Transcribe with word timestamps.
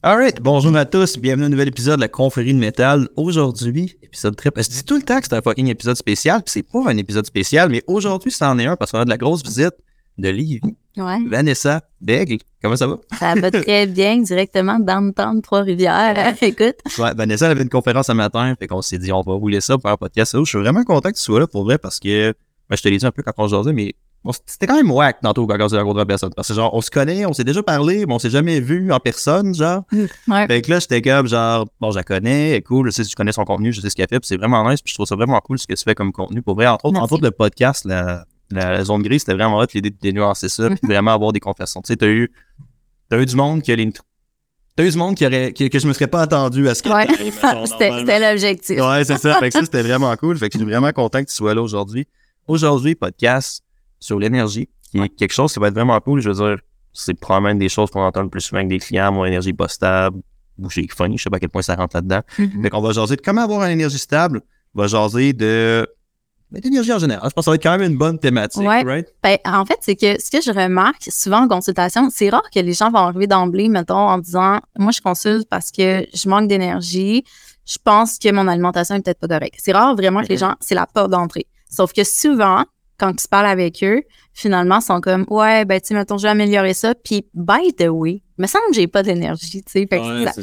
Alright, 0.00 0.40
bonjour 0.40 0.76
à 0.76 0.84
tous, 0.84 1.18
bienvenue 1.18 1.42
à 1.42 1.46
un 1.46 1.50
nouvel 1.50 1.66
épisode 1.66 1.96
de 1.96 2.02
la 2.02 2.08
confrérie 2.08 2.54
de 2.54 2.58
métal. 2.60 3.08
Aujourd'hui, 3.16 3.96
épisode 4.00 4.36
très... 4.36 4.52
Je 4.56 4.68
dis 4.68 4.84
tout 4.84 4.94
le 4.94 5.02
temps 5.02 5.18
que 5.18 5.24
c'est 5.24 5.34
un 5.34 5.42
fucking 5.42 5.66
épisode 5.66 5.96
spécial, 5.96 6.40
puis 6.44 6.52
c'est 6.52 6.62
pas 6.62 6.88
un 6.88 6.96
épisode 6.96 7.26
spécial, 7.26 7.68
mais 7.68 7.82
aujourd'hui, 7.88 8.30
c'en 8.30 8.56
est 8.60 8.66
un 8.66 8.76
parce 8.76 8.92
qu'on 8.92 9.00
a 9.00 9.04
de 9.04 9.10
la 9.10 9.16
grosse 9.16 9.42
visite 9.42 9.74
de 10.16 10.28
Livy. 10.28 10.60
Ouais. 10.96 11.18
Vanessa 11.26 11.82
Bègle, 12.00 12.38
comment 12.62 12.76
ça 12.76 12.86
va? 12.86 12.98
Ça 13.18 13.34
va 13.34 13.50
très 13.50 13.86
bien, 13.88 14.18
directement 14.18 14.78
dans 14.78 15.00
le 15.00 15.12
temps 15.12 15.34
de 15.34 15.40
Trois-Rivières. 15.40 16.36
Écoute. 16.42 16.76
Ouais, 16.96 17.12
Vanessa 17.14 17.46
elle 17.46 17.52
avait 17.52 17.62
une 17.62 17.68
conférence 17.68 18.06
ce 18.06 18.12
matin, 18.12 18.54
fait 18.56 18.68
qu'on 18.68 18.82
s'est 18.82 18.98
dit 18.98 19.10
on 19.10 19.22
va 19.22 19.32
rouler 19.32 19.60
ça 19.60 19.74
pour 19.74 19.82
faire 19.82 19.92
un 19.92 19.96
podcast. 19.96 20.36
Je 20.38 20.44
suis 20.44 20.58
vraiment 20.58 20.84
content 20.84 21.10
que 21.10 21.16
tu 21.16 21.22
sois 21.22 21.40
là 21.40 21.48
pour 21.48 21.64
vrai 21.64 21.76
parce 21.76 21.98
que 21.98 22.32
ben, 22.70 22.76
je 22.76 22.82
te 22.82 22.88
l'ai 22.88 22.98
dit 22.98 23.06
un 23.06 23.10
peu 23.10 23.24
quand 23.24 23.32
on 23.38 23.48
jasait, 23.48 23.72
mais 23.72 23.96
c'était 24.46 24.66
quand 24.66 24.76
même 24.76 24.90
whack 24.90 25.20
tantôt 25.22 25.46
quand 25.46 25.56
on 25.60 25.68
s'est 25.68 25.78
rencontré 25.78 26.02
en 26.02 26.06
personne. 26.06 26.32
Parce 26.34 26.48
que 26.48 26.54
genre, 26.54 26.72
on 26.74 26.80
se 26.80 26.90
connaît, 26.90 27.24
on 27.24 27.32
s'est 27.32 27.44
déjà 27.44 27.62
parlé, 27.62 28.04
mais 28.06 28.12
on 28.14 28.18
s'est 28.18 28.30
jamais 28.30 28.60
vu 28.60 28.92
en 28.92 28.98
personne, 29.00 29.54
genre. 29.54 29.84
Ouais. 30.26 30.46
Fait 30.46 30.60
que 30.62 30.70
là, 30.70 30.80
j'étais 30.80 31.00
comme 31.02 31.26
genre, 31.28 31.66
bon, 31.80 31.90
je 31.92 31.96
la 31.96 32.02
connais, 32.04 32.50
elle 32.50 32.54
est 32.56 32.62
cool, 32.62 32.86
je 32.86 32.90
sais 32.90 33.04
si 33.04 33.10
je 33.10 33.16
connais 33.16 33.32
son 33.32 33.44
contenu, 33.44 33.72
je 33.72 33.80
sais 33.80 33.88
ce 33.90 33.96
qu'elle 33.96 34.08
fait, 34.08 34.18
puis 34.20 34.26
c'est 34.28 34.36
vraiment 34.36 34.68
nice, 34.68 34.82
puis 34.82 34.90
je 34.90 34.94
trouve 34.96 35.06
ça 35.06 35.14
vraiment 35.16 35.40
cool 35.40 35.58
ce 35.58 35.66
que 35.66 35.74
tu 35.74 35.82
fais 35.84 35.94
comme 35.94 36.12
contenu. 36.12 36.42
Pour 36.42 36.54
vrai, 36.56 36.66
entre 36.66 36.84
autres, 36.86 36.98
entre 37.00 37.12
autres 37.14 37.24
le 37.24 37.30
podcast, 37.30 37.84
la, 37.84 38.24
la, 38.50 38.72
la 38.72 38.84
zone 38.84 39.02
grise, 39.02 39.20
c'était 39.22 39.34
vraiment 39.34 39.58
hot 39.58 39.66
l'idée 39.74 39.90
de 39.90 39.96
dénuancer 40.00 40.48
ça, 40.48 40.68
puis 40.68 40.78
vraiment 40.82 41.12
avoir 41.14 41.32
des 41.32 41.40
conversations. 41.40 41.80
Tu 41.82 41.92
sais, 41.92 41.96
t'as 41.96 42.06
eu, 42.08 42.30
t'as 43.08 43.18
eu 43.20 43.26
du 43.26 43.36
monde 43.36 43.62
qui 43.62 43.72
a 43.72 43.76
les. 43.76 43.90
T'as 44.76 44.84
eu 44.84 44.90
du 44.90 44.96
monde 44.98 45.16
qui 45.16 45.26
aurait, 45.26 45.52
qui- 45.52 45.70
que 45.70 45.78
je 45.80 45.88
me 45.88 45.92
serais 45.92 46.06
pas 46.06 46.22
attendu 46.22 46.68
à 46.68 46.74
ce 46.74 46.82
que 46.84 46.88
Ouais. 46.88 47.06
c'était 47.66 48.30
l'objectif. 48.30 48.78
Ouais, 48.80 49.04
c'est 49.04 49.18
ça. 49.18 49.34
Fait 49.40 49.48
que 49.48 49.54
ça, 49.54 49.62
c'était 49.64 49.82
vraiment 49.82 50.14
cool. 50.16 50.38
Fait 50.38 50.48
que 50.48 50.58
je 50.58 50.62
suis 50.64 50.70
vraiment 50.70 50.92
content 50.92 51.20
que 51.24 51.28
tu 51.28 51.34
sois 51.34 51.52
là 51.54 51.62
aujourd'hui. 51.62 52.06
Aujourd'hui, 52.46 52.94
podcast 52.94 53.62
sur 54.00 54.18
l'énergie, 54.18 54.68
qui 54.90 54.98
est 54.98 55.08
quelque 55.10 55.32
chose 55.32 55.52
qui 55.52 55.58
va 55.58 55.68
être 55.68 55.74
vraiment 55.74 55.98
cool. 56.00 56.20
Je 56.20 56.30
veux 56.30 56.34
dire, 56.46 56.58
c'est 56.92 57.14
probablement 57.14 57.52
une 57.52 57.58
des 57.58 57.68
choses 57.68 57.90
qu'on 57.90 58.02
entend 58.02 58.22
le 58.22 58.28
plus 58.28 58.40
souvent 58.40 58.58
avec 58.58 58.68
des 58.68 58.78
clients, 58.78 59.12
mon 59.12 59.24
énergie 59.24 59.52
pas 59.52 59.68
stable, 59.68 60.20
ou 60.58 60.68
chez 60.70 60.86
Funny, 60.88 61.16
je 61.18 61.24
sais 61.24 61.30
pas 61.30 61.36
à 61.36 61.40
quel 61.40 61.50
point 61.50 61.62
ça 61.62 61.74
rentre 61.76 61.96
là-dedans. 61.96 62.20
Mhm. 62.38 62.62
Fait 62.62 62.70
qu'on 62.70 62.80
va 62.80 62.92
jaser 62.92 63.16
de 63.16 63.20
comment 63.20 63.42
avoir 63.42 63.64
une 63.64 63.72
énergie 63.72 63.98
stable. 63.98 64.40
On 64.74 64.80
va 64.82 64.86
jaser 64.88 65.32
de 65.32 65.86
ben, 66.50 66.60
d'énergie 66.62 66.92
en 66.94 66.98
général. 66.98 67.28
Je 67.28 67.34
pense 67.34 67.42
que 67.42 67.44
ça 67.44 67.50
va 67.50 67.54
être 67.56 67.62
quand 67.62 67.76
même 67.78 67.92
une 67.92 67.98
bonne 67.98 68.18
thématique, 68.18 68.62
Ouais. 68.62 68.82
right? 68.82 69.06
Ben, 69.22 69.36
en 69.44 69.66
fait, 69.66 69.76
c'est 69.82 69.94
que 69.96 70.18
ce 70.20 70.30
que 70.30 70.40
je 70.40 70.50
remarque 70.50 71.02
souvent 71.10 71.42
en 71.44 71.48
consultation, 71.48 72.08
c'est 72.10 72.30
rare 72.30 72.48
que 72.52 72.58
les 72.60 72.72
gens 72.72 72.90
vont 72.90 72.98
arriver 73.00 73.26
d'emblée, 73.26 73.68
mettons, 73.68 73.94
en 73.94 74.16
disant 74.18 74.58
Moi, 74.78 74.90
je 74.92 75.00
consulte 75.02 75.46
parce 75.48 75.70
que 75.70 76.06
je 76.14 76.28
manque 76.28 76.48
d'énergie, 76.48 77.22
je 77.66 77.76
pense 77.84 78.18
que 78.18 78.32
mon 78.32 78.48
alimentation 78.48 78.94
est 78.94 79.02
peut-être 79.02 79.20
pas 79.20 79.28
correcte. 79.28 79.60
C'est 79.62 79.72
rare 79.72 79.94
vraiment 79.94 80.22
que 80.22 80.28
les 80.28 80.36
Mhm. 80.36 80.40
gens, 80.40 80.54
c'est 80.60 80.74
la 80.74 80.86
porte 80.86 81.10
d'entrée. 81.10 81.46
Sauf 81.70 81.92
que 81.92 82.02
souvent, 82.02 82.64
quand 82.98 83.14
tu 83.14 83.28
parles 83.28 83.46
avec 83.46 83.82
eux, 83.82 84.02
finalement, 84.32 84.78
ils 84.78 84.82
sont 84.82 85.00
comme 85.00 85.24
Ouais, 85.30 85.64
ben, 85.64 85.80
tu 85.80 85.88
sais, 85.88 85.94
mettons, 85.94 86.18
je 86.18 86.24
vais 86.24 86.30
améliorer 86.30 86.74
ça. 86.74 86.94
Puis, 86.94 87.26
by 87.34 87.72
the 87.74 87.88
way, 87.88 88.22
me 88.38 88.46
semble 88.46 88.64
que 88.70 88.74
j'ai 88.74 88.86
pas 88.86 89.02
d'énergie, 89.02 89.62
tu 89.62 89.72
sais. 89.72 89.86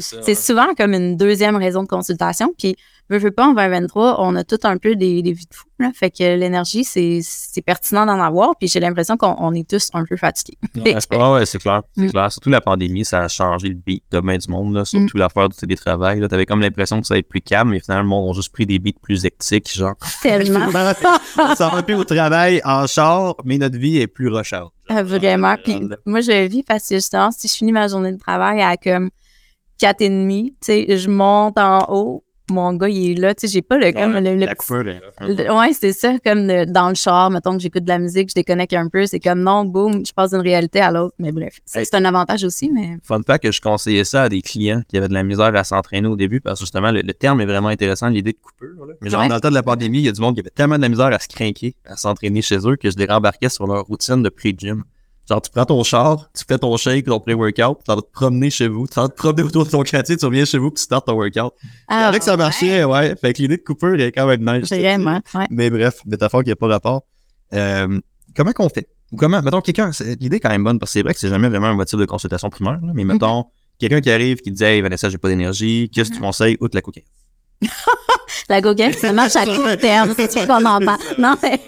c'est 0.22 0.34
ça. 0.34 0.42
souvent 0.42 0.74
comme 0.76 0.94
une 0.94 1.16
deuxième 1.16 1.56
raison 1.56 1.82
de 1.82 1.88
consultation. 1.88 2.52
Puis, 2.58 2.76
veux, 3.08 3.18
veux 3.18 3.30
pas, 3.30 3.44
en 3.46 3.52
2023, 3.54 4.16
on 4.20 4.34
a 4.36 4.44
tout 4.44 4.58
un 4.64 4.76
peu 4.78 4.96
des, 4.96 5.22
des 5.22 5.32
vies 5.32 5.46
de 5.46 5.54
fou. 5.54 5.64
Là. 5.78 5.90
Fait 5.94 6.10
que 6.10 6.22
l'énergie, 6.36 6.84
c'est 6.84 7.20
c'est 7.22 7.62
pertinent 7.62 8.06
d'en 8.06 8.20
avoir. 8.20 8.56
Puis, 8.58 8.68
j'ai 8.68 8.80
l'impression 8.80 9.16
qu'on 9.16 9.34
on 9.38 9.52
est 9.54 9.68
tous 9.68 9.90
un 9.94 10.04
peu 10.04 10.16
fatigués. 10.16 10.56
Ouais, 10.74 10.82
c'est- 11.00 11.08
ouais, 11.32 11.46
clair. 11.58 11.82
C'est 11.96 12.02
Mm. 12.02 12.10
clair. 12.10 12.32
Surtout 12.32 12.50
la 12.50 12.60
pandémie, 12.60 13.04
ça 13.04 13.20
a 13.24 13.28
changé 13.28 13.68
le 13.68 13.74
beat 13.74 14.02
de 14.10 14.20
main 14.20 14.36
du 14.38 14.48
monde, 14.50 14.74
là, 14.74 14.84
surtout 14.84 15.16
l'affaire 15.16 15.48
du 15.48 15.56
télétravail. 15.56 16.20
Là, 16.20 16.28
t'avais 16.28 16.46
comme 16.46 16.60
l'impression 16.60 17.00
que 17.00 17.06
ça 17.06 17.14
allait 17.14 17.20
être 17.20 17.28
plus 17.28 17.40
calme, 17.40 17.70
mais 17.70 17.80
finalement, 17.80 18.02
le 18.02 18.08
monde 18.26 18.30
a 18.30 18.32
juste 18.34 18.52
pris 18.52 18.66
des 18.66 18.78
beats 18.78 18.98
plus 19.02 19.24
hectiques, 19.24 19.72
genre. 19.72 19.94
Tellement. 20.22 20.66
on 21.38 21.54
s'en 21.54 21.70
va 21.70 21.82
plus 21.82 21.94
au 21.94 22.04
travail 22.04 22.60
en 22.64 22.86
char, 22.86 23.36
mais 23.44 23.58
notre 23.58 23.78
vie 23.78 23.98
est 23.98 24.06
plus 24.06 24.28
rush 24.28 24.52
out. 24.52 24.70
Ah, 24.88 25.02
Vraiment. 25.02 25.56
Puis, 25.62 25.80
moi, 26.04 26.20
je 26.20 26.30
le 26.30 26.46
vis 26.46 26.62
parce 26.62 26.88
que 26.88 26.94
justement, 26.96 27.30
si 27.30 27.48
je 27.48 27.54
finis 27.54 27.72
ma 27.72 27.88
journée 27.88 28.12
de 28.12 28.18
travail 28.18 28.62
à 28.62 28.76
comme 28.76 29.10
4 29.78 30.00
et 30.02 30.08
demi, 30.08 30.52
tu 30.60 30.66
sais, 30.66 30.96
je 30.96 31.08
monte 31.10 31.58
en 31.58 31.86
haut. 31.88 32.24
Mon 32.50 32.72
gars, 32.74 32.88
il 32.88 33.10
est 33.12 33.14
là. 33.20 33.34
Tu 33.34 33.46
sais, 33.46 33.52
j'ai 33.52 33.62
pas 33.62 33.76
le, 33.76 33.90
comme 33.92 34.12
le, 34.12 34.20
le 34.20 34.34
la 34.36 34.46
petit 34.54 34.56
coupure, 34.68 34.84
là. 34.84 34.94
Le- 35.20 35.52
Ouais, 35.52 35.72
c'est 35.72 35.92
ça, 35.92 36.14
comme 36.24 36.46
le- 36.46 36.64
dans 36.64 36.88
le 36.90 36.94
char, 36.94 37.28
mettons 37.30 37.56
que 37.56 37.58
j'écoute 37.62 37.82
de 37.82 37.88
la 37.88 37.98
musique, 37.98 38.28
je 38.28 38.34
déconnecte 38.34 38.72
un 38.74 38.88
peu, 38.88 39.04
c'est 39.06 39.18
comme 39.20 39.40
non, 39.40 39.64
boum, 39.64 40.06
je 40.06 40.12
passe 40.12 40.30
d'une 40.30 40.40
réalité 40.40 40.80
à 40.80 40.90
l'autre. 40.92 41.14
Mais 41.18 41.32
bref, 41.32 41.58
c'est 41.64 41.80
Hey. 41.80 41.86
un 41.92 42.04
avantage 42.04 42.44
aussi, 42.44 42.70
mais 42.70 42.98
Fun 43.02 43.20
fact 43.26 43.42
que 43.42 43.50
je 43.52 43.60
conseillais 43.60 44.04
ça 44.04 44.24
à 44.24 44.28
des 44.28 44.42
clients 44.42 44.82
qui 44.88 44.96
avaient 44.96 45.08
de 45.08 45.14
la 45.14 45.22
misère 45.24 45.54
à 45.56 45.64
s'entraîner 45.64 46.06
au 46.08 46.14
début 46.16 46.40
parce 46.40 46.60
que 46.60 46.64
justement, 46.66 46.90
le, 46.92 47.00
le 47.00 47.14
terme 47.14 47.40
est 47.40 47.46
vraiment 47.46 47.68
intéressant, 47.68 48.08
l'idée 48.08 48.32
de 48.32 48.38
coupure. 48.38 48.86
Là. 48.86 48.94
Mais 49.00 49.10
genre, 49.10 49.22
Ouais. 49.22 49.28
dans 49.28 49.34
le 49.34 49.40
temps 49.40 49.50
de 49.50 49.54
la 49.54 49.62
pandémie, 49.64 49.98
il 49.98 50.04
y 50.04 50.08
a 50.08 50.12
du 50.12 50.20
monde 50.20 50.34
qui 50.34 50.40
avait 50.40 50.50
tellement 50.50 50.76
de 50.76 50.82
la 50.82 50.88
misère 50.88 51.06
à 51.06 51.18
se 51.18 51.28
craquer, 51.28 51.74
à 51.84 51.96
s'entraîner 51.96 52.42
chez 52.42 52.58
eux 52.66 52.76
que 52.76 52.90
je 52.90 52.96
les 52.96 53.06
rembarquais 53.06 53.48
sur 53.48 53.66
leur 53.66 53.84
routine 53.86 54.22
de 54.22 54.28
pré-gym. 54.28 54.84
Genre, 55.28 55.42
tu 55.42 55.50
prends 55.50 55.64
ton 55.64 55.82
char, 55.82 56.30
tu 56.36 56.44
fais 56.46 56.56
ton 56.56 56.76
shake, 56.76 57.06
ton 57.06 57.18
pré-workout, 57.18 57.78
tu 57.84 57.92
vas 57.92 57.96
te 57.96 58.06
promener 58.12 58.48
chez 58.48 58.68
vous, 58.68 58.86
tu 58.86 58.94
vas 58.94 59.08
te 59.08 59.14
promener 59.14 59.42
autour 59.42 59.64
de 59.64 59.70
ton 59.70 59.82
quartier, 59.82 60.16
tu 60.16 60.24
reviens 60.24 60.44
chez 60.44 60.58
vous, 60.58 60.70
puis 60.70 60.76
tu 60.78 60.84
startes 60.84 61.06
ton 61.06 61.14
workout. 61.14 61.52
ah, 61.88 62.06
Avec 62.08 62.20
que 62.20 62.24
ça 62.26 62.36
marchait, 62.36 62.84
ouais. 62.84 63.16
Fait 63.16 63.32
que 63.32 63.42
l'idée 63.42 63.56
de 63.56 63.62
coupure 63.62 64.00
est 64.00 64.12
quand 64.12 64.26
même 64.26 64.40
nice. 64.40 64.68
Vraiment, 64.68 65.20
ouais. 65.34 65.46
Mais 65.50 65.68
bref, 65.68 66.00
métaphore 66.06 66.44
qui 66.44 66.50
n'a 66.50 66.56
pas 66.56 66.68
rapport. 66.68 67.02
Euh, 67.54 67.98
comment 68.36 68.52
qu'on 68.52 68.68
fait? 68.68 68.88
Ou 69.10 69.16
comment, 69.16 69.42
mettons, 69.42 69.60
quelqu'un, 69.60 69.90
l'idée 70.20 70.36
est 70.36 70.40
quand 70.40 70.50
même 70.50 70.62
bonne, 70.64 70.78
parce 70.78 70.90
que 70.90 70.98
c'est 70.98 71.02
vrai 71.02 71.12
que 71.14 71.18
c'est 71.20 71.28
jamais 71.28 71.48
vraiment 71.48 71.68
un 71.68 71.74
motif 71.74 71.98
de 71.98 72.04
consultation 72.04 72.48
primaire, 72.48 72.78
là, 72.82 72.92
mais 72.94 73.04
mettons, 73.04 73.46
quelqu'un 73.80 74.00
qui 74.00 74.10
arrive, 74.12 74.36
qui 74.38 74.52
dit, 74.52 74.62
hey, 74.62 74.80
Vanessa, 74.80 75.08
j'ai 75.10 75.18
pas 75.18 75.28
d'énergie, 75.28 75.90
qu'est-ce 75.92 76.10
que 76.10 76.16
tu 76.16 76.20
conseilles, 76.20 76.56
outre 76.60 76.76
la 76.76 76.82
cocaïne? 76.82 77.06
La 78.48 78.62
cocaïne, 78.62 78.92
ça 78.92 79.12
marche 79.12 79.34
à 79.34 79.44
court 79.44 79.76
terme, 79.80 80.12
c'est 80.16 80.46
qu'on 80.46 80.64
en 80.64 80.78
parle. 80.80 81.00
Non, 81.18 81.34
mais, 81.42 81.60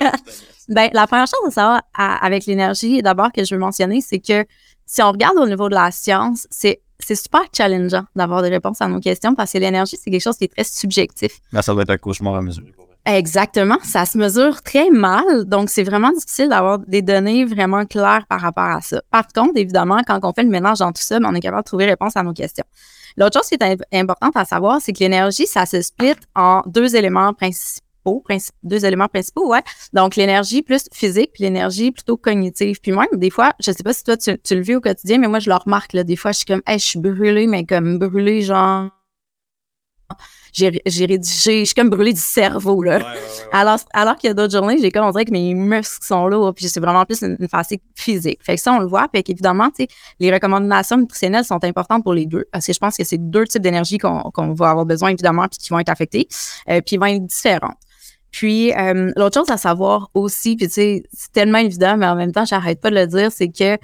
ben, 0.69 0.89
la 0.93 1.07
première 1.07 1.27
chose 1.27 1.41
à 1.47 1.51
savoir 1.51 1.83
à- 1.97 2.25
avec 2.25 2.47
l'énergie, 2.47 3.03
d'abord, 3.03 3.31
que 3.33 3.45
je 3.45 3.55
veux 3.55 3.61
mentionner, 3.61 4.01
c'est 4.01 4.19
que 4.21 4.45
si 4.87 5.03
on 5.03 5.11
regarde 5.13 5.37
au 5.39 5.47
niveau 5.47 5.69
de 5.69 5.75
la 5.75 5.91
science, 5.91 6.47
c'est 6.51 6.81
c'est 7.01 7.15
super 7.15 7.43
challengeant 7.57 8.03
d'avoir 8.17 8.43
des 8.43 8.49
réponses 8.49 8.81
à 8.83 8.89
nos 8.89 8.99
questions 8.99 9.35
parce 9.37 9.53
que 9.53 9.59
l'énergie, 9.59 9.97
c'est 10.03 10.11
quelque 10.11 10.21
chose 10.21 10.37
qui 10.37 10.45
est 10.45 10.53
très 10.53 10.65
subjectif. 10.65 11.39
Là, 11.53 11.63
ça 11.63 11.73
doit 11.73 11.83
être 11.83 11.91
un 11.91 11.97
cauchemar 11.97 12.35
à 12.35 12.43
mesurer. 12.43 12.75
Exactement. 13.07 13.79
Ça 13.85 14.05
se 14.05 14.19
mesure 14.19 14.61
très 14.63 14.91
mal. 14.91 15.45
Donc, 15.45 15.71
c'est 15.71 15.85
vraiment 15.85 16.11
difficile 16.11 16.49
d'avoir 16.49 16.81
des 16.81 17.01
données 17.01 17.45
vraiment 17.45 17.87
claires 17.87 18.27
par 18.29 18.41
rapport 18.41 18.65
à 18.65 18.81
ça. 18.81 19.01
Par 19.13 19.27
contre, 19.29 19.53
évidemment, 19.57 20.01
quand 20.07 20.19
on 20.25 20.33
fait 20.33 20.43
le 20.43 20.51
mélange 20.51 20.81
dans 20.81 20.91
tout 20.93 21.01
ça, 21.01 21.21
ben, 21.21 21.29
on 21.31 21.35
est 21.37 21.41
capable 21.41 21.63
de 21.63 21.67
trouver 21.69 21.87
réponse 21.87 22.17
à 22.17 22.23
nos 22.25 22.33
questions. 22.33 22.65
L'autre 23.17 23.39
chose 23.39 23.49
qui 23.49 23.55
est 23.55 23.63
im- 23.63 23.77
importante 24.01 24.37
à 24.37 24.45
savoir, 24.45 24.81
c'est 24.83 24.93
que 24.93 24.99
l'énergie, 24.99 25.47
ça 25.47 25.67
se 25.67 25.81
split 25.81 26.15
en 26.35 26.63
deux 26.67 26.97
éléments 26.97 27.33
principaux. 27.33 27.85
Princi- 28.27 28.51
deux 28.63 28.85
éléments 28.85 29.09
principaux, 29.09 29.49
ouais. 29.49 29.63
Donc, 29.93 30.17
l'énergie 30.17 30.63
plus 30.63 30.85
physique, 30.93 31.31
puis 31.33 31.45
l'énergie 31.45 31.91
plutôt 31.93 32.17
cognitive. 32.17 32.81
Puis 32.81 32.93
même, 32.93 33.07
des 33.15 33.31
fois, 33.31 33.53
je 33.61 33.73
sais 33.73 33.83
pas 33.83 33.93
si 33.93 34.05
toi, 34.05 34.17
tu, 34.17 34.39
tu 34.39 34.55
le 34.55 34.63
vis 34.63 34.77
au 34.77 34.81
quotidien, 34.81 35.19
mais 35.19 35.29
moi, 35.29 35.39
je 35.39 35.51
le 35.51 35.57
remarque, 35.57 35.93
là. 35.93 36.05
Des 36.05 36.17
fois, 36.17 36.33
je 36.33 36.39
suis 36.39 36.47
comme, 36.47 36.63
hey, 36.67 36.79
je 36.79 36.85
suis 36.85 36.99
brûlée, 36.99 37.47
mais 37.47 37.65
comme 37.65 37.99
brûlée, 37.99 38.43
genre, 38.43 38.91
j'ai 40.55 40.71
rédigé, 41.05 41.61
je 41.61 41.65
suis 41.67 41.75
comme 41.75 41.91
brûlée 41.91 42.15
du 42.15 42.21
cerveau, 42.21 42.83
là. 42.83 43.15
Alors, 43.53 43.79
alors 43.93 44.17
qu'il 44.17 44.29
y 44.29 44.31
a 44.31 44.35
d'autres 44.35 44.53
journées, 44.57 44.79
j'ai 44.81 44.91
comme 44.91 45.05
on 45.05 45.11
dirait 45.11 45.27
que 45.27 45.31
mes 45.31 45.53
muscles 45.53 46.05
sont 46.05 46.27
lourds, 46.27 46.55
puis 46.55 46.67
c'est 46.69 46.81
vraiment 46.81 47.05
plus 47.05 47.23
une, 47.23 47.37
une 47.39 47.49
fatigue 47.49 47.83
physique. 47.95 48.41
Fait 48.43 48.57
que 48.57 48.61
ça, 48.61 48.73
on 48.73 48.79
le 48.79 48.87
voit. 48.87 49.09
Puis 49.13 49.23
évidemment, 49.29 49.69
tu 49.69 49.85
sais, 49.85 49.89
les 50.19 50.33
recommandations 50.33 50.97
nutritionnelles 50.97 51.45
sont 51.45 51.63
importantes 51.63 52.03
pour 52.03 52.15
les 52.15 52.25
deux, 52.25 52.47
parce 52.51 52.67
que 52.67 52.73
je 52.73 52.79
pense 52.79 52.97
que 52.97 53.05
c'est 53.05 53.19
deux 53.19 53.47
types 53.47 53.63
d'énergie 53.63 53.99
qu'on 53.99 54.31
qu'on 54.33 54.55
va 54.55 54.71
avoir 54.71 54.87
besoin, 54.87 55.11
évidemment, 55.11 55.47
puis 55.49 55.59
qui 55.59 55.69
vont 55.69 55.79
être 55.79 55.91
affectés, 55.91 56.27
euh, 56.71 56.81
puis 56.81 56.97
ils 56.97 56.99
vont 56.99 57.07
être 57.07 57.27
différents. 57.27 57.75
Puis, 58.39 58.73
euh, 58.73 59.11
l'autre 59.17 59.41
chose 59.41 59.51
à 59.51 59.57
savoir 59.57 60.11
aussi, 60.15 60.55
puis 60.55 60.69
tu 60.69 60.75
sais, 60.75 61.03
c'est 61.13 61.33
tellement 61.33 61.59
évident, 61.59 61.97
mais 61.97 62.07
en 62.07 62.15
même 62.15 62.31
temps, 62.31 62.45
j'arrête 62.45 62.81
pas 62.81 62.89
de 62.89 62.95
le 62.95 63.09
dire, 63.09 63.33
c'est 63.33 63.49
que 63.49 63.77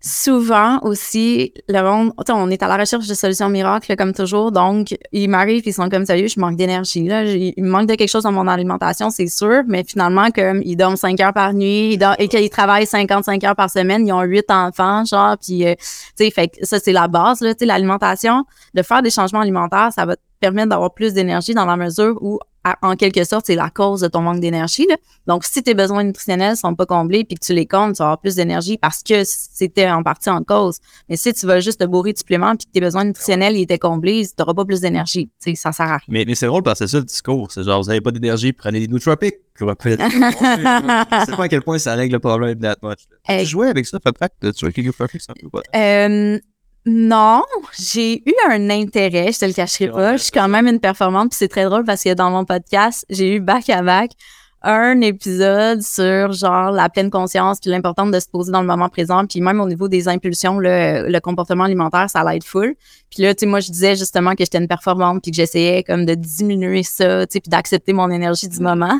souvent 0.00 0.78
aussi, 0.82 1.52
le 1.68 1.82
monde, 1.82 2.12
on 2.28 2.50
est 2.50 2.62
à 2.62 2.68
la 2.68 2.76
recherche 2.76 3.08
de 3.08 3.14
solutions 3.14 3.48
miracles, 3.48 3.96
comme 3.96 4.12
toujours. 4.12 4.52
Donc, 4.52 4.94
ils 5.10 5.28
m'arrivent, 5.28 5.64
ils 5.66 5.72
sont 5.72 5.88
comme 5.88 6.06
sérieux, 6.06 6.28
je 6.28 6.38
manque 6.38 6.54
d'énergie. 6.56 7.08
Là, 7.08 7.24
il 7.24 7.52
me 7.58 7.68
manque 7.68 7.88
de 7.88 7.96
quelque 7.96 8.10
chose 8.10 8.22
dans 8.22 8.30
mon 8.30 8.46
alimentation, 8.46 9.10
c'est 9.10 9.26
sûr. 9.26 9.62
Mais 9.66 9.82
finalement, 9.82 10.30
comme 10.30 10.62
ils 10.62 10.76
dorment 10.76 10.96
5 10.96 11.18
heures 11.20 11.32
par 11.32 11.52
nuit, 11.52 11.94
ils 11.94 11.98
dorment- 11.98 12.14
et 12.20 12.28
qu'ils 12.28 12.50
travaillent 12.50 12.86
55 12.86 13.42
heures 13.42 13.56
par 13.56 13.70
semaine, 13.70 14.06
ils 14.06 14.12
ont 14.12 14.22
8 14.22 14.48
enfants, 14.50 15.04
genre, 15.04 15.36
puis, 15.42 15.66
euh, 15.66 15.74
tu 15.74 16.26
sais, 16.26 16.30
fait 16.30 16.46
que 16.46 16.64
ça, 16.64 16.78
c'est 16.78 16.92
la 16.92 17.08
base, 17.08 17.40
là, 17.40 17.54
tu 17.54 17.60
sais, 17.60 17.66
l'alimentation. 17.66 18.44
De 18.74 18.82
faire 18.82 19.02
des 19.02 19.10
changements 19.10 19.40
alimentaires, 19.40 19.88
ça 19.92 20.04
va 20.06 20.14
permettre 20.44 20.68
d'avoir 20.70 20.92
plus 20.92 21.12
d'énergie 21.14 21.54
dans 21.54 21.64
la 21.66 21.76
mesure 21.76 22.18
où, 22.20 22.38
à- 22.64 22.76
en 22.82 22.96
quelque 22.96 23.24
sorte, 23.24 23.46
c'est 23.46 23.54
la 23.54 23.70
cause 23.70 24.00
de 24.00 24.08
ton 24.08 24.20
manque 24.22 24.40
d'énergie. 24.40 24.86
Donc, 25.26 25.44
si 25.44 25.62
tes 25.62 25.74
besoins 25.74 26.02
nutritionnels 26.04 26.56
sont 26.56 26.74
pas 26.74 26.86
comblés 26.86 27.24
puis 27.24 27.36
que 27.36 27.44
tu 27.44 27.52
les 27.54 27.66
comptes, 27.66 27.94
tu 27.96 27.98
vas 27.98 28.06
avoir 28.06 28.20
plus 28.20 28.34
d'énergie 28.36 28.78
parce 28.78 29.02
que 29.02 29.22
c'était 29.24 29.88
en 29.90 30.02
partie 30.02 30.30
en 30.30 30.42
cause. 30.42 30.78
Mais 31.08 31.16
si 31.16 31.32
tu 31.34 31.46
vas 31.46 31.60
juste 31.60 31.80
te 31.80 31.84
bourrer 31.84 32.12
de 32.12 32.18
suppléments 32.18 32.56
puis 32.56 32.66
que 32.66 32.72
tes 32.72 32.80
besoins 32.80 33.04
nutritionnels 33.04 33.56
ils 33.56 33.62
étaient 33.62 33.78
comblés, 33.78 34.26
tu 34.26 34.32
n'auras 34.38 34.54
pas 34.54 34.64
plus 34.64 34.80
d'énergie. 34.80 35.30
Ça 35.54 35.72
sert 35.72 35.86
à 35.86 35.96
rien. 35.96 36.06
Mais, 36.08 36.24
mais 36.26 36.34
c'est 36.34 36.46
drôle 36.46 36.62
parce 36.62 36.78
que 36.78 36.86
c'est 36.86 36.92
ça 36.92 36.98
le 36.98 37.04
discours. 37.04 37.50
C'est 37.50 37.62
genre, 37.64 37.82
vous 37.82 37.90
avez 37.90 38.00
pas 38.00 38.10
d'énergie, 38.10 38.52
prenez 38.52 38.80
des 38.80 38.88
nootropiques. 38.88 39.36
Je 39.60 39.64
sais 39.66 39.76
pas 41.36 41.44
à 41.44 41.48
quel 41.48 41.62
point 41.62 41.78
ça 41.78 41.94
règle 41.94 42.14
le 42.14 42.18
problème 42.20 42.58
that 42.60 42.76
much. 42.82 42.98
Tu 43.40 43.46
jouais 43.46 43.68
avec 43.68 43.86
ça, 43.86 43.98
fait 44.02 44.16
fact, 44.18 44.34
tu 44.52 44.66
as 44.66 44.72
quelques 44.72 44.86
nootropiques, 44.86 45.22
non, 46.86 47.42
j'ai 47.78 48.22
eu 48.28 48.34
un 48.48 48.68
intérêt, 48.68 49.32
je 49.32 49.38
te 49.38 49.44
le 49.46 49.52
cacherai 49.52 49.88
pas. 49.88 50.16
Je 50.16 50.24
suis 50.24 50.32
quand 50.32 50.48
même 50.48 50.66
une 50.66 50.80
performante, 50.80 51.30
puis 51.30 51.38
c'est 51.38 51.48
très 51.48 51.64
drôle 51.64 51.84
parce 51.84 52.02
que 52.02 52.12
dans 52.12 52.30
mon 52.30 52.44
podcast, 52.44 53.06
j'ai 53.08 53.36
eu 53.36 53.40
back 53.40 53.70
à 53.70 53.82
back 53.82 54.10
un 54.64 55.00
épisode 55.02 55.82
sur 55.82 56.32
genre 56.32 56.70
la 56.70 56.88
pleine 56.88 57.10
conscience 57.10 57.60
puis 57.60 57.70
l'importance 57.70 58.10
de 58.10 58.18
se 58.18 58.26
poser 58.26 58.50
dans 58.50 58.62
le 58.62 58.66
moment 58.66 58.88
présent 58.88 59.26
puis 59.26 59.42
même 59.42 59.60
au 59.60 59.68
niveau 59.68 59.88
des 59.88 60.08
impulsions 60.08 60.58
le, 60.58 61.06
le 61.06 61.20
comportement 61.20 61.64
alimentaire 61.64 62.08
ça 62.08 62.24
l'aide 62.24 62.44
full 62.44 62.74
puis 63.10 63.22
là 63.22 63.34
tu 63.34 63.40
sais 63.40 63.46
moi 63.46 63.60
je 63.60 63.70
disais 63.70 63.94
justement 63.94 64.30
que 64.30 64.42
j'étais 64.42 64.56
une 64.56 64.68
performante 64.68 65.22
puis 65.22 65.32
que 65.32 65.36
j'essayais 65.36 65.82
comme 65.82 66.06
de 66.06 66.14
diminuer 66.14 66.82
ça 66.82 67.26
tu 67.26 67.34
sais 67.34 67.40
puis 67.40 67.50
d'accepter 67.50 67.92
mon 67.92 68.10
énergie 68.10 68.48
du 68.48 68.60
moment 68.60 68.98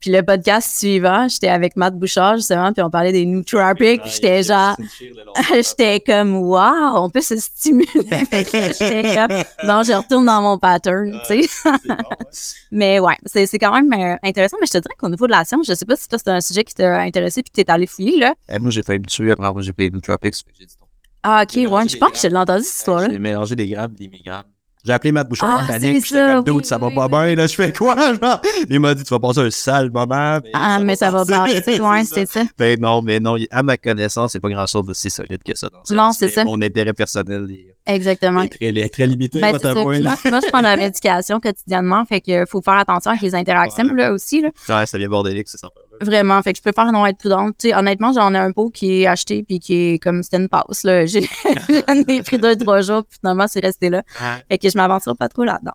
puis 0.00 0.10
le 0.10 0.22
podcast 0.22 0.78
suivant, 0.78 1.28
j'étais 1.28 1.48
avec 1.48 1.76
Matt 1.76 1.94
Bouchard, 1.94 2.36
justement, 2.36 2.72
puis 2.72 2.82
on 2.82 2.90
parlait 2.90 3.12
des 3.12 3.26
nootropics, 3.26 4.00
puis 4.00 4.10
j'étais 4.10 4.42
genre, 4.42 4.74
j'étais 5.54 6.00
comme, 6.00 6.36
wow, 6.36 6.96
on 6.96 7.10
peut 7.10 7.20
se 7.20 7.36
stimuler. 7.36 7.86
j'étais 8.32 9.14
comme, 9.14 9.36
non, 9.64 9.82
je 9.82 9.96
retourne 9.96 10.24
dans 10.24 10.40
mon 10.40 10.58
pattern, 10.58 11.20
tu 11.26 11.42
sais. 11.42 11.70
mais 12.72 12.98
ouais, 12.98 13.16
c'est, 13.26 13.46
c'est 13.46 13.58
quand 13.58 13.72
même 13.72 13.92
euh, 13.92 14.16
intéressant, 14.22 14.56
mais 14.60 14.66
je 14.66 14.72
te 14.72 14.78
dirais 14.78 14.94
qu'au 14.98 15.10
niveau 15.10 15.26
de 15.26 15.32
la 15.32 15.44
science, 15.44 15.66
je 15.66 15.74
sais 15.74 15.84
pas 15.84 15.96
si 15.96 16.08
toi, 16.08 16.18
c'est 16.18 16.30
un 16.30 16.40
sujet 16.40 16.64
qui 16.64 16.74
t'a 16.74 17.00
intéressé 17.00 17.42
puis 17.42 17.50
que 17.50 17.56
t'es 17.56 17.70
allé 17.70 17.86
fouiller, 17.86 18.18
là. 18.18 18.34
Eh, 18.48 18.58
moi, 18.58 18.70
j'ai 18.70 18.82
failli 18.82 19.00
me 19.00 19.06
tuer 19.06 19.32
après 19.32 19.46
avoir 19.46 19.62
j'ai 19.62 19.74
les 19.76 19.90
nootropics, 19.90 20.34
j'ai 20.58 20.64
dit. 20.64 20.76
Ah, 21.22 21.42
ok, 21.42 21.70
ouais, 21.70 21.88
je 21.88 21.98
pense 21.98 22.12
que 22.12 22.18
j'ai 22.18 22.34
entendu 22.34 22.64
cette 22.64 22.76
histoire-là. 22.76 23.08
J'ai 23.10 23.18
mélangé 23.18 23.54
des 23.54 23.68
grammes, 23.68 23.92
des 23.92 24.08
milligrammes. 24.08 24.44
J'ai 24.84 24.92
appelé 24.92 25.12
Matt 25.12 25.28
Bouchard 25.28 25.58
Ah, 25.60 25.64
en 25.64 25.66
panique. 25.66 25.82
c'est 26.06 26.08
J'étais 26.08 26.26
ça, 26.26 26.34
comme, 26.36 26.44
dude, 26.44 26.54
oui, 26.54 26.64
ça 26.64 26.78
va 26.78 26.90
pas 26.90 27.08
bien, 27.08 27.34
là, 27.34 27.46
je 27.46 27.54
fais 27.54 27.72
quoi, 27.72 27.94
genre? 28.14 28.40
Il 28.68 28.80
m'a 28.80 28.94
dit, 28.94 29.04
tu 29.04 29.10
vas 29.10 29.18
passer 29.20 29.40
un 29.40 29.50
sale 29.50 29.90
moment. 29.90 30.38
Mais 30.42 30.50
Ah, 30.54 30.78
mais 30.82 30.96
ça 30.96 31.10
va 31.10 31.24
bien. 31.24 31.44
passer. 31.44 31.80
Ouais, 31.80 32.04
c'est 32.04 32.26
ça. 32.26 32.42
Ben 32.58 32.80
non, 32.80 33.02
mais 33.02 33.20
non, 33.20 33.36
à 33.50 33.62
ma 33.62 33.76
connaissance, 33.76 34.32
c'est 34.32 34.40
pas 34.40 34.48
grand-chose 34.48 34.86
de 34.86 34.94
si 34.94 35.10
solide 35.10 35.42
que 35.42 35.56
ça. 35.56 35.68
Non, 35.90 36.12
c'est 36.12 36.28
ça. 36.28 36.44
Mon 36.44 36.60
intérêt 36.62 36.92
personnel 36.92 37.46
est, 37.50 37.74
Exactement. 37.92 38.42
est 38.42 38.48
très, 38.48 38.66
est 38.68 38.88
très 38.88 39.06
limité 39.06 39.40
Ben, 39.40 39.52
c'est 39.52 39.62
ça. 39.62 39.72
point, 39.74 39.84
Moi, 39.84 39.98
là. 39.98 40.16
moi, 40.30 40.40
je 40.44 40.48
prends 40.50 40.60
la 40.60 40.76
médication 40.76 41.40
quotidiennement, 41.40 42.04
fait 42.04 42.20
que 42.20 42.44
faut 42.46 42.62
faire 42.62 42.74
attention 42.74 43.10
avec 43.10 43.22
les 43.22 43.34
interactions, 43.34 43.84
Ouais. 43.84 43.94
là, 43.94 44.12
aussi, 44.12 44.40
là. 44.42 44.50
Ouais, 44.68 44.86
ça 44.86 44.96
vient 44.98 45.08
bordélique, 45.08 45.48
c'est 45.48 45.58
sympa. 45.58 45.74
Vraiment. 46.00 46.42
Fait 46.42 46.52
que 46.52 46.58
je 46.58 46.62
peux 46.62 46.72
faire 46.74 46.90
non 46.92 47.04
être 47.06 47.18
prudente. 47.18 47.54
Tu 47.58 47.68
sais, 47.68 47.74
honnêtement, 47.74 48.12
j'en 48.12 48.34
ai 48.34 48.38
un 48.38 48.52
pot 48.52 48.70
qui 48.70 49.02
est 49.02 49.06
acheté 49.06 49.42
puis 49.42 49.58
qui 49.60 49.74
est 49.94 49.98
comme 50.02 50.22
c'était 50.22 50.38
une 50.38 50.48
passe, 50.48 50.82
là. 50.84 51.04
J'ai, 51.06 51.28
j'en 51.68 51.94
ai 52.08 52.22
pris 52.22 52.38
deux, 52.38 52.56
trois 52.56 52.80
jours 52.80 53.04
puis 53.04 53.18
finalement, 53.20 53.46
c'est 53.48 53.60
resté 53.60 53.90
là. 53.90 54.02
Fait 54.50 54.58
que 54.58 54.68
je 54.70 54.76
m'aventure 54.78 55.16
pas 55.16 55.28
trop 55.28 55.44
là-dedans. 55.44 55.72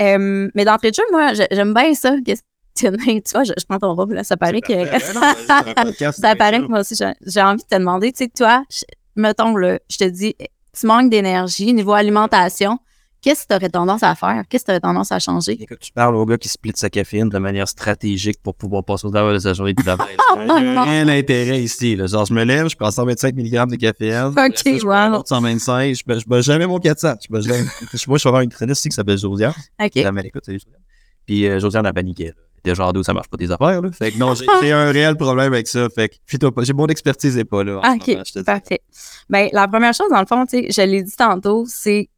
Euh, 0.00 0.48
mais 0.54 0.64
d'entrée 0.64 0.90
de 0.90 0.94
jeu, 0.94 1.02
moi, 1.10 1.32
j'aime 1.34 1.74
bien 1.74 1.92
ça. 1.94 2.14
questionner. 2.24 3.20
Tu 3.22 3.32
vois, 3.32 3.42
je, 3.44 3.52
je 3.58 3.64
prends 3.68 3.78
ton 3.80 3.94
robe, 3.94 4.12
là. 4.12 4.22
Ça 4.22 4.36
paraît 4.36 4.60
que, 4.60 4.72
ça 6.12 6.36
paraît 6.36 6.60
que 6.60 6.68
moi 6.68 6.80
aussi, 6.80 6.94
j'ai, 6.94 7.12
j'ai 7.26 7.42
envie 7.42 7.62
de 7.62 7.68
te 7.68 7.74
demander, 7.76 8.12
tu 8.12 8.18
sais, 8.24 8.28
toi, 8.28 8.62
je- 8.70 8.84
mettons, 9.16 9.56
là, 9.56 9.78
je 9.90 9.96
te 9.98 10.04
dis, 10.04 10.36
tu 10.78 10.86
manques 10.86 11.10
d'énergie, 11.10 11.72
niveau 11.72 11.92
alimentation, 11.92 12.78
qu'est-ce 13.22 13.42
que 13.42 13.48
tu 13.48 13.54
aurais 13.54 13.68
tendance 13.68 14.02
à 14.02 14.14
faire? 14.14 14.42
Qu'est-ce 14.48 14.64
que 14.64 14.66
tu 14.66 14.72
aurais 14.72 14.80
tendance 14.80 15.12
à 15.12 15.18
changer? 15.18 15.52
Écoute, 15.60 15.78
tu 15.80 15.92
parles 15.92 16.16
au 16.16 16.24
gars 16.26 16.38
qui 16.38 16.48
split 16.48 16.72
sa 16.74 16.90
caféine 16.90 17.28
de 17.28 17.38
manière 17.38 17.68
stratégique 17.68 18.42
pour 18.42 18.54
pouvoir 18.54 18.84
passer 18.84 19.06
au 19.06 19.10
travers 19.10 19.32
de 19.32 19.38
sa 19.38 19.52
journée 19.54 19.74
de 19.74 19.82
travail. 19.82 20.16
Il 20.36 20.44
n'y 20.44 20.76
a 20.76 20.82
rien 20.82 21.06
d'intérêt 21.06 21.62
ici. 21.62 21.96
Là. 21.96 22.06
Genre, 22.06 22.24
je 22.24 22.34
me 22.34 22.44
lève, 22.44 22.68
je 22.68 22.76
prends 22.76 22.90
125 22.90 23.34
mg 23.34 23.70
de 23.70 23.76
caféine. 23.76 24.26
Ok, 24.36 24.62
je 24.64 24.78
prends 24.78 24.88
wow. 24.88 24.92
un 24.92 25.12
autre 25.14 25.28
125. 25.28 25.94
Je 25.94 26.14
ne 26.14 26.20
bats 26.26 26.40
jamais 26.40 26.66
mon 26.66 26.78
400. 26.78 27.14
Je 27.30 27.40
jamais- 27.40 27.64
Moi, 28.06 28.18
je 28.18 28.22
vais 28.24 28.28
avoir 28.28 28.40
une 28.42 28.46
nutritionniste 28.48 28.80
ici 28.80 28.88
qui 28.90 28.94
s'appelle 28.94 29.18
Josiane. 29.18 29.52
OK. 29.80 29.92
Jamais 29.94 30.22
l'écoute, 30.22 30.44
salut 30.44 30.58
Josiane. 30.58 30.80
Puis 31.26 31.46
euh, 31.46 31.58
Josiane 31.60 31.86
a 31.86 31.92
paniqué. 31.92 32.26
là. 32.26 32.32
Elle 32.64 32.70
était 32.72 32.74
genre 32.74 32.92
d'où 32.92 33.02
ça 33.04 33.12
marche 33.12 33.28
pas 33.28 33.36
tes 33.36 33.50
affaires. 33.50 33.80
Là? 33.80 33.90
Fait 33.92 34.10
que 34.10 34.18
non, 34.18 34.34
j'ai 34.34 34.72
un 34.72 34.90
réel 34.90 35.16
problème 35.16 35.52
avec 35.52 35.68
ça. 35.68 35.88
Fait 35.90 36.08
que. 36.08 36.16
J'ai 36.62 36.72
mon 36.72 36.86
expertise 36.86 37.36
n'est 37.36 37.44
pas 37.44 37.62
là. 37.62 37.78
OK, 37.78 38.08
moment, 38.08 38.22
je 38.26 38.32
te 38.32 38.38
dis. 38.40 38.44
parfait. 38.44 38.80
Ben, 39.30 39.48
la 39.52 39.68
première 39.68 39.94
chose, 39.94 40.08
dans 40.10 40.18
le 40.20 40.26
fond, 40.26 40.44
tu 40.44 40.58
sais, 40.64 40.70
je 40.70 40.82
l'ai 40.82 41.02
dit 41.02 41.14
tantôt, 41.16 41.64
c'est 41.68 42.08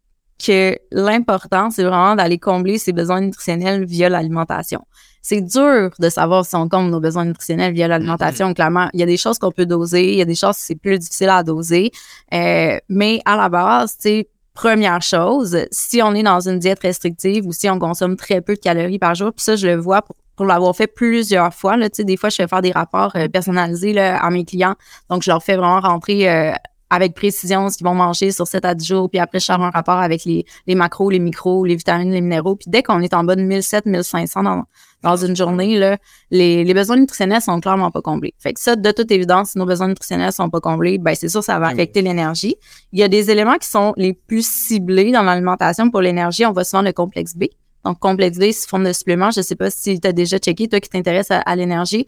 que 0.44 0.76
l'important, 0.90 1.70
c'est 1.70 1.84
vraiment 1.84 2.16
d'aller 2.16 2.38
combler 2.38 2.78
ses 2.78 2.92
besoins 2.92 3.20
nutritionnels 3.20 3.84
via 3.84 4.08
l'alimentation. 4.08 4.86
C'est 5.22 5.42
dur 5.42 5.90
de 5.98 6.08
savoir 6.08 6.46
si 6.46 6.56
on 6.56 6.68
comble 6.68 6.90
nos 6.90 7.00
besoins 7.00 7.26
nutritionnels 7.26 7.74
via 7.74 7.88
l'alimentation. 7.88 8.54
Clairement, 8.54 8.88
il 8.94 9.00
y 9.00 9.02
a 9.02 9.06
des 9.06 9.18
choses 9.18 9.38
qu'on 9.38 9.52
peut 9.52 9.66
doser, 9.66 10.12
il 10.12 10.18
y 10.18 10.22
a 10.22 10.24
des 10.24 10.34
choses 10.34 10.56
c'est 10.56 10.76
plus 10.76 10.98
difficile 10.98 11.28
à 11.28 11.42
doser. 11.42 11.90
Euh, 12.32 12.78
mais 12.88 13.20
à 13.26 13.36
la 13.36 13.48
base, 13.48 13.96
tu 13.96 14.02
sais, 14.02 14.28
première 14.54 15.02
chose, 15.02 15.58
si 15.70 16.02
on 16.02 16.14
est 16.14 16.22
dans 16.22 16.48
une 16.48 16.58
diète 16.58 16.80
restrictive 16.80 17.46
ou 17.46 17.52
si 17.52 17.68
on 17.68 17.78
consomme 17.78 18.16
très 18.16 18.40
peu 18.40 18.54
de 18.54 18.60
calories 18.60 18.98
par 18.98 19.14
jour, 19.14 19.32
puis 19.32 19.44
ça, 19.44 19.56
je 19.56 19.66
le 19.66 19.76
vois 19.76 20.02
pour, 20.02 20.16
pour 20.36 20.46
l'avoir 20.46 20.74
fait 20.74 20.86
plusieurs 20.86 21.52
fois. 21.52 21.76
Là, 21.76 21.90
tu 21.90 21.96
sais, 21.96 22.04
des 22.04 22.16
fois, 22.16 22.30
je 22.30 22.36
fais 22.36 22.48
faire 22.48 22.62
des 22.62 22.72
rapports 22.72 23.12
euh, 23.16 23.28
personnalisés 23.28 23.92
là, 23.92 24.22
à 24.22 24.30
mes 24.30 24.44
clients. 24.44 24.74
Donc, 25.10 25.22
je 25.22 25.30
leur 25.30 25.42
fais 25.42 25.56
vraiment 25.56 25.80
rentrer 25.80 26.30
euh, 26.30 26.52
avec 26.90 27.14
précision 27.14 27.68
ce 27.70 27.76
qu'ils 27.78 27.86
vont 27.86 27.94
manger 27.94 28.32
sur 28.32 28.46
7 28.46 28.64
à 28.64 28.74
10 28.74 28.84
jours. 28.86 29.08
Puis 29.10 29.18
après, 29.20 29.38
je 29.40 29.44
sors 29.46 29.62
un 29.62 29.70
rapport 29.70 29.98
avec 29.98 30.24
les, 30.24 30.44
les 30.66 30.74
macros, 30.74 31.08
les 31.10 31.18
micros, 31.20 31.64
les 31.64 31.76
vitamines, 31.76 32.10
les 32.12 32.20
minéraux. 32.20 32.56
Puis 32.56 32.66
dès 32.68 32.82
qu'on 32.82 33.00
est 33.00 33.14
en 33.14 33.24
bas 33.24 33.36
de 33.36 33.42
1700, 33.42 33.82
1500 33.86 34.42
dans, 34.42 34.64
dans 35.02 35.16
une 35.16 35.36
journée, 35.36 35.78
là, 35.78 35.96
les, 36.30 36.64
les 36.64 36.74
besoins 36.74 36.96
nutritionnels 36.96 37.40
sont 37.40 37.60
clairement 37.60 37.90
pas 37.90 38.02
comblés. 38.02 38.34
Fait 38.38 38.52
que 38.52 38.60
ça, 38.60 38.74
de 38.76 38.90
toute 38.90 39.10
évidence, 39.10 39.50
si 39.52 39.58
nos 39.58 39.66
besoins 39.66 39.88
nutritionnels 39.88 40.32
sont 40.32 40.50
pas 40.50 40.60
comblés, 40.60 40.98
ben 40.98 41.14
c'est 41.14 41.28
sûr, 41.28 41.42
ça 41.44 41.58
va 41.58 41.68
Oui. 41.68 41.72
affecter 41.74 42.02
l'énergie. 42.02 42.56
Il 42.92 42.98
y 42.98 43.02
a 43.02 43.08
des 43.08 43.30
éléments 43.30 43.56
qui 43.56 43.68
sont 43.68 43.94
les 43.96 44.12
plus 44.12 44.44
ciblés 44.46 45.12
dans 45.12 45.22
l'alimentation 45.22 45.90
pour 45.90 46.00
l'énergie. 46.00 46.44
On 46.44 46.52
voit 46.52 46.64
souvent 46.64 46.82
le 46.82 46.92
complexe 46.92 47.36
B. 47.36 47.44
Donc, 47.84 47.98
complexe 47.98 48.36
B, 48.36 48.50
sous 48.52 48.68
forme 48.68 48.84
de 48.84 48.92
supplément. 48.92 49.30
Je 49.30 49.40
sais 49.40 49.54
pas 49.56 49.70
si 49.70 49.98
tu 49.98 50.06
as 50.06 50.12
déjà 50.12 50.36
checké, 50.38 50.68
toi 50.68 50.80
qui 50.80 50.90
t'intéresses 50.90 51.30
à, 51.30 51.38
à 51.38 51.56
l'énergie. 51.56 52.04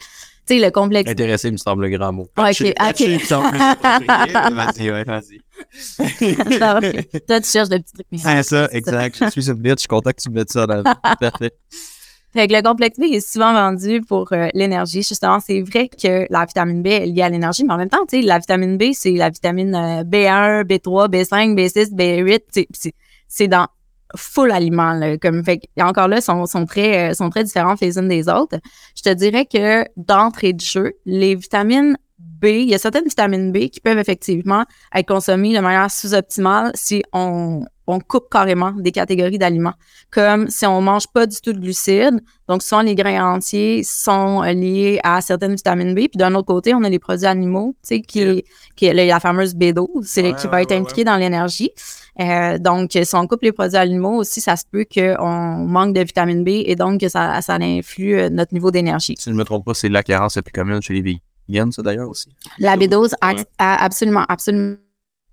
Sais, 0.59 0.65
le 0.65 0.71
complexe 0.71 1.11
Intéressé, 1.11 1.49
il 1.49 1.53
me 1.53 1.57
semble 1.57 1.87
le 1.89 1.97
grand 1.97 2.13
mot. 2.13 2.23
Ok, 2.23 2.31
Patché, 2.35 2.71
ok. 2.71 2.75
patché, 2.77 3.19
plus 3.19 3.33
approprié. 3.33 4.33
Vas-y, 4.55 4.91
ouais, 4.91 5.05
vas-y. 5.05 5.41
Toi, 7.27 7.41
tu 7.41 7.49
cherches 7.49 7.69
des 7.69 7.79
petits 7.81 7.93
trucs. 7.95 8.07
Ah, 8.25 8.43
ça, 8.43 8.69
exact. 8.73 9.17
Je 9.25 9.31
suis 9.31 9.49
une 9.49 9.55
bitch. 9.55 9.73
Je 9.75 9.79
suis 9.81 9.89
content 9.89 10.11
que 10.11 10.21
tu 10.23 10.29
me 10.31 10.35
mettes 10.37 10.51
ça 10.53 10.67
dans 10.67 10.77
le 10.77 10.83
Parfait. 11.21 11.53
Fait 12.35 12.49
que 12.49 12.55
le 12.55 12.63
complexe 12.63 12.99
B 12.99 13.05
est 13.13 13.21
souvent 13.21 13.53
vendu 13.53 14.01
pour 14.01 14.33
euh, 14.33 14.49
l'énergie. 14.55 15.03
Justement, 15.03 15.39
c'est 15.39 15.61
vrai 15.61 15.89
que 15.89 16.27
la 16.31 16.45
vitamine 16.47 16.83
B 16.83 16.87
est 16.87 17.07
liée 17.07 17.23
à 17.23 17.29
l'énergie, 17.29 17.63
mais 17.65 17.75
en 17.75 17.77
même 17.77 17.91
temps, 17.91 18.07
tu 18.09 18.21
sais, 18.21 18.23
la 18.27 18.39
vitamine 18.39 18.79
B, 18.79 18.93
c'est 18.95 19.11
la 19.13 19.29
vitamine 19.29 19.75
euh, 19.75 20.03
B1, 20.03 20.65
B3, 20.65 21.09
B5, 21.11 21.55
B6, 21.55 21.91
B8. 21.95 22.41
c'est- 22.51 22.67
c'est- 22.73 22.95
C'est 23.29 23.49
dans 23.49 23.67
full 24.17 24.51
aliment. 24.51 24.93
Là, 24.93 25.19
comme, 25.19 25.45
fait 25.45 25.61
encore 25.81 26.09
là, 26.09 26.21
sont, 26.21 26.47
sont, 26.47 26.67
très, 26.67 27.11
euh, 27.11 27.15
sont 27.15 27.31
très 27.31 27.45
différentes 27.45 27.81
les 27.81 27.99
unes 27.99 28.09
des 28.09 28.29
autres. 28.29 28.59
Je 28.97 29.03
te 29.03 29.11
dirais 29.15 29.47
que 29.47 29.85
d'entrée 29.97 30.53
de 30.53 30.61
jeu, 30.61 30.93
les 31.05 31.35
vitamines 31.35 31.97
B, 32.19 32.47
il 32.47 32.69
y 32.69 32.75
a 32.75 32.79
certaines 32.79 33.05
vitamines 33.05 33.53
B 33.53 33.69
qui 33.69 33.81
peuvent 33.81 33.99
effectivement 33.99 34.65
être 34.95 35.07
consommées 35.07 35.55
de 35.55 35.61
manière 35.61 35.91
sous-optimale 35.91 36.73
si 36.75 37.03
on, 37.13 37.65
on 37.87 38.01
coupe 38.01 38.29
carrément 38.31 38.73
des 38.73 38.93
catégories 38.93 39.39
d'aliments 39.39 39.75
comme 40.13 40.49
si 40.51 40.67
on 40.67 40.81
mange 40.83 41.07
pas 41.09 41.27
du 41.27 41.41
tout 41.41 41.53
de 41.53 41.59
glucides. 41.59 42.21
Donc, 42.47 42.63
souvent, 42.63 42.83
les 42.83 42.95
grains 42.95 43.35
entiers 43.35 43.83
sont 43.83 44.43
euh, 44.43 44.53
liés 44.53 45.01
à 45.03 45.21
certaines 45.23 45.55
vitamines 45.55 45.95
B. 45.95 46.01
Puis 46.01 46.17
d'un 46.17 46.35
autre 46.35 46.47
côté, 46.47 46.75
on 46.75 46.85
a 46.85 46.91
les 46.91 46.99
produits 46.99 47.27
animaux, 47.27 47.75
tu 47.83 47.97
sais, 47.97 48.01
qui, 48.03 48.45
qui 48.77 48.87
est 48.87 48.93
la, 48.93 49.21
fameuse 49.21 49.55
B12, 49.55 50.03
c'est 50.05 50.23
Ouais, 50.23 50.35
qui 50.35 50.47
ouais, 50.47 50.53
va 50.53 50.63
être 50.63 50.71
ouais, 50.71 50.77
impliquée 50.77 51.05
dans 51.05 51.17
l'énergie. 51.17 51.71
Euh, 52.21 52.59
donc, 52.59 52.91
si 52.93 53.15
on 53.17 53.27
coupe 53.27 53.43
les 53.43 53.53
produits 53.53 53.77
animaux 53.77 54.17
aussi, 54.19 54.41
ça 54.41 54.57
se 54.57 54.65
peut 54.71 54.85
qu'on 54.93 55.57
manque 55.67 55.95
de 55.95 56.01
vitamine 56.01 56.45
B 56.45 56.49
et 56.49 56.77
donc 56.77 57.01
que 57.01 57.09
ça, 57.09 57.41
ça 57.41 57.55
influe 57.55 58.19
euh, 58.19 58.29
notre 58.29 58.53
niveau 58.53 58.71
d'énergie. 58.71 59.15
Si 59.19 59.25
je 59.27 59.31
ne 59.31 59.37
me 59.37 59.45
trompe 59.45 59.65
pas, 59.65 59.75
c'est 59.75 59.89
la 59.89 60.03
carence 60.03 60.37
la 60.37 60.43
plus 60.43 60.53
commune 60.53 60.83
chez 60.83 60.95
les 60.95 61.21
vegans, 61.49 61.71
ça 61.71 61.83
d'ailleurs 61.83 62.09
aussi. 62.11 62.29
La 62.59 62.77
B12, 62.77 63.13
Ouais. 63.23 63.45
absolument, 63.59 64.25
absolument. 64.29 64.77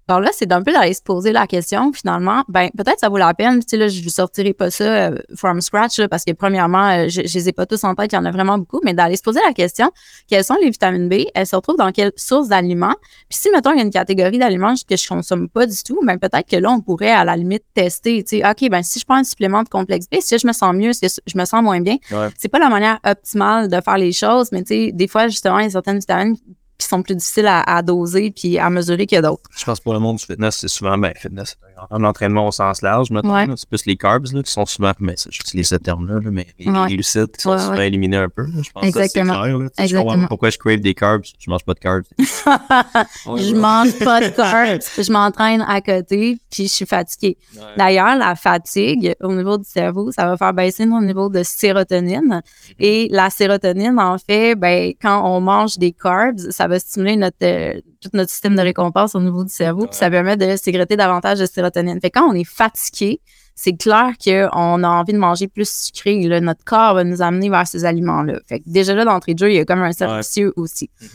Alors 0.10 0.22
là, 0.22 0.32
c'est 0.34 0.48
d'un 0.48 0.64
peu 0.64 0.72
d'aller 0.74 0.96
se 0.96 1.04
poser 1.04 1.32
la 1.32 1.46
question, 1.46 1.94
finalement, 1.94 2.44
ben 2.50 2.70
peut-être 2.76 3.00
ça 3.00 3.10
vaut 3.10 3.18
la 3.20 3.32
peine. 3.36 3.60
Tu 3.60 3.66
sais, 3.70 3.78
là, 3.78 3.88
je 3.88 4.04
ne 4.04 4.10
sortirai 4.10 4.54
pas 4.54 4.72
ça 4.72 4.84
euh, 4.84 5.18
from 5.36 5.62
scratch, 5.62 6.00
là, 6.00 6.08
parce 6.10 6.26
que 6.26 6.32
premièrement, 6.32 6.90
euh, 6.90 7.06
je 7.10 7.22
ne 7.22 7.26
les 7.28 7.50
ai 7.50 7.52
pas 7.54 7.68
tous 7.68 7.84
en 7.84 7.94
tête, 7.94 8.12
il 8.12 8.16
y 8.16 8.18
en 8.18 8.26
a 8.26 8.32
vraiment 8.32 8.58
beaucoup, 8.58 8.82
mais 8.84 8.96
d'aller 8.96 9.18
se 9.18 9.22
poser 9.22 9.40
la 9.46 9.54
question, 9.54 9.92
quelles 10.28 10.44
sont 10.44 10.56
les 10.64 10.72
vitamines 10.72 11.08
B? 11.08 11.26
Elles 11.36 11.46
se 11.46 11.56
retrouvent 11.56 11.78
dans 11.78 11.92
quelle 11.92 12.12
source 12.16 12.48
d'aliments? 12.48 12.96
Puis 13.30 13.38
si, 13.40 13.52
mettons, 13.52 13.72
il 13.72 13.78
y 13.78 13.82
a 13.82 13.84
une 13.84 13.92
catégorie 13.92 14.40
d'aliments 14.40 14.74
que 14.90 14.98
je 14.98 15.08
consomme 15.08 15.48
pas 15.48 15.68
du 15.68 15.78
tout, 15.84 16.00
ben 16.04 16.18
peut-être 16.18 16.50
que 16.50 16.56
là, 16.58 16.72
on 16.72 16.82
pourrait, 16.82 17.12
à 17.12 17.24
la 17.24 17.36
limite, 17.38 17.64
tester, 17.76 18.24
tu 18.24 18.40
sais, 18.40 18.50
OK, 18.50 18.68
ben 18.72 18.82
si 18.82 18.98
je 19.00 19.06
prends 19.06 19.18
un 19.18 19.24
supplément 19.24 19.62
de 19.62 19.70
complexe 19.70 20.08
B, 20.12 20.16
si 20.22 20.40
je 20.40 20.48
me 20.48 20.54
sens 20.54 20.74
mieux, 20.74 20.92
si 20.94 21.06
je 21.28 21.38
me 21.38 21.46
sens 21.46 21.62
moins 21.62 21.82
bien, 21.82 21.98
Ouais. 22.12 22.30
c'est 22.36 22.50
pas 22.50 22.58
la 22.58 22.70
manière 22.70 23.00
optimale 23.06 23.68
de 23.68 23.80
faire 23.80 23.98
les 24.00 24.12
choses, 24.12 24.52
mais 24.52 24.64
tu 24.64 24.74
sais, 24.88 24.92
des 24.92 25.08
fois, 25.08 25.28
justement, 25.28 25.60
il 25.60 25.66
y 25.66 25.68
a 25.68 25.70
certaines 25.70 26.00
vitamines 26.00 26.36
qui 26.80 26.88
sont 26.88 27.04
plus 27.04 27.16
difficiles 27.16 27.46
à, 27.46 27.62
à 27.62 27.82
doser 27.84 28.32
puis 28.32 28.58
à 28.58 28.70
mesurer 28.72 29.06
que 29.06 29.22
d'autres. 29.22 29.44
Je 29.56 29.64
pense 29.66 29.80
que 29.80 29.84
pour 29.84 29.94
le 29.94 30.00
monde 30.00 30.18
du 30.18 30.26
fitness, 30.26 30.58
c'est 30.58 30.68
souvent, 30.68 30.98
ben, 30.98 31.14
fitness, 31.16 31.58
un 31.92 32.04
entraînement 32.04 32.48
au 32.48 32.52
sens 32.52 32.82
large, 32.82 33.12
maintenant. 33.12 33.34
Ouais. 33.34 33.48
C'est 33.56 33.68
plus 33.70 33.86
les 33.86 33.96
carbs, 33.98 34.26
là, 34.34 34.44
qui 34.44 34.52
sont 34.52 34.66
souvent, 34.66 34.92
mais 35.00 35.16
ça, 35.18 35.30
j'utilise 35.32 35.68
ce 35.68 35.76
terme-là, 35.76 36.16
là, 36.22 36.30
mais 36.32 36.48
les, 36.60 36.70
Ouais. 36.70 36.88
les 36.90 36.96
glucides 36.96 37.32
qui 37.36 37.42
sont 37.42 37.52
Ouais, 37.52 37.60
souvent 37.60 37.78
ouais. 37.78 37.88
éliminés 37.88 38.18
un 38.18 38.30
peu. 38.30 38.44
là. 38.44 38.62
Je 38.62 38.70
pense 38.72 38.82
que 38.84 38.88
Exactement. 38.88 39.42
clair, 39.42 39.58
là. 39.58 39.68
Je 39.78 39.84
Exactement. 39.84 40.28
pourquoi 40.28 40.50
je 40.50 40.58
crave 40.58 40.80
des 40.80 40.94
carbs. 40.94 41.24
Je 41.40 41.50
mange 41.50 41.64
pas 41.64 41.74
de 41.74 41.80
carbs. 41.80 42.04
je 42.20 43.56
mange 43.56 43.98
pas 44.00 44.22
de 44.22 44.30
carbs, 44.36 44.82
je 44.98 45.12
m'entraîne 45.12 45.62
à 45.68 45.82
côté 45.82 46.38
puis 46.52 46.64
je 46.68 46.74
suis 46.74 46.86
fatiguée. 46.86 47.38
Ouais. 47.56 47.62
D'ailleurs, 47.78 48.16
la 48.16 48.36
fatigue 48.36 49.16
au 49.22 49.34
niveau 49.34 49.58
du 49.58 49.66
cerveau, 49.70 50.12
ça 50.12 50.26
va 50.26 50.38
faire 50.38 50.54
baisser 50.54 50.86
notre 50.86 51.06
niveau 51.06 51.30
de 51.30 51.44
sérotonine. 51.44 52.26
Mhm. 52.26 52.42
Et 52.80 53.08
la 53.12 53.30
sérotonine, 53.30 54.00
en 54.00 54.18
fait, 54.18 54.56
ben, 54.56 54.94
quand 55.02 55.24
on 55.26 55.42
mange 55.42 55.78
des 55.78 55.92
carbs, 55.92 56.38
ça 56.50 56.68
va 56.68 56.80
stimuler 56.80 57.16
notre, 57.16 57.38
euh, 57.44 57.80
tout 58.02 58.10
notre 58.14 58.32
système 58.32 58.56
de 58.56 58.62
récompense 58.62 59.16
au 59.16 59.20
niveau 59.22 59.44
du 59.44 59.52
cerveau, 59.52 59.86
puis 59.86 59.96
ça 59.96 60.10
permet 60.10 60.38
de 60.38 60.56
sécréter 60.56 60.96
davantage 60.96 61.40
de 61.40 61.46
sérotonine. 61.46 62.00
Fait 62.02 62.10
que 62.10 62.20
quand 62.20 62.30
on 62.30 62.34
est 62.34 62.44
fatigué, 62.46 63.20
c'est 63.56 63.74
clair 63.76 64.12
qu'on 64.24 64.84
a 64.84 64.88
envie 64.88 65.12
de 65.14 65.18
manger 65.18 65.48
plus 65.50 65.70
sucré. 65.70 66.18
Là. 66.28 66.40
Notre 66.40 66.64
corps 66.64 66.94
va 66.96 67.04
nous 67.04 67.22
amener 67.22 67.50
vers 67.50 67.68
ces 67.68 67.84
aliments-là. 67.84 68.40
Fait 68.48 68.60
que 68.60 68.64
déjà 68.68 68.94
là, 68.94 69.04
d'entrée 69.04 69.34
de 69.34 69.40
jeu, 69.40 69.52
il 69.52 69.56
y 69.56 69.60
a 69.60 69.66
comme 69.66 69.82
un 69.82 69.92
cercle 69.92 70.14
Ouais. 70.40 70.52
aussi. 70.56 70.90
Mhm. 71.02 71.08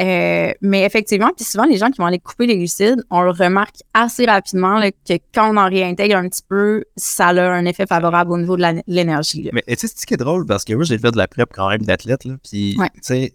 Euh, 0.00 0.52
mais 0.62 0.84
effectivement, 0.86 1.30
puis 1.36 1.44
souvent, 1.44 1.64
les 1.66 1.76
gens 1.76 1.90
qui 1.90 1.98
vont 1.98 2.06
aller 2.06 2.18
couper 2.20 2.46
les 2.46 2.56
glucides, 2.56 3.04
on 3.10 3.20
le 3.20 3.32
remarque 3.32 3.76
assez 3.92 4.24
rapidement 4.24 4.78
là, 4.78 4.90
que 4.92 5.12
quand 5.34 5.52
on 5.52 5.58
en 5.58 5.68
réintègre 5.68 6.16
un 6.16 6.26
petit 6.26 6.40
peu, 6.48 6.84
ça 6.96 7.26
a 7.28 7.50
un 7.50 7.66
effet 7.66 7.84
favorable 7.86 8.32
au 8.32 8.38
niveau 8.38 8.56
de 8.56 8.62
la- 8.62 8.72
de 8.72 8.82
l'énergie. 8.86 9.42
là. 9.42 9.50
Mais 9.52 9.62
tu 9.68 9.74
sais, 9.76 9.88
c'est 9.88 9.98
ce 10.00 10.06
qui 10.06 10.14
est 10.14 10.16
drôle 10.16 10.46
parce 10.46 10.64
que 10.64 10.72
moi, 10.72 10.84
j'ai 10.84 10.96
fait 10.96 11.10
de 11.10 11.18
la 11.18 11.28
prep 11.28 11.50
quand 11.52 11.68
même 11.68 11.82
d'athlète, 11.82 12.24
là. 12.24 12.36
Puis, 12.48 12.76
Ouais. 12.78 12.88
tu 12.94 13.00
sais, 13.02 13.34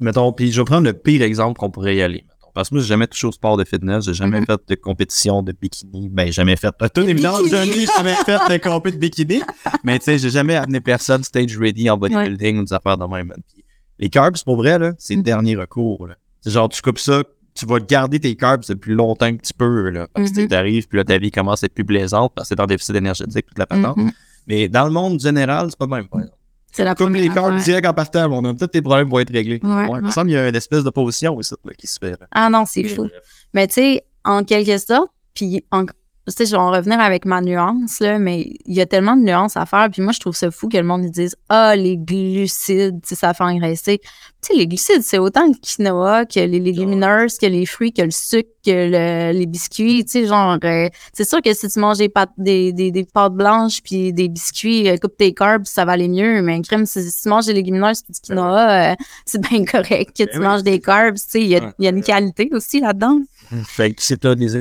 mettons, 0.00 0.32
puis 0.32 0.50
je 0.50 0.58
vais 0.62 0.64
prendre 0.64 0.86
le 0.86 0.94
pire 0.94 1.20
exemple 1.20 1.58
qu'on 1.58 1.70
pourrait 1.70 1.96
y 1.96 2.00
aller. 2.02 2.24
Parce 2.54 2.68
que 2.70 2.74
moi, 2.74 2.82
j'ai 2.82 2.88
jamais 2.88 3.06
touché 3.06 3.26
au 3.26 3.32
sport 3.32 3.56
de 3.56 3.64
fitness, 3.64 4.04
j'ai 4.04 4.14
jamais 4.14 4.40
Mhm. 4.40 4.46
fait 4.46 4.60
de 4.68 4.74
compétition 4.74 5.42
de 5.42 5.52
bikini. 5.52 6.08
Ben, 6.08 6.30
jamais 6.32 6.56
fait. 6.56 6.74
À 6.80 6.88
toute 6.88 7.06
évidence, 7.08 7.40
je 7.50 7.56
n'ai 7.56 7.86
jamais 7.86 8.14
fait 8.14 8.32
de 8.36 8.62
compétition 8.62 8.80
de 8.90 8.96
bikini. 8.96 9.42
Mais 9.84 9.98
tu 9.98 10.06
sais, 10.06 10.18
j'ai 10.18 10.30
jamais 10.30 10.56
amené 10.56 10.80
personne 10.80 11.22
stage 11.24 11.56
ready 11.58 11.88
en 11.90 11.96
bodybuilding 11.96 12.58
ou 12.58 12.64
des 12.64 12.72
affaires 12.72 12.98
de 12.98 13.04
même. 13.06 13.32
Puis, 13.54 13.64
les 13.98 14.08
carbs, 14.08 14.36
pour 14.44 14.56
vrai, 14.56 14.78
là, 14.78 14.92
c'est 14.98 15.14
le 15.14 15.18
Mhm. 15.20 15.24
dernier 15.24 15.56
recours, 15.56 16.06
là. 16.06 16.14
C'est 16.40 16.50
genre, 16.50 16.68
tu 16.68 16.80
coupes 16.82 16.98
ça, 17.00 17.22
tu 17.54 17.66
vas 17.66 17.80
garder 17.80 18.20
tes 18.20 18.36
carbs 18.36 18.62
le 18.68 18.76
plus 18.76 18.94
longtemps 18.94 19.34
que 19.36 19.42
tu 19.42 19.52
peux, 19.52 19.90
là. 19.90 20.06
Parce 20.14 20.30
que 20.30 20.42
Mhm. 20.42 20.48
tu 20.48 20.54
arrives, 20.54 20.86
puis 20.88 20.98
là, 20.98 21.04
ta 21.04 21.18
vie 21.18 21.30
commence 21.32 21.62
à 21.64 21.66
être 21.66 21.74
plus 21.74 21.84
plaisante 21.84 22.32
parce 22.34 22.48
que 22.48 22.54
t'es 22.54 22.60
en 22.60 22.66
déficit 22.66 22.94
énergétique, 22.94 23.46
toute 23.46 23.58
la 23.58 23.66
patente. 23.66 23.96
Mhm. 23.96 24.12
Mais 24.46 24.68
dans 24.68 24.84
le 24.84 24.90
monde 24.90 25.20
général, 25.20 25.66
c'est 25.70 25.78
pas 25.78 25.86
le 25.86 25.90
même. 25.90 26.08
par 26.08 26.20
exemple. 26.20 26.37
C'est 26.72 26.84
la 26.84 26.94
Comme 26.94 27.06
première 27.12 27.22
les 27.22 27.30
affaire. 27.38 27.56
direct 27.64 27.86
en 27.86 27.94
partant, 27.94 28.30
on 28.30 28.44
a 28.44 28.54
peut-être 28.54 28.72
tes 28.72 28.82
problèmes 28.82 29.08
vont 29.08 29.18
être 29.20 29.32
réglés. 29.32 29.60
Ouais, 29.62 29.86
Il 29.88 29.94
me 29.94 30.02
ouais. 30.06 30.10
semble 30.12 30.28
qu'il 30.28 30.36
y 30.36 30.38
a 30.40 30.48
une 30.48 30.54
espèce 30.54 30.84
d'opposition 30.84 31.34
aussi 31.36 31.54
là, 31.64 31.72
qui 31.76 31.86
se 31.86 31.98
fait. 31.98 32.10
là. 32.12 32.26
Ah 32.30 32.50
non, 32.50 32.64
c'est 32.66 32.84
fou. 32.84 33.08
Mais 33.54 33.66
tu 33.66 33.74
sais, 33.74 34.04
en 34.24 34.44
quelque 34.44 34.76
sorte, 34.78 35.10
puis 35.34 35.64
en- 35.72 35.86
tu 36.28 36.44
sais, 36.44 36.46
je 36.46 36.52
vais 36.52 36.58
en 36.62 36.70
revenir 36.70 37.00
avec 37.00 37.24
ma 37.24 37.40
nuance, 37.40 38.00
là, 38.00 38.18
mais 38.18 38.52
il 38.66 38.74
y 38.74 38.80
a 38.80 38.86
tellement 38.86 39.16
de 39.16 39.22
nuances 39.22 39.56
à 39.56 39.66
faire. 39.66 39.88
Puis 39.92 40.02
moi, 40.02 40.12
je 40.12 40.20
trouve 40.20 40.36
ça 40.36 40.50
fou 40.50 40.68
que 40.68 40.76
le 40.76 40.82
monde 40.82 41.06
dise 41.10 41.34
Ah, 41.48 41.74
les 41.76 41.96
glucides, 41.96 43.00
tu 43.02 43.08
sais, 43.10 43.14
ça 43.14 43.34
fait 43.34 43.44
engraisser. 43.44 43.98
Tu 44.40 44.52
sais, 44.52 44.54
les 44.54 44.66
glucides, 44.68 45.02
c'est 45.02 45.18
autant 45.18 45.46
le 45.46 45.54
quinoa 45.60 46.24
que 46.26 46.38
les 46.40 46.60
légumineuses, 46.60 47.38
que 47.38 47.46
les 47.46 47.66
fruits, 47.66 47.92
que 47.92 48.02
le 48.02 48.10
sucre, 48.12 48.48
que 48.64 48.70
le- 48.70 49.36
les 49.36 49.46
biscuits. 49.46 50.04
Tu 50.04 50.10
sais, 50.12 50.26
genre, 50.26 50.58
euh, 50.62 50.88
c'est 51.12 51.28
sûr 51.28 51.42
que 51.42 51.52
si 51.54 51.68
tu 51.68 51.78
manges 51.80 51.98
des 51.98 52.08
pâtes, 52.08 52.30
des, 52.38 52.72
des, 52.72 52.90
des 52.92 53.04
pâtes 53.04 53.32
blanches 53.34 53.80
puis 53.82 54.12
des 54.12 54.28
biscuits, 54.28 54.88
euh, 54.88 54.96
coupe 54.96 55.16
tes 55.16 55.34
carbs, 55.34 55.64
ça 55.66 55.84
va 55.84 55.92
aller 55.92 56.08
mieux. 56.08 56.40
Mais 56.42 56.60
crème, 56.62 56.86
si, 56.86 57.02
si 57.10 57.22
tu 57.22 57.28
manges 57.28 57.46
des 57.46 57.52
légumineuses 57.54 58.02
puis 58.02 58.12
du 58.12 58.20
quinoa, 58.20 58.92
euh, 58.92 58.94
c'est 59.26 59.40
bien 59.40 59.64
correct 59.64 60.16
que 60.16 60.24
tu 60.24 60.38
oui. 60.38 60.44
manges 60.44 60.62
des 60.62 60.80
carbs. 60.80 61.16
Tu 61.16 61.22
sais, 61.28 61.40
il 61.40 61.48
y, 61.48 61.56
a- 61.56 61.72
y 61.78 61.88
une 61.88 62.02
qualité 62.02 62.48
aussi 62.52 62.80
là-dedans. 62.80 63.20
Fait 63.64 63.92
que 63.92 64.14
t'as 64.14 64.34
des 64.34 64.56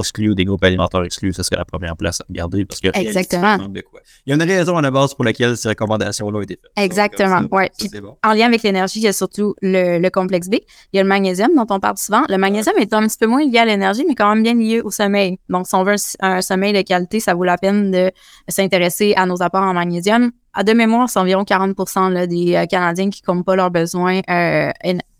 exclus 0.00 0.30
ou 0.30 0.34
des 0.34 0.44
groupes 0.44 0.62
alimentaires 0.64 1.02
exclus, 1.04 1.32
ça 1.32 1.42
serait 1.42 1.56
la 1.56 1.64
première 1.64 1.96
place 1.96 2.20
à 2.20 2.24
regarder 2.28 2.64
parce 2.64 2.80
que 2.80 2.88
Exactement. 2.98 3.56
il 3.74 3.82
y 4.26 4.32
a 4.32 4.34
une 4.34 4.42
raison 4.42 4.76
à 4.76 4.82
la 4.82 4.90
base 4.90 5.14
pour 5.14 5.24
laquelle 5.24 5.56
ces 5.56 5.68
recommandations-là 5.70 6.38
ont 6.38 6.42
été 6.42 6.54
faites. 6.60 6.84
Exactement, 6.84 7.40
Donc, 7.42 7.50
ça, 7.50 7.56
ouais. 7.56 7.70
Puis- 7.78 7.88
bon. 8.00 8.16
En 8.24 8.32
lien 8.32 8.46
avec 8.46 8.62
l'énergie, 8.62 9.00
il 9.00 9.04
y 9.04 9.08
a 9.08 9.12
surtout 9.12 9.54
le, 9.62 9.98
le 9.98 10.10
complexe 10.10 10.48
B. 10.48 10.54
Il 10.92 10.96
y 10.96 10.98
a 10.98 11.02
le 11.02 11.08
magnésium 11.08 11.50
dont 11.54 11.66
on 11.70 11.80
parle 11.80 11.96
souvent. 11.98 12.22
Le 12.28 12.36
magnésium 12.38 12.74
est 12.78 12.92
un 12.92 13.06
petit 13.06 13.18
peu 13.18 13.26
moins 13.26 13.44
lié 13.44 13.58
à 13.58 13.64
l'énergie, 13.64 14.04
mais 14.06 14.14
quand 14.14 14.34
même 14.34 14.42
bien 14.42 14.54
lié 14.54 14.80
au 14.80 14.90
sommeil. 14.90 15.38
Donc, 15.48 15.66
si 15.66 15.74
on 15.74 15.84
veut 15.84 15.96
un, 16.20 16.30
un 16.36 16.42
sommeil 16.42 16.72
de 16.72 16.82
qualité, 16.82 17.20
ça 17.20 17.34
vaut 17.34 17.44
la 17.44 17.58
peine 17.58 17.90
de 17.90 18.10
s'intéresser 18.48 19.14
à 19.16 19.26
nos 19.26 19.42
apports 19.42 19.62
en 19.62 19.74
magnésium. 19.74 20.30
À 20.54 20.64
de 20.64 20.72
mémoire, 20.72 21.08
c'est 21.10 21.18
environ 21.18 21.44
40 21.44 21.74
là, 22.12 22.26
des 22.26 22.54
euh, 22.56 22.64
Canadiens 22.66 23.10
qui 23.10 23.22
n'ont 23.28 23.42
pas 23.42 23.56
leurs 23.56 23.70
besoins, 23.70 24.20
euh, 24.30 24.70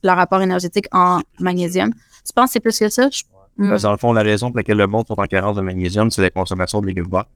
leur 0.03 0.19
apport 0.19 0.41
énergétique 0.41 0.87
en 0.93 1.21
magnésium. 1.39 1.93
Tu 2.27 2.33
penses 2.35 2.47
que 2.47 2.53
c'est 2.55 2.61
plus 2.61 2.79
que 2.79 2.89
ça? 2.89 3.09
Je- 3.11 3.23
Mm. 3.59 3.77
Dans 3.79 3.91
le 3.93 3.97
fond, 3.97 4.13
la 4.13 4.23
raison 4.23 4.49
pour 4.49 4.59
laquelle 4.59 4.77
le 4.77 4.87
monde 4.87 5.07
sont 5.07 5.19
en 5.19 5.25
carence 5.25 5.57
de 5.57 5.63
magnésium, 5.63 6.11
c'est 6.11 6.23
la 6.23 6.31
consommation 6.31 6.81
de 6.81 6.87
légumes 6.87 7.09
verts. 7.11 7.27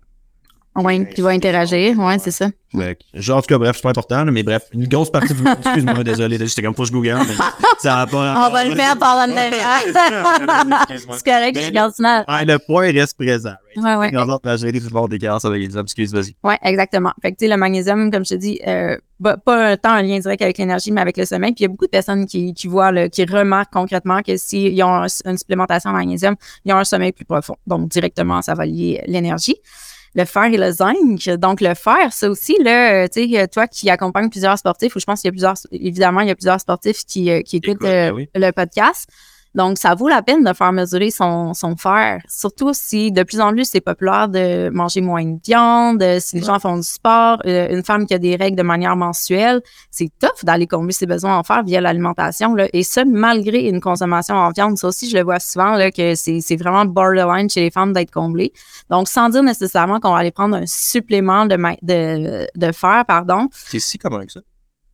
Oui, 0.77 1.05
qui 1.15 1.21
va 1.21 1.31
interagir. 1.31 1.97
Oui, 1.99 2.15
c'est 2.21 2.31
ça. 2.31 2.49
Que, 2.73 2.95
genre, 3.15 3.39
en 3.39 3.41
tout 3.41 3.49
cas, 3.49 3.59
bref, 3.59 3.75
c'est 3.77 3.83
pas 3.83 3.89
important, 3.91 4.25
mais 4.27 4.45
bref, 4.45 4.63
une 4.73 4.87
grosse 4.87 5.11
partie 5.11 5.35
du 5.35 5.43
monde, 5.43 5.57
excuse-moi, 5.65 6.05
désolé, 6.05 6.39
j'étais 6.39 6.63
comme 6.63 6.75
faut 6.77 6.83
que 6.83 6.89
je 6.89 6.93
google, 6.93 7.19
mais 7.29 7.35
ça 7.81 7.97
va 7.97 8.07
pas. 8.07 8.47
On 8.49 8.53
va 8.53 8.65
le 8.65 8.77
faire 8.77 8.97
pendant 8.97 9.27
le 9.27 9.35
C'est 11.19 11.25
correct, 11.25 11.59
je 11.61 11.71
garde 11.73 11.93
ça. 11.93 12.25
Ouais, 12.29 12.45
le 12.45 12.59
point 12.61 12.93
reste 12.93 13.17
présent. 13.19 13.55
Ouais, 13.77 13.97
ouais. 13.97 14.13
Dans 14.13 14.25
l'autre 14.25 14.43
majorité 14.45 14.79
du 14.79 14.89
monde 14.91 15.11
des 15.11 15.19
carences 15.19 15.45
avec 15.45 15.61
les 15.61 15.77
excuse, 15.77 16.13
vas-y. 16.13 16.37
Oui, 16.45 16.55
exactement. 16.63 17.13
Fait 17.21 17.33
que, 17.33 17.39
tu 17.39 17.47
sais, 17.47 17.51
le 17.51 17.57
magnésium, 17.57 18.09
comme 18.13 18.25
je 18.25 18.31
te 18.31 18.35
dis, 18.39 18.61
euh, 18.67 18.97
bah, 19.19 19.37
pas 19.37 19.77
tant 19.77 19.91
un 19.91 20.03
lien 20.03 20.21
direct 20.21 20.41
avec 20.43 20.57
l'énergie, 20.59 20.93
mais 20.93 21.01
avec 21.01 21.17
le 21.17 21.25
sommeil. 21.25 21.53
Puis 21.53 21.61
il 21.61 21.63
y 21.63 21.67
a 21.67 21.69
beaucoup 21.69 21.87
de 21.87 21.91
personnes 21.91 22.27
qui, 22.27 22.55
qui 22.55 22.69
voient, 22.69 23.09
qui 23.09 23.25
remarquent 23.25 23.73
concrètement 23.73 24.23
que 24.23 24.37
s'ils 24.37 24.81
ont 24.85 25.03
un- 25.03 25.07
une 25.25 25.37
supplémentation 25.39 25.91
en 25.91 25.95
magnésium, 25.95 26.37
ils 26.65 26.73
ont 26.73 26.77
un 26.77 26.85
sommeil 26.85 27.11
plus 27.11 27.25
profond. 27.25 27.57
Donc, 27.67 27.89
directement, 27.89 28.41
ça 28.43 28.55
va 28.55 28.65
lier 28.67 29.03
l'énergie. 29.09 29.57
Le 30.15 30.25
fer 30.25 30.45
et 30.47 30.57
le 30.57 30.71
zinc. 30.73 31.29
Donc, 31.39 31.61
le 31.61 31.75
fer, 31.75 32.13
ça 32.13 32.29
aussi, 32.29 32.57
là, 32.63 33.05
euh, 33.05 33.09
tu 33.13 33.31
sais, 33.31 33.49
toi 33.49 33.69
qui 33.69 33.89
accompagne 33.91 34.29
plusieurs 34.29 34.59
sportifs, 34.59 34.97
ou 34.97 35.01
je 35.01 35.05
pense 35.05 35.21
qu'il 35.21 35.29
y 35.29 35.31
a 35.31 35.33
plusieurs, 35.33 35.55
évidemment, 35.71 36.21
il 36.21 36.29
y 36.29 36.31
a 36.31 36.35
plusieurs 36.35 36.61
sportifs 36.61 37.05
qui, 37.05 37.31
euh, 37.31 37.43
qui 37.43 37.59
écoutent 37.59 37.77
Écoute, 37.77 37.87
euh, 37.87 38.11
ben 38.11 38.15
oui. 38.15 38.29
le 38.35 38.51
podcast. 38.51 39.09
Donc, 39.55 39.79
ça 39.79 39.95
vaut 39.97 40.09
la 40.09 40.23
peine 40.23 40.45
de 40.45 40.53
faire 40.53 40.71
mesurer 40.73 41.11
son, 41.11 41.55
son 41.55 41.77
fer, 41.77 42.21
surtout 42.29 42.71
si 42.73 43.11
de 43.11 43.23
plus 43.25 43.41
en 43.41 43.51
plus 43.53 43.65
c'est 43.65 43.81
populaire 43.81 44.29
de 44.29 44.71
manger 44.73 45.01
moins 45.01 45.25
de 45.25 45.39
viande, 45.45 46.03
euh, 46.03 46.19
si 46.21 46.37
les 46.37 46.43
Ouais. 46.43 46.47
gens 46.47 46.59
font 46.61 46.77
du 46.77 46.83
sport, 46.85 47.39
euh, 47.47 47.69
une 47.71 47.83
femme 47.85 48.07
qui 48.07 48.15
a 48.15 48.19
des 48.19 48.37
règles 48.37 48.57
de 48.57 48.63
manière 48.63 48.95
mensuelle, 48.95 49.61
c'est 49.91 50.09
tough 50.21 50.45
d'aller 50.45 50.67
combler 50.69 50.93
ses 50.93 51.07
besoins 51.07 51.37
en 51.37 51.43
fer 51.43 51.63
via 51.65 51.81
l'alimentation, 51.81 52.57
et 52.73 52.83
ça 52.85 53.05
malgré 53.05 53.69
une 53.69 53.81
consommation 53.81 54.37
en 54.37 54.51
viande. 54.51 54.79
Ça 54.79 54.87
aussi, 54.87 55.11
je 55.11 55.17
le 55.17 55.25
vois 55.25 55.41
souvent, 55.41 55.77
là, 55.77 55.91
que 55.91 56.15
c'est 56.15 56.57
vraiment 56.57 56.85
borderline 56.85 57.51
chez 57.51 57.61
les 57.63 57.71
femmes 57.71 57.93
d'être 57.93 58.13
comblé. 58.13 58.53
Donc, 58.89 59.09
sans 59.09 59.29
dire 59.31 59.43
nécessairement 59.43 59.99
qu'on 59.99 60.13
va 60.13 60.19
aller 60.19 60.31
prendre 60.31 60.57
un 60.57 60.67
supplément 60.67 61.47
de, 61.47 61.57
de, 61.83 62.47
de 62.55 62.73
fer, 62.73 63.05
pardon. 63.07 63.49
C'est 63.53 63.81
si 63.81 63.99
commun 63.99 64.25
que 64.27 64.33
ça. 64.33 64.41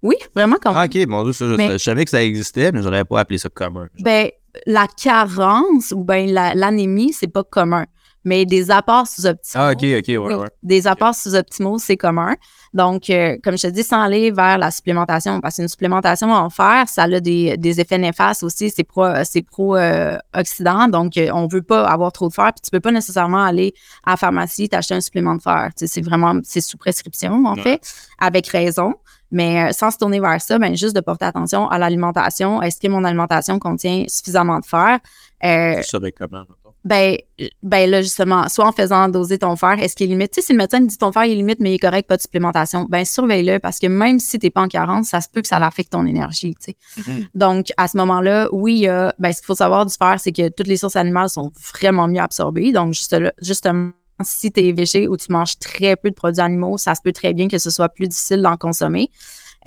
Oui, 0.03 0.15
vraiment 0.35 0.57
comme 0.63 0.75
Ah, 0.77 0.85
ok, 0.85 1.07
bon, 1.07 1.25
Dieu, 1.25 1.33
ça, 1.33 1.47
je, 1.47 1.55
Mais- 1.55 1.73
je 1.73 1.79
savais 1.79 2.05
que 2.05 2.11
ça 2.11 2.23
existait, 2.23 2.71
mais 2.73 2.83
j'aurais 2.83 3.05
pas 3.05 3.21
appelé 3.21 3.39
ça 3.39 3.49
commun. 3.49 3.89
Ben, 4.01 4.29
la 4.67 4.87
carence 4.87 5.93
ou 5.93 6.05
ben 6.05 6.31
la- 6.31 6.55
l'anémie, 6.55 7.13
c'est 7.13 7.27
pas 7.33 7.45
commun. 7.45 7.87
Mais 8.29 8.45
des 8.45 8.73
apports 8.73 9.07
sous-optimaux. 9.07 9.65
Ah, 9.65 9.71
ok, 9.71 9.85
ok, 9.99 10.09
ouais, 10.09 10.35
ouais. 10.35 10.49
Des 10.65 10.89
apports 10.89 11.15
sous-optimaux, 11.15 11.79
c'est 11.79 11.97
commun. 11.97 12.35
Donc, 12.75 13.09
euh, 13.09 13.37
comme 13.45 13.57
je 13.57 13.63
te 13.69 13.73
dis, 13.73 13.85
sans 13.85 14.01
aller 14.01 14.33
vers 14.33 14.59
la 14.59 14.73
supplémentation, 14.73 15.41
parce 15.41 15.55
qu'une 15.57 15.69
supplémentation 15.69 16.33
en 16.33 16.51
fer, 16.51 16.89
ça 16.89 17.05
a 17.05 17.21
des, 17.21 17.57
des 17.57 17.81
effets 17.81 17.99
néfastes 17.99 18.43
aussi, 18.43 18.69
c'est 18.71 18.83
pro, 18.83 19.05
c'est 19.23 19.43
pro-oxydant. 19.43 20.89
donc, 20.89 21.17
euh, 21.17 21.29
on 21.33 21.47
veut 21.47 21.63
pas 21.63 21.87
avoir 21.87 22.11
trop 22.13 22.29
de 22.29 22.35
fer, 22.35 22.47
puis 22.53 22.63
tu 22.65 22.71
peux 22.71 22.81
pas 22.81 22.91
nécessairement 22.91 23.45
aller 23.45 23.75
à 24.05 24.11
la 24.13 24.17
pharmacie 24.17 24.69
t'acheter 24.69 24.95
un 24.95 25.01
supplément 25.01 25.35
de 25.37 25.43
fer. 25.43 25.71
C'est 25.77 26.05
vraiment, 26.05 26.35
c'est 26.43 26.61
sous 26.61 26.77
prescription, 26.79 27.45
en 27.45 27.55
Ouais. 27.55 27.63
fait, 27.63 27.81
avec 28.19 28.49
raison. 28.49 28.95
Mais 29.31 29.69
euh, 29.69 29.73
sans 29.73 29.91
se 29.91 29.99
tourner 29.99 30.21
vers 30.21 30.41
ça, 30.41 30.59
ben, 30.59 30.77
juste 30.77 30.95
de 30.95 31.01
porter 31.01 31.25
attention 31.25 31.69
à 31.69 31.79
l'alimentation. 31.79 32.63
Est-ce 32.63 32.81
que 32.81 32.89
mon 32.89 33.05
alimentation 33.05 33.59
contient 33.59 34.05
suffisamment 34.09 34.61
de 34.61 34.65
fer? 34.67 34.99
Euh, 35.45 35.83
Je 35.83 35.83
saurais 35.89 36.13
comment, 36.13 36.45
ben, 36.85 37.17
ben 37.65 37.91
là, 37.91 38.01
justement, 38.01 38.49
soit 38.49 38.65
en 38.67 38.71
faisant 38.71 39.09
doser 39.09 39.39
ton 39.39 39.57
fer, 39.57 39.73
est-ce 39.83 39.97
qu'il 39.97 40.07
est 40.07 40.15
limite? 40.15 40.31
Tu 40.31 40.41
sais, 40.41 40.47
si 40.47 40.53
le 40.53 40.59
médecin 40.59 40.81
dit 40.81 40.97
ton 40.97 41.11
fer 41.11 41.25
il 41.25 41.33
est 41.33 41.35
limite, 41.35 41.59
mais 41.59 41.73
il 41.73 41.75
est 41.75 41.79
correct, 41.81 42.07
pas 42.09 42.17
de 42.17 42.23
supplémentation, 42.23 42.87
ben 42.89 43.05
surveille-le 43.05 43.59
parce 43.59 43.81
que 43.81 43.89
même 43.89 44.21
si 44.21 44.39
t'es 44.39 44.51
pas 44.51 44.63
en 44.63 44.69
carence, 44.69 45.09
ça 45.09 45.21
se 45.21 45.29
peut 45.29 45.43
que 45.43 45.49
ça 45.49 45.57
affecte 45.57 45.91
ton 45.91 46.07
énergie, 46.07 46.55
tu 46.55 46.73
sais. 46.73 46.77
Mhm. 47.11 47.27
Donc, 47.35 47.67
à 47.77 47.89
ce 47.89 47.97
moment-là, 47.97 48.49
oui, 48.53 48.87
ben, 49.19 49.33
ce 49.33 49.39
qu'il 49.41 49.47
faut 49.47 49.57
savoir 49.57 49.85
du 49.85 49.95
fer, 49.95 50.15
c'est 50.21 50.31
que 50.33 50.49
toutes 50.49 50.69
les 50.69 50.77
sources 50.77 50.95
animales 50.97 51.29
sont 51.29 51.51
vraiment 51.75 52.07
mieux 52.07 52.21
absorbées. 52.23 52.71
Donc, 52.71 52.95
juste 52.95 53.13
là- 53.13 53.33
justement, 53.43 53.91
si 54.23 54.51
tu 54.53 54.61
es 54.61 54.73
végé 54.73 55.09
ou 55.09 55.17
tu 55.17 55.31
manges 55.31 55.59
très 55.59 55.97
peu 55.97 56.11
de 56.11 56.15
produits 56.15 56.41
animaux, 56.41 56.79
ça 56.79 56.95
se 56.95 57.01
peut 57.03 57.13
très 57.13 57.35
bien 57.35 57.49
que 57.49 57.59
ce 57.59 57.71
soit 57.71 57.89
plus 57.89 58.09
difficile 58.09 58.43
d'en 58.43 58.57
consommer. 58.57 59.11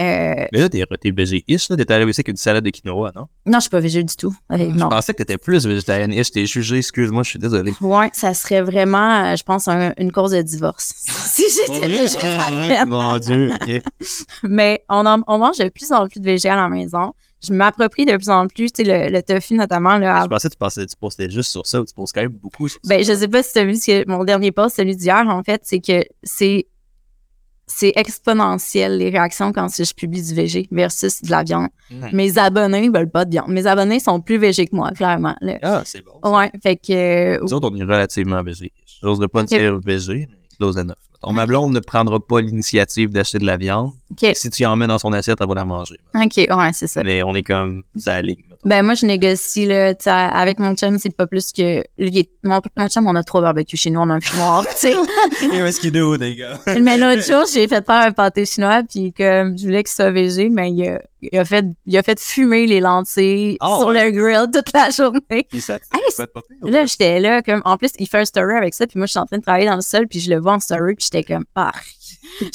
Euh, 0.02 0.46
Mais 0.54 0.60
là, 0.60 0.70
t'es, 0.70 0.82
t'es 1.02 1.12
végé-ish, 1.12 1.68
là. 1.70 1.76
T'es 1.76 1.92
arrivé 1.92 2.10
aussi 2.10 2.22
avec 2.22 2.30
une 2.30 2.38
salade 2.38 2.64
de 2.64 2.70
quinoa, 2.70 3.12
non? 3.14 3.28
non, 3.46 3.56
je 3.58 3.62
suis 3.64 3.70
pas 3.70 3.82
végé 3.82 4.02
du 4.02 4.16
tout. 4.16 4.34
Euh, 4.50 4.58
Je 4.58 4.64
non. 4.78 4.88
pensais 4.88 5.12
que 5.12 5.18
t'étais 5.18 5.38
plus 5.38 5.66
végétarienne-ish. 5.66 6.32
T'es 6.32 6.46
jugé, 6.46 6.78
excuse-moi, 6.78 7.24
je 7.24 7.32
suis 7.32 7.40
désolé. 7.40 7.74
Ouais, 7.82 8.10
ça 8.14 8.34
serait 8.34 8.62
vraiment, 8.62 9.26
euh, 9.26 9.36
je 9.36 9.44
pense, 9.44 9.68
un- 9.68 9.92
une 9.98 10.14
cause 10.14 10.32
de 10.32 10.42
divorce. 10.42 10.94
si 11.26 11.44
j'étais 11.54 11.86
végétarienne. 11.88 12.88
Mon 12.88 13.18
Dieu, 13.18 13.52
ok. 13.54 13.82
Mais 14.44 14.86
on, 14.88 15.06
en- 15.06 15.22
on 15.28 15.38
mange 15.38 15.58
de 15.58 15.68
plus 15.68 15.92
en 15.92 16.08
plus 16.08 16.22
de 16.22 16.26
végé 16.26 16.48
à 16.48 16.56
la 16.56 16.70
maison. 16.70 17.12
Je 17.42 17.54
m'approprie 17.54 18.06
de 18.06 18.16
plus 18.18 18.30
en 18.30 18.48
plus, 18.48 18.72
tu 18.72 18.84
sais, 18.84 19.08
le, 19.08 19.12
le 19.12 19.24
tofu 19.24 19.54
notamment. 19.56 19.98
Là, 19.98 20.24
Je 20.24 20.28
pensais 20.28 20.50
que 20.50 20.54
tu, 20.54 20.58
pensais, 20.58 20.86
tu 20.86 20.96
postais 21.00 21.30
juste 21.30 21.52
sur 21.52 21.66
ça 21.66 21.80
ou 21.82 21.86
tu 21.86 21.94
poses 21.94 22.12
quand 22.12 22.22
même 22.22 22.32
beaucoup 22.32 22.68
sur 22.68 22.80
ça. 22.84 22.90
ben, 22.96 23.04
je 23.04 23.14
sais 23.14 23.28
pas 23.28 23.42
si 23.44 23.54
tu 23.54 23.60
as 23.60 23.66
vu 23.66 23.76
ce 23.76 23.86
que 24.04 24.10
mon 24.10 24.24
dernier 24.26 24.52
post, 24.52 24.76
celui 24.76 24.96
d'hier, 24.96 25.26
en 25.28 25.42
fait, 25.44 25.62
c'est 25.64 25.80
que 25.80 26.04
c'est 26.24 26.68
c'est 27.72 27.94
exponentiel 27.96 28.98
les 28.98 29.10
réactions 29.12 29.54
quand 29.54 29.68
je 29.70 29.94
publie 29.94 30.24
du 30.24 30.34
végé 30.34 30.68
versus 30.72 31.22
de 31.22 31.30
la 31.30 31.44
viande. 31.44 31.68
Mes 32.14 32.38
abonnés 32.40 32.90
veulent 32.90 33.12
pas 33.12 33.26
de 33.26 33.30
viande. 33.30 33.50
Mes 33.50 33.68
abonnés 33.68 34.00
sont 34.00 34.20
plus 34.22 34.38
végés 34.40 34.66
que 34.66 34.76
moi, 34.76 34.90
clairement. 34.92 35.36
là. 35.40 35.60
Ah, 35.62 35.84
c'est 35.86 36.04
bon. 36.04 36.36
Ouais, 36.36 36.52
fait 36.64 36.78
que 36.78 37.36
euh, 37.36 37.40
Nous 37.44 37.54
autres, 37.54 37.70
on 37.72 37.76
est 37.78 37.84
relativement 37.84 38.42
végé. 38.42 38.74
J'ose 39.04 39.24
pas 39.32 39.44
dire 39.44 39.80
végé, 39.80 40.28
mais 40.30 40.38
close 40.58 40.78
enough. 40.78 40.96
Ton 41.22 41.34
ma 41.34 41.46
blonde 41.46 41.74
ne 41.74 41.80
prendra 41.80 42.20
pas 42.20 42.40
l'initiative 42.40 43.10
d'acheter 43.10 43.40
de 43.40 43.46
la 43.46 43.58
viande. 43.58 43.92
Si 44.34 44.50
tu 44.50 44.66
en 44.66 44.76
mets 44.76 44.88
dans 44.88 45.00
son 45.00 45.12
assiette, 45.12 45.40
elle 45.42 45.48
va 45.48 45.56
la 45.56 45.66
manger. 45.66 46.00
OK, 46.16 46.38
ouais, 46.38 46.74
c'est 46.74 46.88
ça. 46.88 47.04
Mais 47.04 47.24
on 47.24 47.36
est 47.36 47.44
comme 47.44 47.84
ça 47.98 48.22
ligne. 48.22 48.44
Ben, 48.66 48.84
moi, 48.84 48.94
je 48.94 49.06
négocie, 49.06 49.66
là, 49.66 49.94
tu 49.96 50.04
sais, 50.04 50.10
avec 50.10 50.60
mon 50.60 50.76
chum, 50.76 51.00
c'est 51.00 51.16
pas 51.16 51.28
plus 51.28 51.54
que. 51.54 51.82
lui, 51.98 52.30
Mon, 52.44 52.60
mon 52.76 52.88
chum, 52.90 53.08
on 53.08 53.16
a 53.16 53.24
trois 53.24 53.42
barbecues 53.42 53.78
chez 53.78 53.90
nous, 53.90 54.02
on 54.02 54.10
a 54.10 54.16
un 54.16 54.20
fumoir, 54.20 54.66
tu 54.68 54.76
sais. 54.76 54.96
Qu'est-ce 55.40 55.80
qu'il 55.80 55.96
est 55.96 56.18
les 56.18 56.36
gars? 56.36 56.60
Mais 56.82 56.98
l'autre 56.98 57.26
jour, 57.26 57.46
j'ai 57.54 57.68
fait 57.70 57.86
faire 57.86 58.08
un 58.08 58.12
pâté 58.12 58.46
chinois, 58.46 58.82
puis 58.84 59.14
comme 59.14 59.58
je 59.58 59.64
voulais 59.64 59.84
qu'il 59.84 59.94
soit 59.94 60.12
végé, 60.12 60.50
mais 60.50 60.72
il 60.72 60.88
a, 60.90 61.02
il 61.22 61.38
a 61.40 61.46
fait, 61.46 61.66
il 61.86 61.98
a 61.98 62.04
fait 62.04 62.20
fumer 62.20 62.68
les 62.68 62.82
lentilles 62.82 63.58
Oh, 63.62 63.78
sur 63.80 63.92
le 63.92 64.12
grill 64.12 64.48
toute 64.54 64.74
la 64.74 64.90
journée. 64.90 65.48
Puis 65.50 65.62
ça, 65.62 65.76
Hey, 65.94 66.02
ça 66.12 66.28
pire, 66.28 66.44
ou 66.62 66.68
Là, 66.68 66.86
j'étais 66.86 67.20
là, 67.22 67.42
comme, 67.42 67.62
en 67.64 67.78
plus, 67.78 67.92
il 67.98 68.08
fait 68.08 68.20
un 68.20 68.26
story 68.26 68.56
avec 68.56 68.74
ça, 68.74 68.88
puis 68.88 68.98
moi, 69.00 69.06
je 69.06 69.12
suis 69.12 69.20
en 69.20 69.26
train 69.26 69.38
de 69.38 69.44
travailler 69.44 69.68
dans 69.68 69.76
le 69.76 69.82
sol, 69.82 70.08
puis 70.08 70.20
je 70.20 70.30
le 70.30 70.40
vois 70.40 70.54
en 70.54 70.60
story, 70.60 70.96
puis 70.96 71.08
j'étais 71.12 71.24
comme, 71.24 71.46
ah, 71.56 71.72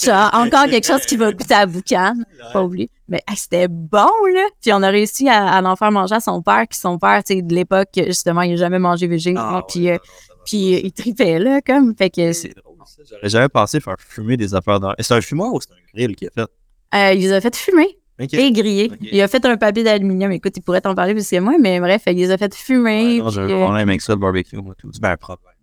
genre, 0.03 0.31
encore 0.35 0.67
quelque 0.67 0.87
chose 0.87 1.05
qui 1.07 1.17
va 1.17 1.33
goûter 1.33 1.55
à 1.55 1.67
boucan, 1.67 2.15
pas 2.53 2.63
oublié. 2.63 2.91
Mais 3.09 3.21
hey, 3.29 3.37
c'était 3.37 3.69
bon, 3.69 4.09
là. 4.35 4.47
Puis 4.63 4.73
on 4.73 4.83
a 4.83 4.89
réussi 4.89 5.29
à, 5.29 5.47
à 5.59 5.63
en 5.63 5.77
faire 5.77 5.91
manger 5.93 6.15
à 6.15 6.21
son 6.21 6.43
père, 6.43 6.67
qui 6.69 6.79
son 6.79 6.99
père, 6.99 7.23
tu 7.25 7.35
sais, 7.35 7.43
de 7.43 7.55
l'époque, 7.55 7.89
justement, 7.95 8.43
il 8.43 8.51
n'a 8.53 8.57
jamais 8.57 8.79
mangé 8.79 9.07
végé, 9.07 9.35
Ah, 9.37 9.63
puis, 9.69 9.91
euh, 9.91 9.99
puis 10.47 10.75
euh, 10.75 10.81
il 10.85 10.93
tripait, 10.93 11.39
là, 11.39 11.61
comme, 11.61 11.95
fait 11.97 12.11
que, 12.11 12.33
C'est 12.33 12.55
drôle, 12.57 12.77
ça. 12.87 13.03
J'aurais 13.11 13.29
jamais 13.29 13.49
pensé 13.49 13.81
faire 13.81 13.97
fumer 13.99 14.37
des 14.37 14.55
affaires 14.55 14.81
dans. 14.81 14.95
C'est 14.99 15.15
un 15.15 15.21
fumoir 15.21 15.53
ou 15.53 15.61
c'est 15.61 15.73
un 15.73 15.77
grill 15.95 16.17
qui 16.17 16.27
a 16.27 16.31
fait? 16.31 16.43
euh, 16.43 17.13
il 17.15 17.21
les 17.21 17.33
a 17.33 17.41
fait 17.41 17.55
fumer. 17.57 17.99
Et 18.19 18.53
grillé. 18.53 18.91
Ok. 18.93 18.99
Il 19.01 19.21
a 19.21 19.27
fait 19.27 19.45
un 19.45 19.57
papier 19.57 19.83
d'aluminium. 19.83 20.31
Écoute, 20.31 20.57
il 20.57 20.63
pourrait 20.63 20.81
t'en 20.81 20.95
parler 20.95 21.15
plus 21.15 21.29
que 21.29 21.41
moi, 21.41 21.55
mais 21.61 21.81
bref, 21.81 22.03
il 22.07 22.15
les 22.17 22.31
a 22.31 22.39
fait 22.39 22.55
fumer. 22.55 23.17
Ouais, 23.17 23.25
non, 23.25 23.29
j'ai 23.31 23.41
un 23.43 23.47
problème 23.49 23.89
avec 23.89 24.01
ça, 24.01 24.13
le 24.13 24.21
barbecue, 24.21 24.57
moi, 24.57 24.75
tout. 24.79 24.89
C'est 24.93 25.03
bien 25.03 25.11
un 25.11 25.17
problème. 25.17 25.54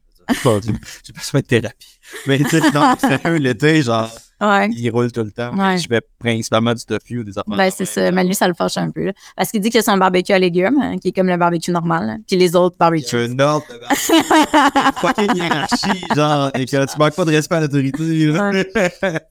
Pas 0.43 0.59
J'ai 0.63 1.13
besoin 1.13 1.41
de 1.41 1.45
thérapie. 1.45 1.87
Mais 2.27 2.37
tu 2.39 2.45
sais, 2.49 2.71
non, 2.71 2.95
sérieux, 2.99 3.37
l'été, 3.37 3.81
genre, 3.83 4.09
ouais. 4.41 4.69
il 4.71 4.89
roule 4.89 5.11
tout 5.11 5.23
le 5.23 5.31
temps. 5.31 5.55
Ouais. 5.55 5.77
Je 5.77 5.87
fais 5.87 6.01
principalement 6.19 6.73
du 6.73 6.83
tofu 6.83 7.19
ou 7.19 7.23
des 7.23 7.37
affaires. 7.37 7.55
Ben, 7.55 7.71
c'est 7.71 7.85
ça. 7.85 8.11
Mais 8.11 8.23
lui, 8.23 8.35
ça 8.35 8.47
le 8.47 8.53
fâche 8.53 8.77
un 8.77 8.89
peu. 8.91 9.05
là. 9.05 9.11
Parce 9.37 9.49
qu'il 9.51 9.61
dit 9.61 9.69
que 9.69 9.81
c'est 9.81 9.91
un 9.91 9.97
barbecue 9.97 10.33
à 10.33 10.39
légumes, 10.39 10.77
hein, 10.81 10.97
qui 10.97 11.09
est 11.09 11.11
comme 11.11 11.27
le 11.27 11.37
barbecue 11.37 11.71
normal. 11.71 12.07
là. 12.07 12.15
Puis 12.27 12.35
les 12.37 12.55
autres 12.55 12.75
Tu 12.75 12.79
barbecues. 12.79 13.25
une 13.25 13.39
ordre 13.41 13.65
de 13.69 13.79
fucking 14.99 15.35
hiérarchie, 15.35 16.03
genre, 16.15 16.51
et 16.55 16.65
que 16.65 16.85
tu 16.91 16.97
manques 16.99 17.15
pas 17.15 17.25
de 17.25 17.31
respect 17.31 17.55
à 17.55 17.59
l'autorité. 17.61 18.25
là. 18.27 18.51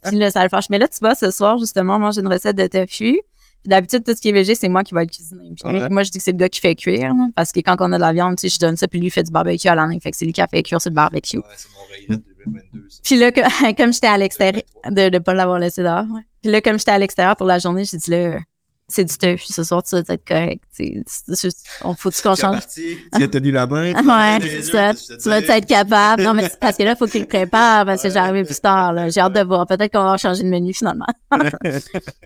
Puis 0.05 0.17
là, 0.19 0.31
ça 0.31 0.43
le 0.43 0.49
fâche. 0.49 0.67
Mais 0.71 0.79
là, 0.79 0.89
tu 0.89 0.99
vois, 1.01 1.15
ce 1.15 1.31
soir, 1.31 1.59
justement, 1.59 2.11
j'ai 2.13 2.21
une 2.23 2.29
recette 2.33 2.57
de 2.57 2.67
tofu. 2.67 3.21
D'habitude, 3.67 4.05
tout 4.05 4.15
ce 4.17 4.21
qui 4.21 4.31
est 4.31 4.33
végé, 4.33 4.55
c'est 4.55 4.69
moi 4.69 4.83
qui 4.85 4.95
vais 4.95 5.03
le 5.03 5.07
cuisiner. 5.07 5.51
Puis 5.55 5.71
Ouais. 5.71 5.89
Moi, 5.91 6.03
je 6.03 6.11
dis 6.11 6.19
que 6.19 6.25
c'est 6.25 6.33
le 6.33 6.39
gars 6.39 6.49
qui 6.49 6.61
fait 6.61 6.75
cuire. 6.75 7.15
là, 7.15 7.29
parce 7.37 7.53
que 7.53 7.61
quand 7.61 7.77
on 7.81 7.93
a 7.93 7.97
de 7.97 8.01
la 8.01 8.13
viande, 8.13 8.37
tu 8.37 8.49
sais, 8.49 8.55
je 8.55 8.59
donne 8.59 8.77
ça, 8.77 8.89
puis 8.89 8.99
lui, 9.01 9.09
il 9.09 9.11
fait 9.11 9.23
du 9.23 9.31
barbecue 9.31 9.69
à 9.69 9.75
l'année. 9.75 10.01
Fait 10.01 10.11
que 10.11 10.17
c'est 10.17 10.25
lui 10.25 10.33
qui 10.33 10.41
a 10.41 10.47
fait 10.47 10.63
cuire 10.63 10.81
sur 10.81 10.91
le 10.91 10.95
barbecue. 10.95 11.37
Ouais, 11.39 11.45
c'est 11.57 11.69
mon 11.75 11.85
rayette 12.15 12.25
2022. 12.47 12.87
ça. 12.89 13.01
Puis 13.05 13.17
là, 13.17 13.33
comme 13.77 13.93
j'étais 13.93 14.07
à 14.07 14.17
l'extérieur, 14.17 14.63
de 14.91 15.11
ne 15.11 15.19
pas 15.19 15.35
l'avoir 15.35 15.59
laissé 15.59 15.83
dehors. 15.83 16.05
ouais. 16.11 16.23
Puis 16.43 16.51
là, 16.51 16.61
comme 16.63 16.79
j'étais 16.79 16.93
à 16.93 16.99
l'extérieur 16.99 17.37
pour 17.37 17.47
la 17.47 17.59
journée, 17.59 17.85
j'ai 17.85 17.99
dit 17.99 18.11
là, 18.11 18.39
c'est 18.91 19.05
du 19.05 19.17
tofu 19.17 19.53
ce 19.53 19.65
soir, 19.65 19.83
tu 19.83 19.95
vas 19.95 20.01
être 20.07 20.25
correct. 20.27 20.63
juste- 20.79 21.67
On 21.83 21.95
faut 21.95 22.11
qu'on 22.11 22.35
change. 22.35 22.63
tu 22.75 22.99
as 23.23 23.29
tenu 23.29 23.51
la 23.53 23.67
main. 23.67 23.93
Ouais, 24.11 24.39
c'est 24.43 24.63
ça. 24.63 24.95
Tu 24.95 25.29
vas 25.29 25.39
être 25.57 25.67
capable. 25.67 26.23
Non, 26.23 26.35
mais 26.35 26.49
parce 26.61 26.77
que 26.77 26.83
là, 26.83 26.93
il 26.93 26.97
faut 26.97 27.07
qu'il 27.07 27.27
prépare 27.27 27.87
parce 27.87 28.03
que 28.03 28.11
j'arrive 28.11 28.45
plus 28.45 28.61
tard. 28.61 28.93
là. 28.93 29.09
J'ai 29.09 29.21
hâte 29.21 29.33
de 29.35 29.43
voir. 29.43 29.67
Peut-être 29.67 29.93
qu'on 29.93 30.05
va 30.05 30.17
changer 30.17 30.43
de 30.43 30.49
menu 30.49 30.75
finalement. 30.75 31.07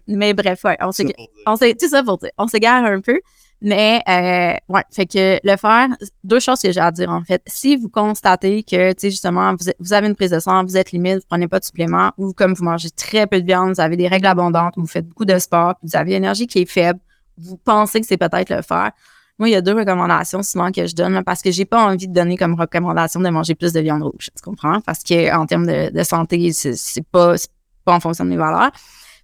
mais 0.09 0.35
bref, 0.35 0.65
ouais, 0.65 0.77
on 0.81 0.93
s'est 0.93 1.15
on 1.47 1.57
s'est 1.57 1.75
tout 1.75 1.89
ça 1.89 2.03
pour 2.03 2.19
dire 2.19 2.31
on 2.39 2.47
s'égare 2.47 2.85
un 2.85 3.01
peu 3.01 3.21
mais 3.65 4.03
euh, 4.09 4.73
ouais 4.73 4.83
fait 4.93 5.07
que 5.07 5.41
le 5.43 5.57
faire 5.57 5.89
deux 6.23 6.39
choses 6.39 6.61
que 6.61 6.71
j'ai 6.71 6.81
à 6.81 6.93
dire 6.93 7.11
en 7.11 7.23
fait 7.25 7.43
si 7.47 7.77
vous 7.77 7.89
constatez 7.89 8.63
que 8.63 8.93
tu 8.93 9.01
sais 9.01 9.11
justement 9.11 9.55
vous, 9.81 9.93
avez 9.93 10.07
une 10.07 10.15
prise 10.15 10.31
de 10.31 10.39
sang 10.39 10.63
vous 10.65 10.77
êtes 10.77 10.93
limite 10.93 11.17
vous 11.17 11.27
prenez 11.29 11.49
pas 11.49 11.59
de 11.59 11.65
supplément 11.65 12.13
ou 12.19 12.35
comme 12.35 12.53
vous 12.53 12.65
mangez 12.65 12.91
très 12.91 13.27
peu 13.27 13.41
de 13.41 13.47
viande 13.47 13.75
vous 13.75 13.81
avez 13.81 13.97
des 13.97 14.07
règles 14.07 14.27
abondantes 14.27 14.75
vous 14.77 14.87
faites 14.87 15.09
beaucoup 15.09 15.25
de 15.25 15.39
sport 15.39 15.77
puis 15.77 15.89
vous 15.89 15.97
avez 15.97 16.11
l'énergie 16.11 16.47
qui 16.47 16.61
est 16.61 16.71
faible 16.71 17.01
vous 17.39 17.57
pensez 17.57 18.01
que 18.01 18.07
c'est 18.07 18.19
peut-être 18.19 18.51
le 18.51 18.63
faire 18.63 18.93
moi, 19.39 19.49
il 19.49 19.53
y 19.53 19.57
a 19.57 19.61
deux 19.61 19.75
recommandations 19.75 20.45
souvent 20.45 20.71
que 20.71 20.87
je 20.87 20.95
donne 20.95 21.25
parce 21.25 21.43
que 21.43 21.51
j'ai 21.51 21.65
pas 21.65 21.85
envie 21.85 22.07
de 22.07 22.13
donner 22.13 22.37
comme 22.37 22.55
recommandation 22.55 23.19
de 23.19 23.29
manger 23.31 23.57
plus 23.57 23.73
de 23.73 23.81
viande 23.81 24.05
rouge. 24.05 24.31
Tu 24.37 24.43
comprends? 24.45 24.81
Parce 24.81 25.03
que 25.03 25.35
en 25.35 25.45
termes 25.47 25.67
de, 25.67 26.03
santé, 26.05 26.53
c'est 26.53 27.07
pas, 27.11 27.35
pas 27.85 27.97
en 27.97 27.99
fonction 27.99 28.25
de 28.25 28.31
mes 28.31 28.37
valeurs. 28.37 28.71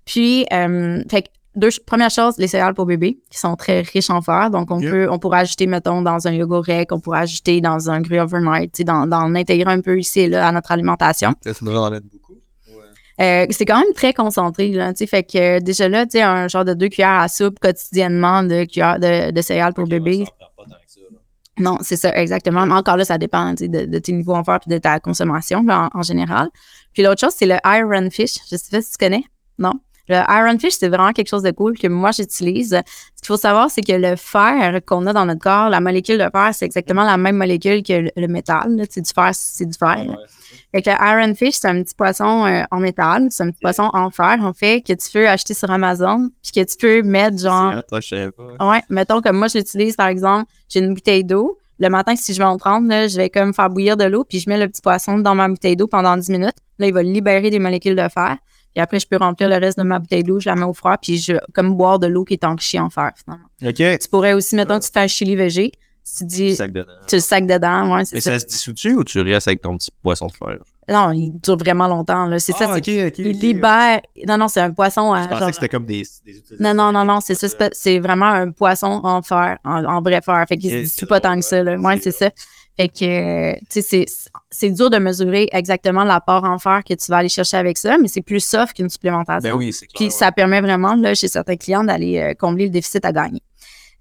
Puis, 0.04 0.46
euh, 0.52 1.04
fait 1.08 1.30
deux, 1.56 1.70
première 1.84 2.10
chose, 2.10 2.36
les 2.38 2.46
céréales 2.46 2.74
pour 2.74 2.86
bébé, 2.86 3.18
qui 3.28 3.38
sont 3.38 3.56
très 3.56 3.80
riches 3.80 4.10
en 4.10 4.22
fer. 4.22 4.50
Donc, 4.50 4.70
on 4.70 4.80
peut, 4.80 5.08
on 5.10 5.18
pourrait 5.18 5.40
ajouter, 5.40 5.66
mettons, 5.66 6.00
dans 6.00 6.28
un 6.28 6.32
yogourt 6.32 6.64
rec, 6.64 6.92
on 6.92 7.00
pourrait 7.00 7.20
ajouter 7.20 7.60
dans 7.60 7.90
un 7.90 8.00
gruyère 8.00 8.24
overnight, 8.24 8.72
tu 8.72 8.78
sais, 8.78 8.84
dans, 8.84 9.06
dans 9.06 9.26
l'intégrer 9.26 9.72
un 9.72 9.80
peu 9.80 9.98
ici 9.98 10.20
et 10.20 10.28
là 10.28 10.46
à 10.46 10.52
notre 10.52 10.70
alimentation. 10.70 11.34
Ça 11.42 11.52
devrait 11.60 11.78
en 11.78 11.92
être 11.92 12.04
beaucoup. 12.04 12.34
Ouais. 12.68 13.24
Euh, 13.24 13.46
c'est 13.50 13.64
quand 13.64 13.80
même 13.80 13.92
très 13.94 14.12
concentré, 14.12 14.68
là, 14.68 14.92
tu 14.92 14.98
sais, 14.98 15.06
fait 15.08 15.24
que 15.24 15.56
euh, 15.56 15.60
déjà 15.60 15.88
là, 15.88 16.06
tu 16.06 16.12
sais, 16.12 16.22
un 16.22 16.46
genre 16.46 16.64
de 16.64 16.74
deux 16.74 16.88
cuillères 16.88 17.20
à 17.20 17.26
soupe 17.26 17.58
quotidiennement 17.58 18.44
de 18.44 18.64
cuillères 18.64 19.00
de, 19.00 19.32
de 19.32 19.42
céréales 19.42 19.74
pour 19.74 19.86
bébé. 19.86 20.18
Ça 20.18 20.22
en 20.22 20.52
prend 20.54 20.64
pas 20.64 20.70
tant 20.70 20.76
que 20.76 20.90
ça, 20.92 21.00
là. 21.10 21.18
Non, 21.58 21.78
c'est 21.82 21.96
ça, 21.96 22.14
exactement. 22.16 22.64
Mais 22.64 22.74
encore 22.74 22.96
là, 22.96 23.04
ça 23.04 23.18
dépend 23.18 23.54
de, 23.54 23.86
de 23.86 23.98
tes 23.98 24.12
niveaux 24.12 24.34
en 24.34 24.44
fer 24.44 24.60
et 24.64 24.70
de 24.70 24.78
ta 24.78 25.00
consommation 25.00 25.64
là, 25.64 25.90
en, 25.92 25.98
en 25.98 26.02
général. 26.02 26.48
Puis 26.92 27.02
l'autre 27.02 27.20
chose, 27.20 27.34
c'est 27.36 27.46
le 27.46 27.56
Iron 27.64 28.08
Fish. 28.10 28.38
Je 28.50 28.56
sais 28.56 28.70
pas 28.70 28.80
si 28.80 28.92
tu 28.92 28.98
connais. 28.98 29.24
Non? 29.58 29.74
Le 30.08 30.16
Iron 30.16 30.58
Fish, 30.58 30.74
c'est 30.78 30.88
vraiment 30.88 31.12
quelque 31.12 31.28
chose 31.28 31.42
de 31.42 31.50
cool 31.50 31.78
que 31.78 31.86
moi, 31.86 32.10
j'utilise. 32.10 32.70
Ce 32.70 33.20
qu'il 33.22 33.26
faut 33.26 33.36
savoir, 33.36 33.70
c'est 33.70 33.82
que 33.82 33.92
le 33.92 34.16
fer 34.16 34.80
qu'on 34.86 35.06
a 35.06 35.12
dans 35.12 35.26
notre 35.26 35.40
corps, 35.40 35.68
la 35.70 35.80
molécule 35.80 36.18
de 36.18 36.28
fer, 36.32 36.50
c'est 36.52 36.64
exactement 36.64 37.04
la 37.04 37.16
même 37.16 37.36
molécule 37.36 37.82
que 37.82 37.92
le, 37.92 38.10
le 38.16 38.26
métal. 38.28 38.76
là. 38.76 38.84
Sais, 38.90 39.00
du 39.00 39.10
fer, 39.12 39.30
c'est 39.34 39.66
du 39.66 39.76
fer. 39.78 39.96
Ouais, 40.08 40.16
Fait 40.72 40.82
que 40.82 40.90
le 40.90 40.96
Iron 40.96 41.34
Fish, 41.34 41.54
c'est 41.54 41.68
un 41.68 41.82
petit 41.82 41.94
poisson 41.94 42.46
euh, 42.46 42.62
en 42.70 42.78
métal. 42.80 43.28
C'est 43.30 43.44
un 43.44 43.50
petit 43.50 43.60
poisson 43.60 43.90
en 43.92 44.10
fer, 44.10 44.38
en 44.42 44.52
fait, 44.52 44.80
que 44.80 44.92
tu 44.94 45.10
peux 45.12 45.28
acheter 45.28 45.54
sur 45.54 45.70
Amazon 45.70 46.30
puis 46.42 46.52
que 46.52 46.68
tu 46.68 46.76
peux 46.76 47.02
mettre 47.02 47.38
c'est 47.38 47.44
genre. 47.44 47.82
Toi, 47.88 48.00
je 48.00 48.08
savais 48.08 48.30
pas. 48.30 48.68
Ouais, 48.68 48.82
mettons 48.88 49.20
comme 49.20 49.36
moi, 49.36 49.48
je 49.48 49.58
l'utilise, 49.58 49.94
par 49.96 50.08
exemple, 50.08 50.50
j'ai 50.68 50.80
une 50.80 50.94
bouteille 50.94 51.24
d'eau. 51.24 51.56
Le 51.78 51.88
matin, 51.88 52.14
si 52.14 52.34
je 52.34 52.38
vais 52.38 52.44
en 52.44 52.58
prendre, 52.58 52.88
là, 52.88 53.08
je 53.08 53.16
vais 53.16 53.30
comme 53.30 53.54
faire 53.54 53.70
bouillir 53.70 53.96
de 53.96 54.04
l'eau, 54.04 54.22
puis 54.24 54.38
je 54.38 54.50
mets 54.50 54.58
le 54.58 54.68
petit 54.68 54.82
poisson 54.82 55.16
dans 55.18 55.34
ma 55.34 55.48
bouteille 55.48 55.76
d'eau 55.76 55.86
pendant 55.86 56.14
10 56.16 56.28
minutes. 56.30 56.56
Là, 56.78 56.86
il 56.86 56.92
va 56.92 57.02
libérer 57.02 57.48
des 57.48 57.58
molécules 57.58 57.96
de 57.96 58.06
fer. 58.08 58.36
Puis 58.74 58.80
après, 58.82 59.00
je 59.00 59.06
peux 59.06 59.16
remplir 59.16 59.48
le 59.48 59.56
reste 59.56 59.78
de 59.78 59.82
ma 59.82 59.98
bouteille 59.98 60.22
d'eau, 60.22 60.38
je 60.40 60.48
la 60.48 60.54
mets 60.54 60.64
au 60.64 60.72
froid, 60.72 60.96
puis 60.96 61.18
je 61.18 61.32
comme 61.54 61.74
boire 61.76 61.98
de 61.98 62.06
l'eau 62.06 62.24
qui 62.24 62.34
est 62.34 62.44
enrichie 62.44 62.78
en 62.78 62.88
fer, 62.90 63.10
finalement. 63.22 63.46
OK. 63.64 63.98
Tu 63.98 64.08
pourrais 64.08 64.32
aussi, 64.32 64.54
mettons 64.56 64.78
tu 64.78 64.88
fais 64.92 65.00
un 65.00 65.06
chili 65.08 65.34
végé, 65.36 65.72
si 66.04 66.18
tu 66.18 66.24
dis, 66.26 66.56
Sac 66.56 66.72
dedans. 66.72 66.92
tu 67.08 67.16
le 67.16 67.20
sacs 67.20 67.46
dedans, 67.46 67.92
ouais, 67.92 68.04
Mais 68.12 68.20
ça. 68.20 68.32
ça 68.32 68.38
se 68.38 68.46
dissout-tu 68.46 68.94
ou 68.94 69.04
tu 69.04 69.20
restes 69.20 69.48
avec 69.48 69.60
ton 69.62 69.76
petit 69.76 69.90
poisson 70.02 70.26
de 70.28 70.32
fer? 70.32 70.58
Non, 70.88 71.12
il 71.12 71.32
dure 71.40 71.56
vraiment 71.56 71.86
longtemps, 71.86 72.26
là. 72.26 72.38
C'est 72.40 72.50
ça, 72.52 72.66
Ah, 72.68 72.78
c'est 72.82 73.06
ok, 73.06 73.12
ok. 73.12 73.18
il 73.18 73.38
libère. 73.38 74.00
Non, 74.26 74.36
non, 74.38 74.48
c'est 74.48 74.60
un 74.60 74.72
poisson 74.72 75.12
à. 75.12 75.22
Je 75.22 75.28
pensais 75.28 75.38
genre- 75.40 75.48
que 75.50 75.54
c'était 75.54 75.68
comme 75.68 75.86
des. 75.86 76.02
des 76.24 76.42
Non, 76.58 76.74
non, 76.74 76.90
non, 76.90 77.04
non, 77.04 77.20
c'est 77.20 77.36
ça. 77.36 77.48
c'est 77.72 77.98
vraiment 78.00 78.26
un 78.26 78.50
poisson 78.50 79.00
en 79.04 79.22
fer, 79.22 79.58
en, 79.64 79.84
en 79.84 80.02
vrai 80.02 80.20
fer. 80.20 80.44
Fait 80.48 80.56
qu'il 80.56 80.70
se 80.70 80.76
dissout 80.76 81.00
c'est 81.00 81.06
pas 81.06 81.20
tant 81.20 81.36
que 81.36 81.44
ça, 81.44 81.62
là. 81.62 81.76
Ouais, 81.76 82.00
c'est 82.00 82.10
ça. 82.10 82.30
Fait 82.80 82.88
que, 82.88 83.04
euh, 83.04 83.54
tu 83.70 83.82
sais, 83.82 84.06
c'est- 84.50 84.70
dur 84.70 84.88
de 84.90 84.96
mesurer 84.98 85.48
exactement 85.52 86.04
l'apport 86.04 86.44
en 86.44 86.58
fer 86.58 86.82
que 86.88 86.94
tu 86.94 87.10
vas 87.10 87.18
aller 87.18 87.28
chercher 87.28 87.56
avec 87.58 87.76
ça, 87.76 87.98
mais 87.98 88.08
c'est 88.08 88.22
plus 88.22 88.40
soft 88.40 88.74
qu'une 88.74 88.88
supplémentation. 88.88 89.50
Ben 89.50 89.56
oui, 89.56 89.72
c'est. 89.72 89.86
Puis 89.94 90.10
ça 90.10 90.32
permet 90.32 90.60
vraiment, 90.60 90.94
là, 90.94 91.14
chez 91.14 91.28
certains 91.28 91.56
clients, 91.56 91.84
d'aller 91.84 92.18
euh, 92.18 92.34
combler 92.34 92.64
le 92.64 92.70
déficit 92.70 93.04
à 93.04 93.12
gagner. 93.12 93.42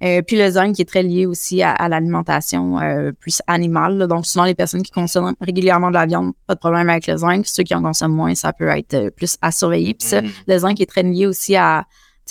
Euh, 0.02 0.22
puis 0.22 0.38
le 0.38 0.50
zinc 0.50 0.74
qui 0.76 0.82
est 0.82 0.86
très 0.86 1.04
lié 1.04 1.26
aussi 1.26 1.62
à, 1.62 1.72
à 1.72 1.90
l'alimentation 1.90 2.80
euh, 2.80 3.12
plus 3.12 3.42
animale. 3.48 3.98
là. 3.98 4.08
Donc 4.08 4.26
souvent 4.26 4.46
les 4.46 4.56
personnes 4.56 4.82
qui 4.82 4.92
consomment 4.92 5.34
régulièrement 5.42 5.90
de 5.90 5.96
la 5.96 6.06
viande, 6.06 6.32
pas 6.48 6.56
de 6.56 6.60
problème 6.60 6.90
avec 6.90 7.06
le 7.08 7.18
zinc. 7.18 7.46
Ceux 7.46 7.64
qui 7.64 7.76
en 7.76 7.84
consomment 7.84 8.16
moins, 8.16 8.34
ça 8.34 8.54
peut 8.54 8.70
être 8.70 9.10
plus 9.10 9.36
à 9.42 9.52
surveiller. 9.52 9.94
Puis 9.96 10.08
ça, 10.08 10.22
Mhm. 10.22 10.30
le 10.48 10.58
zinc 10.58 10.80
est 10.80 10.86
très 10.90 11.04
lié 11.04 11.28
aussi 11.28 11.58
à 11.58 11.84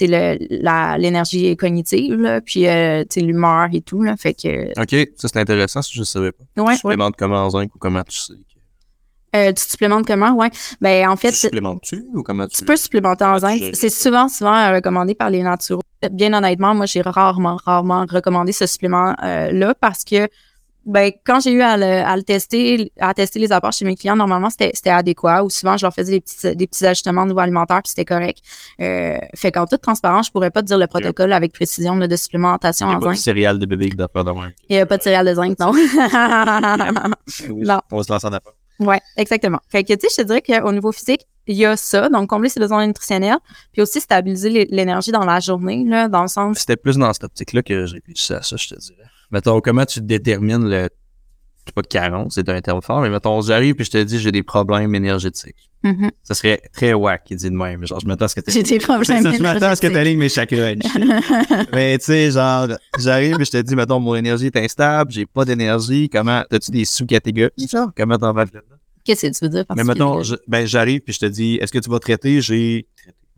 l'énergie 0.07 1.57
cognitive, 1.57 2.15
là, 2.21 2.41
puis 2.41 2.67
euh, 2.69 3.05
l'humeur 3.17 3.69
et 3.73 3.81
tout. 3.81 4.03
Là, 4.03 4.17
fait 4.17 4.35
que, 4.35 4.71
OK, 4.81 5.09
ça 5.17 5.29
c'est 5.29 5.39
intéressant, 5.39 5.83
ça 5.83 5.91
je 5.93 6.03
savais 6.05 6.33
pas. 6.33 6.45
ouais, 6.45 6.55
tu 6.57 6.69
ouais. 6.69 6.77
supplémentes 6.77 7.17
comment 7.19 7.45
en 7.45 7.51
zinc 7.51 7.75
ou 7.75 7.79
comment 7.79 8.03
tu 8.05 8.19
sais? 8.19 8.33
que- 8.35 8.39
Euh, 9.37 9.53
tu 9.53 9.63
supplémentes 9.63 10.07
comment? 10.07 10.33
Ouais. 10.35 10.51
Ben, 10.81 11.07
en 11.09 11.17
fait, 11.17 11.31
Tu 11.33 11.37
supplémentes-tu 11.37 12.05
ou 12.15 12.23
comment 12.23 12.47
tu... 12.47 12.57
Tu 12.59 12.65
peux 12.65 12.77
supplémenter 12.77 13.25
en 13.25 13.39
zinc. 13.39 13.61
C'est 13.75 13.91
souvent, 13.91 14.27
souvent 14.29 14.55
euh, 14.57 14.75
recommandé 14.77 15.15
par 15.15 15.29
les 15.29 15.43
naturaux. 15.43 15.83
Bien 16.13 16.33
honnêtement, 16.33 16.75
moi, 16.75 16.87
j'ai 16.87 17.03
rarement, 17.03 17.57
rarement 17.65 18.07
recommandé 18.09 18.53
ce 18.53 18.67
supplément-là 18.67 19.75
parce 19.81 20.05
que, 20.05 20.29
ben, 20.89 21.13
quand 21.25 21.39
j'ai 21.41 21.53
eu 21.53 21.61
à 21.63 21.77
le, 21.77 21.85
à 21.85 22.17
le 22.17 22.23
tester, 22.23 22.91
à 22.99 23.15
tester 23.15 23.39
les 23.39 23.53
apports 23.53 23.73
chez 23.73 23.85
mes 23.85 23.95
clients, 23.95 24.17
normalement, 24.17 24.51
c'était 24.51 24.71
c'était 24.75 24.91
adéquat 24.91 25.45
ou 25.45 25.51
souvent, 25.51 25.77
je 25.77 25.85
leur 25.87 25.95
faisais 25.95 26.13
des 26.13 26.21
petits, 26.21 26.57
des 26.57 26.67
petits 26.67 26.85
ajustements 26.87 27.23
au 27.23 27.27
niveau 27.27 27.39
alimentaire 27.41 27.81
puis 27.83 27.91
c'était 27.91 28.05
correct. 28.05 28.39
Euh, 28.81 29.19
fait 29.37 29.53
qu'en 29.53 29.67
toute 29.67 29.83
transparence, 29.83 30.27
je 30.27 30.33
pourrais 30.33 30.51
pas 30.51 30.63
te 30.63 30.67
dire 30.67 30.79
le 30.79 30.87
protocole 30.87 31.33
avec 31.33 31.53
précision 31.53 31.95
là, 31.97 32.09
de 32.09 32.17
supplémentation 32.17 32.87
Il 32.89 32.91
y 32.91 32.95
a 32.95 32.97
en 32.97 33.01
pas 33.01 33.07
de 33.11 33.15
zinc. 33.15 33.23
céréales 33.23 33.59
de 33.59 33.67
bébé 33.67 33.91
qui 33.91 33.97
doivent 33.97 34.11
faire 34.13 34.25
de 34.25 34.31
même. 34.33 34.53
Il 34.69 34.77
n'y 34.77 34.81
a 34.81 34.87
pas 34.87 34.97
de 34.99 35.03
céréales 35.03 35.27
de 35.27 35.35
zinc, 35.35 35.59
non. 35.59 35.73
Non. 37.49 37.81
On 37.91 37.97
va 37.99 38.03
se 38.03 38.13
lancer 38.13 38.27
en 38.27 38.33
affaire. 38.33 38.53
Ouais, 38.81 39.01
exactement. 39.17 39.59
Fait 39.69 39.83
que, 39.85 39.93
tu 39.95 40.09
sais, 40.09 40.09
je 40.17 40.23
te 40.23 40.27
dirais 40.27 40.43
qu'au 40.43 40.73
niveau 40.73 40.93
physique, 40.93 41.27
il 41.47 41.57
y 41.57 41.65
a 41.67 41.77
ça, 41.77 42.09
donc 42.09 42.29
combler 42.29 42.49
ses 42.49 42.61
besoins 42.61 42.87
nutritionnels, 42.87 43.39
puis 43.73 43.83
aussi 43.83 44.01
stabiliser 44.01 44.51
l'é- 44.51 44.69
l'énergie 44.71 45.11
dans 45.11 45.25
la 45.25 45.41
journée, 45.41 45.85
là, 45.85 46.07
dans 46.09 46.23
le 46.23 46.29
sens. 46.29 46.59
C'était 46.59 46.77
plus 46.77 46.97
dans 46.97 47.13
cette 47.13 47.25
optique-là 47.25 47.63
que 47.63 47.87
j'ai 47.87 47.95
réfléchi 47.97 48.33
à 48.35 48.43
ça, 48.43 48.57
je 48.57 48.69
te 48.69 48.75
dirais. 48.79 49.03
Mettons, 49.31 49.61
comment 49.61 49.85
tu 49.85 50.01
détermines 50.01 50.69
le 50.69 50.89
sais 51.69 51.73
pas 51.75 51.83
40, 51.83 52.33
c'est 52.33 52.49
un 52.49 52.61
terme 52.61 52.81
fort, 52.83 53.03
mais 53.03 53.11
mettons, 53.11 53.41
j'arrive 53.43 53.75
puis 53.75 53.85
je 53.85 53.91
te 53.91 54.03
dis 54.03 54.19
j'ai 54.19 54.33
des 54.33 54.43
problèmes 54.43 54.95
énergétiques. 54.95 55.71
Mhm. 55.85 56.11
Ça 56.23 56.35
serait 56.35 56.61
très 56.73 56.93
wack 56.95 57.25
qui 57.25 57.37
dit 57.37 57.51
de 57.51 57.55
même. 57.55 57.87
Genre, 57.87 58.01
je 58.01 58.07
m'attends 58.07 58.25
à 58.25 58.29
ce 58.29 58.35
que 58.35 58.41
tu 58.41 58.51
J'ai 58.51 58.63
des 58.63 58.79
problèmes. 58.79 59.23
je 59.33 59.43
m'attends 59.43 59.67
à 59.69 59.77
ce 59.77 59.81
que 59.83 59.87
tu 59.87 59.97
alignes 59.97 60.19
mes 60.19 60.29
chakras. 60.29 60.75
mais 61.73 61.99
tu 61.99 62.05
sais, 62.07 62.31
genre, 62.33 62.69
j'arrive 62.99 63.41
et 63.41 63.45
je 63.45 63.51
te 63.51 63.61
dis, 63.63 63.77
mettons, 63.77 64.01
mon 64.01 64.15
énergie 64.17 64.47
est 64.47 64.57
instable, 64.57 65.13
j'ai 65.13 65.27
pas 65.27 65.45
d'énergie. 65.45 66.09
Comment, 66.09 66.43
as-tu 66.51 66.71
des 66.71 66.85
sous-catégories? 66.85 67.53
Genre, 67.71 67.91
comment 67.97 68.19
t'en 68.19 68.33
vas 68.33 68.45
là-dedans? 68.45 68.63
Qu'est-ce 69.05 69.27
que 69.27 69.33
tu 69.39 69.45
veux 69.45 69.49
dire? 69.51 69.67
par 69.67 69.77
Mais 69.77 69.85
mettons, 69.85 70.23
je- 70.23 70.35
ben, 70.49 70.67
j'arrive 70.67 71.01
puis 71.01 71.13
je 71.15 71.21
te 71.21 71.27
dis, 71.27 71.57
est-ce 71.57 71.73
que 71.73 71.79
tu 71.79 71.91
vas 71.91 71.99
traiter? 71.99 72.41
J'ai. 72.41 72.87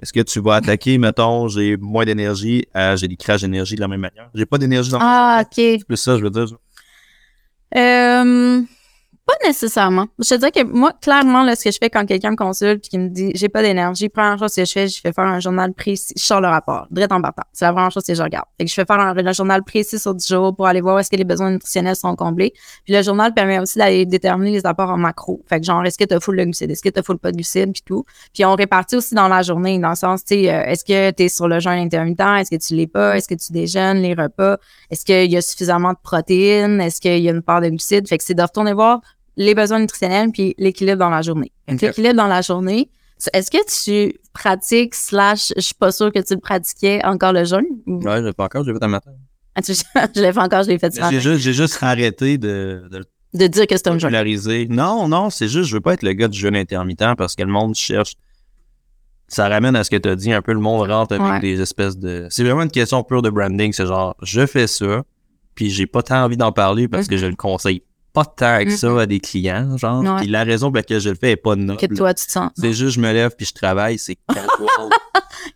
Est-ce 0.03 0.13
que 0.13 0.21
tu 0.21 0.41
vas 0.41 0.55
attaquer? 0.55 0.97
Mettons, 0.97 1.49
j'ai 1.49 1.77
moins 1.77 2.05
d'énergie, 2.07 2.65
euh, 2.75 2.97
j'ai 2.97 3.07
des 3.07 3.17
crashs 3.17 3.43
d'énergie 3.43 3.75
de 3.75 3.81
la 3.81 3.89
même 3.89 4.01
manière? 4.01 4.31
J'ai 4.35 4.47
pas 4.47 4.57
d'énergie 4.57 4.91
dans 4.91 4.99
Ah, 5.01 5.43
OK. 5.43 5.53
C'est 5.57 5.85
plus 5.87 5.97
ça, 5.99 6.17
je 6.17 6.23
veux 6.23 6.31
dire. 6.31 6.47
Euh, 7.77 8.63
pas 9.31 9.47
nécessairement. 9.47 10.07
Je 10.19 10.29
te 10.29 10.35
dirais 10.35 10.51
que 10.51 10.65
moi, 10.65 10.93
clairement, 11.01 11.43
là, 11.43 11.55
ce 11.55 11.65
que 11.65 11.71
je 11.71 11.79
fais 11.81 11.91
quand 11.91 12.05
quelqu'un 12.05 12.33
me 12.33 12.37
consulte 12.37 12.87
et 12.87 12.89
qui 12.89 12.99
me 12.99 13.09
dit 13.09 13.31
j'ai 13.35 13.49
pas 13.49 13.63
d'énergie, 13.63 14.09
première 14.09 14.39
chose 14.39 14.55
que 14.55 14.65
je 14.65 14.73
fais, 14.73 14.89
je 14.89 15.01
fais 15.01 15.13
faire 15.13 15.25
un 15.25 15.41
journal 15.41 15.73
précis. 15.73 16.13
Je 16.17 16.23
sors 16.23 16.41
le 16.41 16.49
rapport, 16.49 16.87
direct 16.91 17.13
en 17.13 17.21
partant. 17.23 17.43
C'est 17.53 17.65
la 17.65 17.73
première 17.73 17.91
chose 17.91 18.05
que 18.05 18.15
je 18.15 18.23
regarde. 18.23 18.47
Fait 18.59 18.65
que 18.65 18.71
je 18.71 18.75
fais 18.75 18.85
faire 18.85 18.99
un, 18.99 19.17
un 19.17 19.33
journal 19.33 19.63
précis 19.63 19.99
sur 19.99 20.15
10 20.15 20.27
jours 20.27 20.57
pour 20.57 20.67
aller 20.67 20.81
voir 20.81 20.99
est-ce 20.99 21.11
que 21.11 21.17
les 21.17 21.25
besoins 21.25 21.51
nutritionnels 21.51 21.97
sont 21.97 22.17
comblés. 22.17 22.53
Puis 22.85 22.95
le 22.95 23.03
journal 23.03 23.33
permet 23.33 23.59
aussi 23.61 23.79
d'aller 23.79 24.07
déterminer 24.07 24.53
les 24.53 24.67
apports 24.67 24.91
en 24.91 24.97
macro. 24.97 25.43
Fait 25.49 25.61
que 25.61 25.67
genre, 25.67 25.85
est-ce 25.85 25.99
que 25.99 26.05
tu 26.05 26.15
as 26.15 26.21
full 26.21 26.37
de 26.37 26.45
glucides, 26.45 26.71
est-ce 26.71 26.83
que 26.83 26.89
tu 26.89 26.99
as 26.99 27.03
full 27.03 27.19
pas 27.19 27.31
de 27.31 27.37
glucides, 27.37 27.73
puis 27.73 27.83
tout. 27.85 28.05
Puis 28.35 28.45
on 28.45 28.55
répartit 28.55 28.97
aussi 28.97 29.15
dans 29.15 29.29
la 29.29 29.43
journée, 29.43 29.79
dans 29.79 29.91
le 29.91 29.95
sens, 29.95 30.25
tu 30.25 30.35
sais, 30.35 30.53
euh, 30.53 30.65
est-ce 30.65 30.85
que 30.85 31.11
tu 31.13 31.23
es 31.25 31.29
sur 31.29 31.47
le 31.47 31.61
jeûne 31.61 31.79
intermittent, 31.79 32.21
est-ce 32.21 32.51
que 32.51 32.57
tu 32.57 32.75
l'es 32.75 32.87
pas, 32.87 33.17
est-ce 33.17 33.29
que 33.29 33.35
tu 33.35 33.53
déjeunes, 33.53 33.99
les 33.99 34.15
repas, 34.15 34.57
est-ce 34.91 35.05
qu'il 35.05 35.31
y 35.31 35.37
a 35.37 35.43
suffisamment 35.43 35.93
de 35.93 35.99
protéines, 36.03 36.81
est-ce 36.81 37.01
qu'il 37.01 37.19
y 37.19 37.29
a 37.29 37.33
une 37.33 37.43
part 37.43 37.61
de 37.61 37.69
glucides? 37.69 38.09
Fait 38.09 38.19
que 38.19 38.25
c'est 38.25 38.35
de 38.35 38.43
retourner 38.43 38.73
voir 38.73 39.01
les 39.37 39.55
besoins 39.55 39.79
nutritionnels 39.79 40.31
puis 40.33 40.55
l'équilibre 40.59 40.99
dans 40.99 41.11
la 41.11 41.23
journée. 41.23 41.53
L'équilibre 41.69 42.15
dans 42.17 42.27
la 42.27 42.43
journée, 42.43 42.91
est-ce 43.33 43.51
que 43.51 43.59
tu 43.85 44.19
pratiques 44.33 44.95
slash, 44.95 45.53
je 45.57 45.61
suis 45.63 45.75
pas 45.75 45.93
sûre 45.93 46.13
que 46.13 46.19
tu 46.21 46.35
le 46.35 46.41
pratiquais 46.41 47.05
encore 47.05 47.33
le 47.33 47.45
jeûne? 47.45 47.67
Ou- 47.87 48.03
Ouais, 48.03 48.19
je 48.21 48.27
l'ai 48.27 48.33
pas 48.33 48.45
encore, 48.45 48.65
je 48.65 48.71
l'ai 48.71 48.79
fait 48.79 48.85
un 48.85 48.89
matin. 48.89 49.11
Ah, 49.55 49.63
tu- 49.63 49.73
je 50.15 50.21
l'ai 50.21 50.33
fait 50.33 50.39
encore, 50.41 50.63
je 50.63 50.69
l'ai 50.69 50.79
fait 50.79 50.91
ce 50.93 51.01
matin. 51.01 51.11
J'ai 51.13 51.21
juste, 51.21 51.41
j'ai 51.43 51.53
juste 51.53 51.79
arrêté 51.83 52.39
de, 52.39 52.85
de 52.91 53.05
De 53.35 53.47
dire 53.47 53.67
que 53.67 53.77
c'est 53.77 53.89
un 53.89 53.99
jeûne. 53.99 54.67
Non, 54.71 55.07
non, 55.09 55.29
c'est 55.31 55.49
juste, 55.49 55.69
je 55.69 55.75
veux 55.75 55.81
pas 55.81 55.95
être 55.95 56.03
le 56.03 56.13
gars 56.13 56.29
du 56.29 56.39
jeûne 56.39 56.57
intermittent 56.57 57.15
parce 57.19 57.35
que 57.37 57.43
le 57.43 57.51
monde 57.53 57.75
cherche. 57.75 58.15
Ça 59.29 59.49
ramène 59.49 59.77
à 59.77 59.85
ce 59.85 59.91
que 59.91 59.97
tu 59.97 60.09
as 60.09 60.17
dit, 60.17 60.33
un 60.33 60.43
peu 60.43 60.53
le 60.53 60.59
monde 60.59 60.91
rentre 60.91 61.15
avec 61.15 61.25
Ouais. 61.35 61.39
des 61.41 61.61
espèces 61.61 61.97
de. 61.97 62.27
C'est 62.31 62.43
vraiment 62.43 62.63
une 62.63 62.71
question 62.71 63.05
pure 63.05 63.23
de 63.23 63.31
branding. 63.31 63.73
C'est 63.73 63.87
genre, 63.87 64.17
je 64.23 64.45
fais 64.45 64.67
ça, 64.67 65.05
puis 65.55 65.71
j'ai 65.71 65.87
pas 65.87 66.03
tant 66.03 66.25
envie 66.25 66.37
d'en 66.37 66.51
parler 66.51 66.89
parce 66.89 67.07
que 67.07 67.17
je 67.17 67.27
le 67.27 67.37
conseille 67.37 67.83
pas 68.13 68.25
tant 68.25 68.65
que 68.65 68.71
ça 68.71 69.01
à 69.01 69.07
des 69.07 69.21
clients, 69.21 69.77
genre. 69.77 70.03
Ouais. 70.03 70.17
Puis 70.23 70.27
la 70.29 70.45
raison 70.45 70.69
pour 70.69 70.77
laquelle 70.77 71.01
je 71.01 71.11
le 71.11 71.15
fais 71.17 71.33
est 71.33 71.37
pas 71.37 71.57
noble. 71.57 71.79
Que 71.81 71.87
toi, 71.95 72.13
tu 72.15 72.27
te 72.27 72.31
sens. 72.33 72.51
C'est 72.57 72.73
juste, 72.73 72.97
je 72.97 73.01
me 73.01 73.13
lève 73.13 73.33
puis 73.37 73.47
je 73.47 73.53
travaille, 73.55 73.99
c'est. 73.99 74.17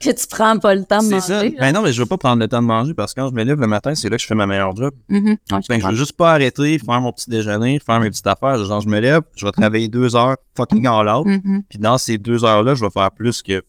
Que 0.00 0.10
tu 0.10 0.26
prends 0.28 0.58
pas 0.58 0.74
le 0.74 0.84
temps 0.84 1.02
de 1.02 1.08
C'est 1.08 1.14
manger. 1.34 1.54
ça. 1.56 1.60
Ben 1.60 1.72
non, 1.72 1.82
mais 1.82 1.92
je 1.92 2.00
veux 2.00 2.06
pas 2.06 2.16
prendre 2.16 2.40
le 2.40 2.48
temps 2.48 2.60
de 2.62 2.66
manger 2.66 2.94
parce 2.94 3.12
que 3.14 3.20
quand 3.20 3.28
je 3.28 3.34
me 3.34 3.44
lève 3.44 3.60
le 3.60 3.66
matin, 3.66 3.94
c'est 3.94 4.08
là 4.08 4.16
que 4.16 4.22
je 4.22 4.26
fais 4.26 4.34
ma 4.34 4.46
meilleure 4.46 4.74
job. 4.74 4.92
Mhm. 5.08 5.28
Ouais, 5.30 5.36
je 5.50 5.68
Ben, 5.68 5.80
je 5.80 5.86
veux 5.88 5.94
juste 5.94 6.14
pas 6.14 6.32
arrêter, 6.32 6.78
faire 6.78 7.00
mon 7.00 7.12
petit 7.12 7.28
déjeuner, 7.30 7.78
faire 7.84 8.00
mes 8.00 8.10
petites 8.10 8.26
affaires. 8.26 8.62
Genre, 8.64 8.80
je 8.80 8.88
me 8.88 8.98
lève, 8.98 9.20
je 9.36 9.44
vais 9.44 9.52
travailler 9.52 9.88
deux 9.88 10.16
heures 10.16 10.36
fucking 10.56 10.86
en 10.88 11.06
out. 11.06 11.26
Mhm. 11.26 11.62
Puis 11.68 11.78
dans 11.78 11.98
ces 11.98 12.18
deux 12.18 12.44
heures-là, 12.44 12.74
je 12.74 12.84
vais 12.84 12.90
faire 12.90 13.10
plus 13.10 13.42
que 13.42 13.60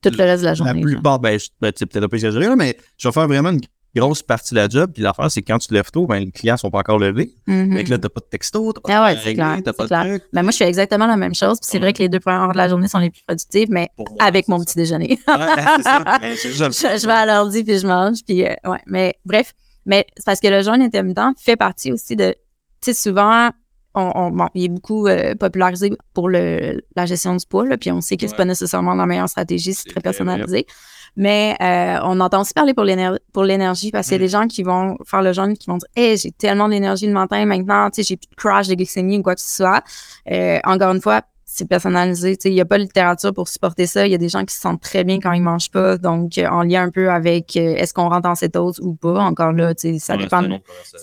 Tout 0.00 0.10
le 0.16 0.24
reste 0.24 0.40
de 0.42 0.44
la 0.44 0.50
la 0.50 0.54
journée. 0.54 0.72
genre. 0.74 0.82
plupart. 0.82 1.18
Ben, 1.18 1.38
ben, 1.60 1.72
sais, 1.76 1.86
peut-être 1.86 2.04
un 2.04 2.08
peu 2.08 2.16
exagéré, 2.16 2.46
là, 2.46 2.56
mais 2.56 2.76
je 2.96 3.08
vais 3.08 3.12
faire 3.12 3.26
vraiment 3.26 3.50
une 3.50 3.60
grosse 3.94 4.22
partie 4.22 4.54
de 4.54 4.60
la 4.60 4.68
job. 4.68 4.90
Puis 4.92 5.02
l'affaire, 5.02 5.30
c'est 5.30 5.42
que 5.42 5.50
quand 5.52 5.58
tu 5.58 5.68
te 5.68 5.74
lèves 5.74 5.90
tôt, 5.90 6.06
ben, 6.06 6.18
les 6.24 6.30
clients 6.30 6.56
sont 6.56 6.70
pas 6.70 6.78
encore 6.78 6.98
levés. 6.98 7.32
Mhm. 7.46 7.76
Fait 7.76 7.84
que 7.84 7.90
là, 7.90 7.98
t'as 7.98 8.08
pas 8.08 8.20
de 8.20 8.26
texto, 8.26 8.72
t'as 8.72 8.80
pas 8.80 8.88
Ah 8.92 9.04
ouais, 9.06 9.16
de 9.16 9.34
clair, 9.34 9.58
pas 9.76 9.86
clair. 9.86 10.20
Ben 10.32 10.42
moi, 10.42 10.52
je 10.52 10.56
fais 10.58 10.68
exactement 10.68 11.06
la 11.06 11.16
même 11.16 11.34
chose. 11.34 11.58
Puis 11.60 11.68
c'est 11.70 11.78
vrai 11.78 11.92
que 11.92 11.98
les 11.98 12.08
deux 12.08 12.20
premières 12.20 12.42
heures 12.42 12.52
de 12.52 12.56
la 12.58 12.68
journée 12.68 12.88
sont 12.88 12.98
les 12.98 13.10
plus 13.10 13.22
productives, 13.26 13.68
mais 13.70 13.88
moi, 13.98 14.06
avec 14.20 14.48
mon 14.48 14.58
ça. 14.58 14.64
petit 14.64 14.76
déjeuner. 14.76 15.18
Ouais, 15.28 15.34
c'est 15.76 15.82
ça. 15.82 16.04
Ben, 16.20 16.34
juste- 16.36 16.56
je, 16.56 16.98
je 17.00 17.06
vais 17.06 17.12
à 17.12 17.26
l'ordi 17.26 17.64
puis 17.64 17.78
je 17.78 17.86
mange 17.86 18.18
puis 18.26 18.44
euh, 18.44 18.54
ouais 18.66 18.80
mais 18.86 19.14
bref 19.24 19.52
mais 19.86 20.06
c'est 20.16 20.24
parce 20.26 20.40
que 20.40 20.48
le 20.48 20.62
jeûne 20.62 20.82
intermittent 20.82 21.20
fait 21.40 21.56
partie 21.56 21.92
aussi 21.92 22.16
de 22.16 22.30
tu 22.80 22.92
sais 22.92 22.94
souvent 22.94 23.50
on, 23.94 24.12
on- 24.14 24.30
bon, 24.30 24.48
il 24.54 24.64
est 24.64 24.68
beaucoup 24.68 25.06
euh, 25.06 25.34
popularisé 25.34 25.90
pour 26.14 26.28
le, 26.28 26.80
la 26.96 27.06
gestion 27.06 27.34
du 27.36 27.44
poids 27.46 27.66
là, 27.66 27.76
puis 27.78 27.90
on 27.90 28.00
sait 28.00 28.16
que 28.16 28.26
c'est 28.26 28.36
pas 28.36 28.44
nécessairement 28.44 28.94
la 28.94 29.06
meilleure 29.06 29.28
stratégie 29.28 29.74
c'est 29.74 29.88
très 29.90 30.00
personnalisé 30.00 30.66
mais 31.16 31.56
euh, 31.60 31.98
on 32.04 32.20
entend 32.20 32.40
aussi 32.42 32.52
parler 32.54 32.74
pour 32.74 32.84
l'éner- 32.84 33.18
pour 33.32 33.44
l'énergie 33.44 33.90
parce 33.90 34.06
qu'il 34.08 34.14
y 34.14 34.16
a 34.16 34.18
Mm. 34.18 34.26
des 34.26 34.28
gens 34.28 34.46
qui 34.46 34.62
vont 34.62 34.96
faire 35.04 35.22
le 35.22 35.32
jeûne 35.32 35.56
qui 35.56 35.68
vont 35.70 35.76
dire 35.78 35.88
hey 35.96 36.16
j'ai 36.16 36.30
tellement 36.32 36.68
d'énergie 36.68 37.06
le 37.06 37.12
matin 37.12 37.44
maintenant 37.44 37.90
tu 37.90 38.02
sais 38.02 38.08
j'ai 38.08 38.16
plus 38.16 38.28
de 38.30 38.34
crash 38.36 38.68
de 38.68 38.74
glycémie 38.74 39.18
ou 39.18 39.22
quoi 39.22 39.34
que 39.34 39.40
ce 39.40 39.56
soit 39.56 39.82
Euh, 40.30 40.58
encore 40.64 40.92
une 40.94 41.00
fois 41.00 41.22
c'est 41.50 41.66
personnalisé. 41.66 42.36
Tu 42.36 42.42
sais, 42.42 42.50
Il 42.50 42.54
n'y 42.54 42.60
a 42.60 42.66
pas 42.66 42.76
de 42.76 42.82
littérature 42.82 43.32
pour 43.32 43.48
supporter 43.48 43.86
ça. 43.86 44.06
Il 44.06 44.10
y 44.12 44.14
a 44.14 44.18
des 44.18 44.28
gens 44.28 44.44
qui 44.44 44.54
se 44.54 44.60
sentent 44.60 44.82
très 44.82 45.02
bien 45.02 45.18
quand 45.18 45.32
ils 45.32 45.40
mangent 45.42 45.70
pas. 45.70 45.96
Donc, 45.96 46.36
euh, 46.36 46.46
en 46.46 46.62
lien 46.62 46.82
un 46.84 46.90
peu 46.90 47.10
avec 47.10 47.56
euh, 47.56 47.74
est-ce 47.74 47.94
qu'on 47.94 48.08
rentre 48.10 48.28
en 48.28 48.34
cétose 48.34 48.78
ou 48.80 48.94
pas? 48.94 49.18
Encore 49.24 49.52
là, 49.52 49.74
tu 49.74 49.94
sais, 49.94 49.98
ça 49.98 50.16
dépend. 50.18 50.42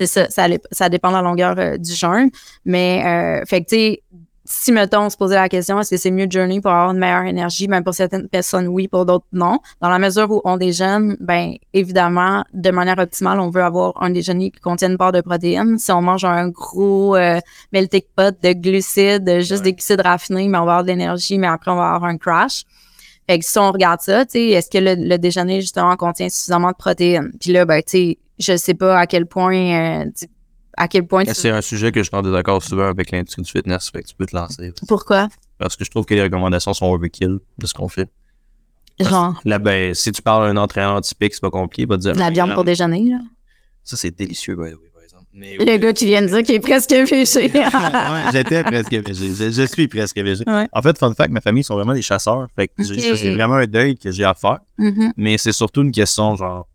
ça, 0.06 0.30
ça, 0.30 0.48
ça 0.72 0.88
dépend 0.90 1.10
de 1.10 1.16
la 1.16 1.24
longueur 1.24 1.56
euh, 1.58 1.78
du 1.78 1.92
jeûne. 1.92 2.30
Mais, 2.64 3.04
euh, 3.42 3.44
fait 3.48 3.62
que, 3.64 3.70
tu 3.70 3.76
sais, 3.76 4.04
si, 4.46 4.72
mettons, 4.72 5.02
on 5.06 5.10
se 5.10 5.18
posait 5.18 5.36
la 5.36 5.50
question, 5.50 5.80
est-ce 5.80 5.90
que 5.90 5.98
c'est 5.98 6.12
mieux 6.12 6.28
de 6.28 6.32
journey 6.32 6.62
pour 6.62 6.72
avoir 6.72 6.92
une 6.92 7.00
meilleure 7.00 7.24
énergie? 7.24 7.68
Ben, 7.68 7.82
pour 7.84 7.94
certaines 7.96 8.28
personnes, 8.30 8.68
oui, 8.68 8.88
pour 8.88 9.06
d'autres, 9.06 9.26
non. 9.34 9.60
Dans 9.82 9.90
la 9.90 9.98
mesure 10.00 10.30
où 10.30 10.42
on 10.46 10.58
déjeune, 10.58 11.18
ben, 11.20 11.54
évidemment, 11.74 12.44
de 12.54 12.70
manière 12.72 13.00
optimale, 13.00 13.40
on 13.40 13.50
veut 13.50 13.64
avoir 13.64 14.02
un 14.02 14.12
déjeuner 14.12 14.52
qui 14.52 14.60
contienne 14.60 14.92
une 14.92 14.98
part 14.98 15.12
de 15.12 15.22
protéines. 15.22 15.78
Si 15.80 15.92
on 15.92 16.02
mange 16.02 16.26
un 16.26 16.50
gros 16.50 17.16
euh, 17.16 17.40
melting 17.74 18.04
pot 18.16 18.36
de 18.42 18.54
glucides, 18.54 19.40
juste 19.40 19.56
Ouais. 19.58 19.62
des 19.62 19.74
glucides 19.74 20.02
raffinés, 20.02 20.48
mais 20.48 20.58
on 20.60 20.66
va 20.66 20.74
avoir 20.74 20.84
de 20.84 20.90
l'énergie, 20.90 21.38
mais 21.40 21.48
après, 21.48 21.72
on 21.72 21.76
va 21.76 21.94
avoir 21.94 22.06
un 22.06 22.18
crash. 22.18 22.64
Fait 23.28 23.40
que 23.40 23.46
si 23.46 23.58
on 23.58 23.72
regarde 23.72 24.02
ça, 24.02 24.26
tu 24.26 24.34
sais, 24.34 24.46
est-ce 24.50 24.70
que 24.70 24.78
le, 24.78 24.94
le 24.96 25.18
déjeuner, 25.18 25.60
justement, 25.62 25.96
contient 25.96 26.30
suffisamment 26.30 26.70
de 26.70 26.76
protéines? 26.76 27.32
Puis 27.42 27.52
là, 27.52 27.66
ben, 27.66 27.82
tu 27.82 27.98
sais, 27.98 28.18
je 28.38 28.56
sais 28.58 28.76
pas 28.76 29.00
à 29.00 29.08
quel 29.08 29.26
point, 29.26 30.04
euh, 30.04 30.06
à 30.78 30.88
quel 30.88 31.06
point 31.08 31.24
tu- 31.26 31.34
C'est 31.34 31.50
un 31.50 31.62
sujet 31.62 31.92
que 31.92 32.02
je 32.02 32.08
suis 32.08 32.16
en 32.16 32.22
désaccord 32.22 32.62
souvent 32.64 32.88
avec 32.90 33.12
l'industrie 33.12 33.42
du 33.42 33.52
fitness, 33.52 33.90
fait 33.90 34.04
que 34.04 34.08
tu 34.08 34.16
peux 34.16 34.26
te 34.26 34.36
lancer. 34.36 34.74
Pourquoi? 34.88 35.30
Parce 35.58 35.76
que 35.76 35.86
je 35.86 35.90
trouve 35.90 36.06
que 36.06 36.14
les 36.14 36.24
recommandations 36.24 36.74
sont 36.74 36.88
overkill 36.92 37.40
de 37.58 37.66
ce 37.68 37.74
qu'on 37.74 37.88
fait. 37.88 38.10
Genre, 39.00 39.40
Là, 39.46 39.60
ben, 39.60 39.94
si 39.94 40.12
tu 40.12 40.22
parles 40.22 40.46
à 40.48 40.50
un 40.50 40.58
entraîneur 40.58 41.00
typique, 41.02 41.34
c'est 41.34 41.42
pas 41.42 41.50
compliqué, 41.50 41.82
il 41.84 41.88
va 41.90 41.98
te 41.98 42.02
dire. 42.02 42.14
de 42.14 42.20
la 42.20 42.30
viande 42.30 42.54
pour 42.54 42.64
déjeuner, 42.64 43.04
là. 43.10 43.20
Ça, 43.84 43.98
c'est 43.98 44.12
délicieux, 44.12 44.56
by 44.56 44.72
the 44.72 44.76
way, 44.76 44.90
par 44.94 45.04
exemple. 45.04 45.26
Mais, 45.34 45.58
Le 45.58 45.78
gars 45.78 45.92
qui 45.94 46.06
vient 46.06 46.22
de 46.22 46.28
dire 46.28 46.44
qu'il 46.44 46.56
est 46.56 46.60
presque 46.62 46.92
végé. 46.92 47.52
Ouais, 47.54 48.32
J'étais 48.32 48.64
presque 48.64 48.92
végé. 48.92 49.34
Je, 49.36 49.52
je 49.52 49.62
suis 49.68 49.88
presque 49.90 50.16
végé. 50.18 50.44
Ouais. 50.48 50.68
En 50.72 50.82
fait, 50.82 50.98
fun 50.98 51.14
fact, 51.14 51.30
ma 51.32 51.42
famille 51.42 51.64
sont 51.64 51.76
vraiment 51.76 51.94
des 51.94 52.02
chasseurs. 52.02 52.48
Fait 52.56 52.70
que 52.70 52.84
j'ai- 52.84 52.94
Ok. 52.96 53.02
ça, 53.02 53.18
c'est 53.18 53.34
vraiment 53.34 53.56
un 53.56 53.68
deuil 53.68 53.98
que 53.98 54.12
j'ai 54.12 54.24
à 54.24 54.34
faire. 54.34 54.60
Mhm. 54.78 55.12
mais 55.18 55.38
c'est 55.38 55.52
surtout 55.52 55.82
une 55.82 55.92
question, 55.92 56.36
genre. 56.38 56.68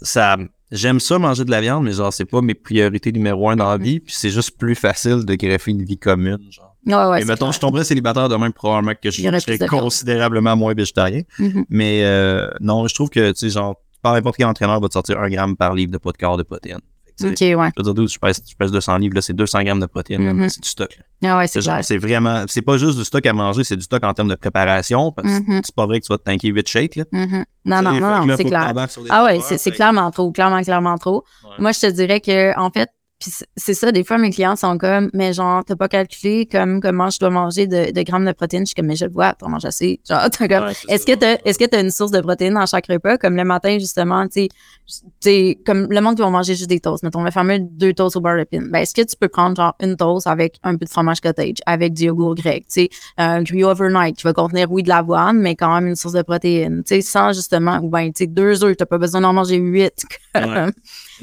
Ça. 0.00 0.36
J'aime 0.74 0.98
ça 0.98 1.20
manger 1.20 1.44
de 1.44 1.50
la 1.52 1.60
viande, 1.60 1.84
mais 1.84 1.92
genre, 1.92 2.12
c'est 2.12 2.24
pas 2.24 2.40
mes 2.40 2.54
priorités 2.54 3.12
numéro 3.12 3.48
un 3.48 3.54
dans 3.54 3.70
la 3.70 3.78
vie, 3.78 4.00
puis 4.00 4.12
c'est 4.12 4.30
juste 4.30 4.58
plus 4.58 4.74
facile 4.74 5.24
de 5.24 5.34
greffer 5.36 5.70
une 5.70 5.84
vie 5.84 5.98
commune, 5.98 6.38
genre. 6.50 6.74
Ouais, 6.84 6.94
ouais. 6.94 7.18
Et 7.18 7.22
c'est 7.22 7.28
mettons, 7.28 7.46
clair. 7.46 7.52
je 7.52 7.60
tomberais 7.60 7.84
célibataire 7.84 8.28
demain, 8.28 8.50
probablement 8.50 8.92
que 9.00 9.10
je 9.10 9.22
serais 9.22 9.58
considérablement 9.68 10.56
moins 10.56 10.74
végétarien. 10.74 11.22
Mhm. 11.38 11.64
Mais 11.70 12.02
euh, 12.04 12.50
non, 12.60 12.86
je 12.88 12.94
trouve 12.94 13.08
que, 13.08 13.30
tu 13.30 13.38
sais, 13.38 13.50
genre, 13.50 13.76
par 14.02 14.14
n'importe 14.14 14.36
quel 14.36 14.46
entraîneur 14.46 14.80
va 14.80 14.88
te 14.88 14.92
sortir 14.92 15.18
un 15.20 15.28
gramme 15.28 15.56
par 15.56 15.74
livre 15.74 15.92
de 15.92 15.98
pas 15.98 16.10
de 16.10 16.16
quart 16.16 16.36
de 16.36 16.42
protéines. 16.42 16.80
Ok, 17.22 17.40
ouais. 17.40 17.70
Je 17.78 17.82
veux 17.84 17.94
dire, 17.94 18.06
je 18.08 18.18
pèse, 18.18 18.42
je 18.48 18.54
pèse 18.56 18.72
200 18.72 18.98
livres, 18.98 19.14
là, 19.14 19.22
c'est 19.22 19.32
200 19.34 19.62
grammes 19.62 19.80
de 19.80 19.86
protéines, 19.86 20.22
Mhm. 20.32 20.48
c'est 20.48 20.62
du 20.62 20.68
stock. 20.68 20.98
Ah 21.24 21.38
ouais, 21.38 21.46
c'est 21.46 21.54
C'est 21.54 21.60
genre, 21.62 21.74
clair. 21.76 21.84
c'est 21.84 21.98
vraiment, 21.98 22.44
c'est 22.48 22.62
pas 22.62 22.76
juste 22.76 22.98
du 22.98 23.04
stock 23.04 23.24
à 23.24 23.32
manger, 23.32 23.62
c'est 23.64 23.76
du 23.76 23.82
stock 23.82 24.02
en 24.04 24.12
termes 24.14 24.28
de 24.28 24.34
préparation, 24.34 25.12
parce 25.12 25.28
que 25.28 25.34
Mhm. 25.52 25.60
c'est 25.64 25.74
pas 25.74 25.86
vrai 25.86 26.00
que 26.00 26.06
tu 26.06 26.12
vas 26.12 26.18
te 26.18 26.24
tanker 26.24 26.48
8 26.48 26.68
shakes, 26.68 26.96
là. 26.96 27.04
Mhm. 27.12 27.44
Non, 27.66 27.82
non, 27.82 27.92
non, 28.00 28.26
non, 28.26 28.36
c'est 28.36 28.44
clair. 28.44 28.72
Ah 29.10 29.24
ouais, 29.24 29.40
c'est 29.40 29.70
clairement 29.70 30.10
trop, 30.10 30.32
clairement, 30.32 30.60
clairement 30.62 30.98
trop. 30.98 31.24
Ouais. 31.44 31.50
Moi, 31.58 31.72
je 31.72 31.80
te 31.80 31.86
dirais 31.90 32.20
que, 32.20 32.58
en 32.58 32.70
fait, 32.70 32.88
puis 33.20 33.30
c'est- 33.56 33.74
ça, 33.74 33.90
des 33.92 34.04
fois, 34.04 34.18
mes 34.18 34.30
clients 34.30 34.56
sont 34.56 34.76
comme, 34.76 35.08
mais 35.14 35.32
genre, 35.32 35.64
t'as 35.64 35.76
pas 35.76 35.88
calculé 35.88 36.46
comme 36.46 36.80
comment 36.80 37.08
je 37.10 37.18
dois 37.18 37.30
manger 37.30 37.66
de, 37.66 37.90
de 37.92 38.02
grammes 38.02 38.26
de 38.26 38.32
protéines? 38.32 38.62
Je 38.62 38.66
suis 38.70 38.74
comme, 38.74 38.86
mais 38.86 38.96
je 38.96 39.06
le 39.06 39.12
vois, 39.12 39.32
t'en 39.34 39.48
manges 39.48 39.64
assez. 39.64 40.00
Genre, 40.08 40.20
t'as 40.30 40.48
comme, 40.48 40.64
Ouais, 40.64 40.74
ça. 40.74 40.98
que 40.98 41.14
t'as, 41.14 41.36
est-ce 41.44 41.58
que 41.58 41.64
t'as 41.64 41.80
une 41.80 41.90
source 41.90 42.10
de 42.10 42.20
protéines 42.20 42.54
dans 42.54 42.66
chaque 42.66 42.86
repas? 42.88 43.16
Comme 43.18 43.36
le 43.36 43.44
matin, 43.44 43.78
justement, 43.78 44.26
tu 44.28 44.48
sais, 45.20 45.58
comme 45.64 45.86
le 45.90 46.00
monde 46.00 46.16
qui 46.16 46.22
va 46.22 46.30
manger 46.30 46.54
juste 46.54 46.68
des 46.68 46.80
toasts. 46.80 47.02
Mettons, 47.02 47.22
le 47.22 47.30
fameux 47.30 47.58
deux 47.60 47.92
toasts 47.94 48.16
au 48.16 48.20
beurre 48.20 48.38
de 48.38 48.44
pin. 48.44 48.62
Ben, 48.70 48.80
est-ce 48.80 48.94
que 48.94 49.02
tu 49.02 49.16
peux 49.18 49.28
prendre, 49.28 49.56
genre, 49.56 49.74
une 49.80 49.96
toast 49.96 50.26
avec 50.26 50.58
un 50.62 50.76
peu 50.76 50.84
de 50.84 50.90
fromage 50.90 51.20
cottage, 51.20 51.54
avec 51.66 51.94
du 51.94 52.04
yogourt 52.04 52.34
grec, 52.34 52.64
tu 52.66 52.82
sais, 52.82 52.88
un 53.16 53.42
gruyère 53.42 53.68
overnight 53.68 54.16
qui 54.16 54.24
va 54.24 54.32
contenir, 54.32 54.70
oui, 54.70 54.82
de 54.82 54.88
l'avoine, 54.88 55.38
mais 55.38 55.56
quand 55.56 55.72
même 55.74 55.86
une 55.88 55.96
source 55.96 56.14
de 56.14 56.22
protéines, 56.22 56.82
tu 56.84 56.96
sais, 56.96 57.00
sans 57.00 57.32
justement, 57.32 57.78
ou 57.82 57.88
ben, 57.88 58.06
tu 58.12 58.24
sais, 58.24 58.26
deux 58.26 58.62
œufs, 58.64 58.76
t'as 58.76 58.86
pas 58.86 58.98
besoin 58.98 59.20
d'en 59.22 59.32
manger 59.32 59.56
huit. 59.56 60.04
Ouais. 60.34 60.66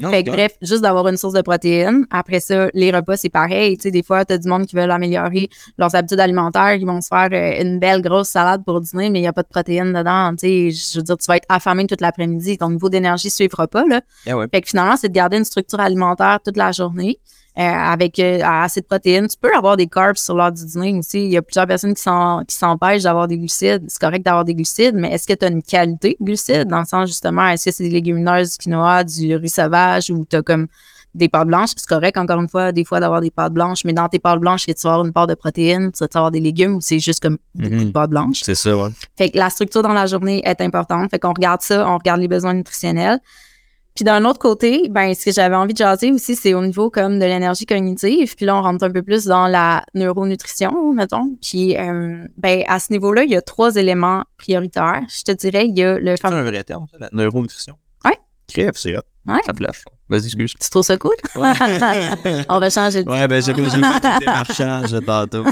Non, 0.00 0.10
Fait 0.10 0.24
que 0.24 0.30
bref, 0.30 0.56
juste 0.62 0.82
d'avoir 0.82 1.06
une 1.08 1.16
source 1.16 1.34
de 1.34 1.42
protéines. 1.42 2.06
Après 2.10 2.40
ça, 2.40 2.68
les 2.74 2.90
repas, 2.90 3.16
c'est 3.16 3.28
pareil. 3.28 3.76
Tu 3.76 3.82
sais, 3.82 3.90
des 3.90 4.02
fois, 4.02 4.24
t'as 4.24 4.38
du 4.38 4.48
monde 4.48 4.66
qui 4.66 4.76
veulent 4.76 4.90
améliorer 4.90 5.48
leurs 5.78 5.94
habitudes 5.94 6.20
alimentaires. 6.20 6.74
Ils 6.74 6.86
vont 6.86 7.00
se 7.00 7.08
faire 7.08 7.28
euh, 7.32 7.62
une 7.62 7.78
belle 7.78 8.02
grosse 8.02 8.28
salade 8.28 8.64
pour 8.64 8.80
dîner, 8.80 9.10
mais 9.10 9.18
il 9.18 9.22
n'y 9.22 9.28
a 9.28 9.32
pas 9.32 9.42
de 9.42 9.48
protéines 9.48 9.92
dedans. 9.92 10.32
Tu 10.32 10.70
sais, 10.70 10.70
je 10.70 10.98
veux 10.98 11.02
dire, 11.02 11.16
tu 11.16 11.26
vas 11.26 11.36
être 11.36 11.46
affamé 11.48 11.86
toute 11.86 12.00
l'après-midi. 12.00 12.58
Ton 12.58 12.70
niveau 12.70 12.88
d'énergie 12.88 13.28
ne 13.28 13.32
suivra 13.32 13.66
pas, 13.68 13.84
là. 13.86 14.00
Ouais. 14.26 14.46
Fait 14.52 14.60
que 14.60 14.68
finalement, 14.68 14.96
c'est 14.96 15.08
de 15.08 15.14
garder 15.14 15.36
une 15.36 15.44
structure 15.44 15.80
alimentaire 15.80 16.38
toute 16.44 16.56
la 16.56 16.72
journée. 16.72 17.18
Euh, 17.58 17.62
avec 17.62 18.18
euh, 18.18 18.40
assez 18.42 18.80
de 18.80 18.86
protéines. 18.86 19.28
Tu 19.28 19.36
peux 19.40 19.54
avoir 19.54 19.76
des 19.76 19.86
carbs 19.86 20.16
sur 20.16 20.34
l'heure 20.34 20.52
du 20.52 20.64
dîner 20.64 20.98
aussi. 20.98 21.24
Il 21.24 21.30
y 21.30 21.36
a 21.36 21.42
plusieurs 21.42 21.66
personnes 21.66 21.94
qui 21.94 22.02
qui 22.48 22.56
s'empêchent 22.56 23.02
d'avoir 23.02 23.28
des 23.28 23.36
glucides. 23.38 23.84
C'est 23.88 24.00
correct 24.00 24.24
d'avoir 24.24 24.44
des 24.44 24.54
glucides, 24.54 24.94
mais 24.94 25.10
est-ce 25.12 25.26
que 25.26 25.34
tu 25.34 25.44
as 25.44 25.48
une 25.48 25.62
qualité 25.62 26.16
de 26.18 26.24
glucides? 26.24 26.68
Dans 26.68 26.80
le 26.80 26.86
sens, 26.86 27.08
justement, 27.08 27.46
est-ce 27.48 27.66
que 27.66 27.70
c'est 27.70 27.84
des 27.84 27.90
légumineuses, 27.90 28.52
du 28.52 28.56
quinoa, 28.58 29.04
du 29.04 29.36
riz 29.36 29.48
sauvage 29.50 30.10
ou 30.10 30.24
tu 30.24 30.36
as 30.36 30.42
comme 30.42 30.66
des 31.14 31.28
pâtes 31.28 31.46
blanches? 31.48 31.70
C'est 31.76 31.86
correct, 31.86 32.16
encore 32.16 32.40
une 32.40 32.48
fois, 32.48 32.72
des 32.72 32.86
fois 32.86 32.98
d'avoir 32.98 33.20
des 33.20 33.30
pâtes 33.30 33.52
blanches, 33.52 33.84
mais 33.84 33.92
dans 33.92 34.08
tes 34.08 34.18
pâtes 34.18 34.40
blanches, 34.40 34.64
que 34.64 34.72
tu 34.72 34.80
vas 34.84 34.94
avoir 34.94 35.06
une 35.06 35.12
part 35.12 35.26
de 35.26 35.34
protéines? 35.34 35.92
Tu 35.92 35.98
vas 36.02 36.08
avoir 36.14 36.30
des 36.30 36.40
légumes 36.40 36.76
ou 36.76 36.80
c'est 36.80 36.98
juste 37.00 37.20
comme 37.20 37.36
beaucoup 37.54 37.74
Mhm. 37.74 37.84
de 37.84 37.90
pâtes 37.90 38.08
blanches? 38.10 38.40
C'est 38.42 38.54
ça, 38.54 38.74
ouais. 38.74 38.88
Fait 39.18 39.28
que 39.28 39.36
la 39.36 39.50
structure 39.50 39.82
dans 39.82 39.92
la 39.92 40.06
journée 40.06 40.40
est 40.42 40.60
importante. 40.62 41.10
Fait 41.10 41.18
qu'on 41.18 41.34
regarde 41.34 41.60
ça, 41.60 41.86
on 41.86 41.98
regarde 41.98 42.20
les 42.22 42.28
besoins 42.28 42.54
nutritionnels. 42.54 43.18
Puis 43.94 44.04
d'un 44.04 44.24
autre 44.24 44.38
côté, 44.38 44.88
ben 44.88 45.14
ce 45.14 45.26
que 45.26 45.32
j'avais 45.32 45.54
envie 45.54 45.74
de 45.74 45.78
jaser 45.78 46.12
aussi, 46.12 46.34
c'est 46.34 46.54
au 46.54 46.64
niveau 46.64 46.90
comme 46.90 47.18
de 47.18 47.24
l'énergie 47.24 47.66
cognitive. 47.66 48.34
Puis 48.36 48.46
là, 48.46 48.56
on 48.56 48.62
rentre 48.62 48.84
un 48.84 48.90
peu 48.90 49.02
plus 49.02 49.26
dans 49.26 49.46
la 49.46 49.84
neuronutrition, 49.94 50.92
mettons. 50.94 51.36
Puis 51.42 51.76
euh, 51.76 52.26
ben 52.38 52.64
à 52.68 52.78
ce 52.78 52.92
niveau-là, 52.92 53.24
il 53.24 53.30
y 53.30 53.36
a 53.36 53.42
trois 53.42 53.76
éléments 53.76 54.24
prioritaires. 54.38 55.02
Je 55.08 55.22
te 55.22 55.32
dirais, 55.32 55.66
il 55.66 55.76
y 55.76 55.82
a 55.82 55.98
le 55.98 56.16
C'est 56.16 56.26
un 56.26 56.42
vrai 56.42 56.64
terme, 56.64 56.86
ça, 56.90 56.96
la 56.98 57.10
neuronutrition. 57.12 57.74
Ouais. 58.04 58.18
Crève, 58.48 58.72
c'est. 58.74 58.96
Ouais. 58.96 59.40
Ça 59.44 59.52
flash. 59.54 59.82
Vas-y, 60.08 60.26
excuse. 60.26 60.54
Tu 60.60 60.68
trouves 60.68 60.82
ça 60.84 60.96
cool? 60.98 61.14
on 61.36 61.40
va 61.40 62.70
changer 62.70 63.02
de 63.04 63.08
Ouais, 63.08 63.26
ben 63.28 63.42
j'ai 63.42 63.52
du 63.54 63.62
démarchage 64.20 64.94
tantôt. 65.06 65.44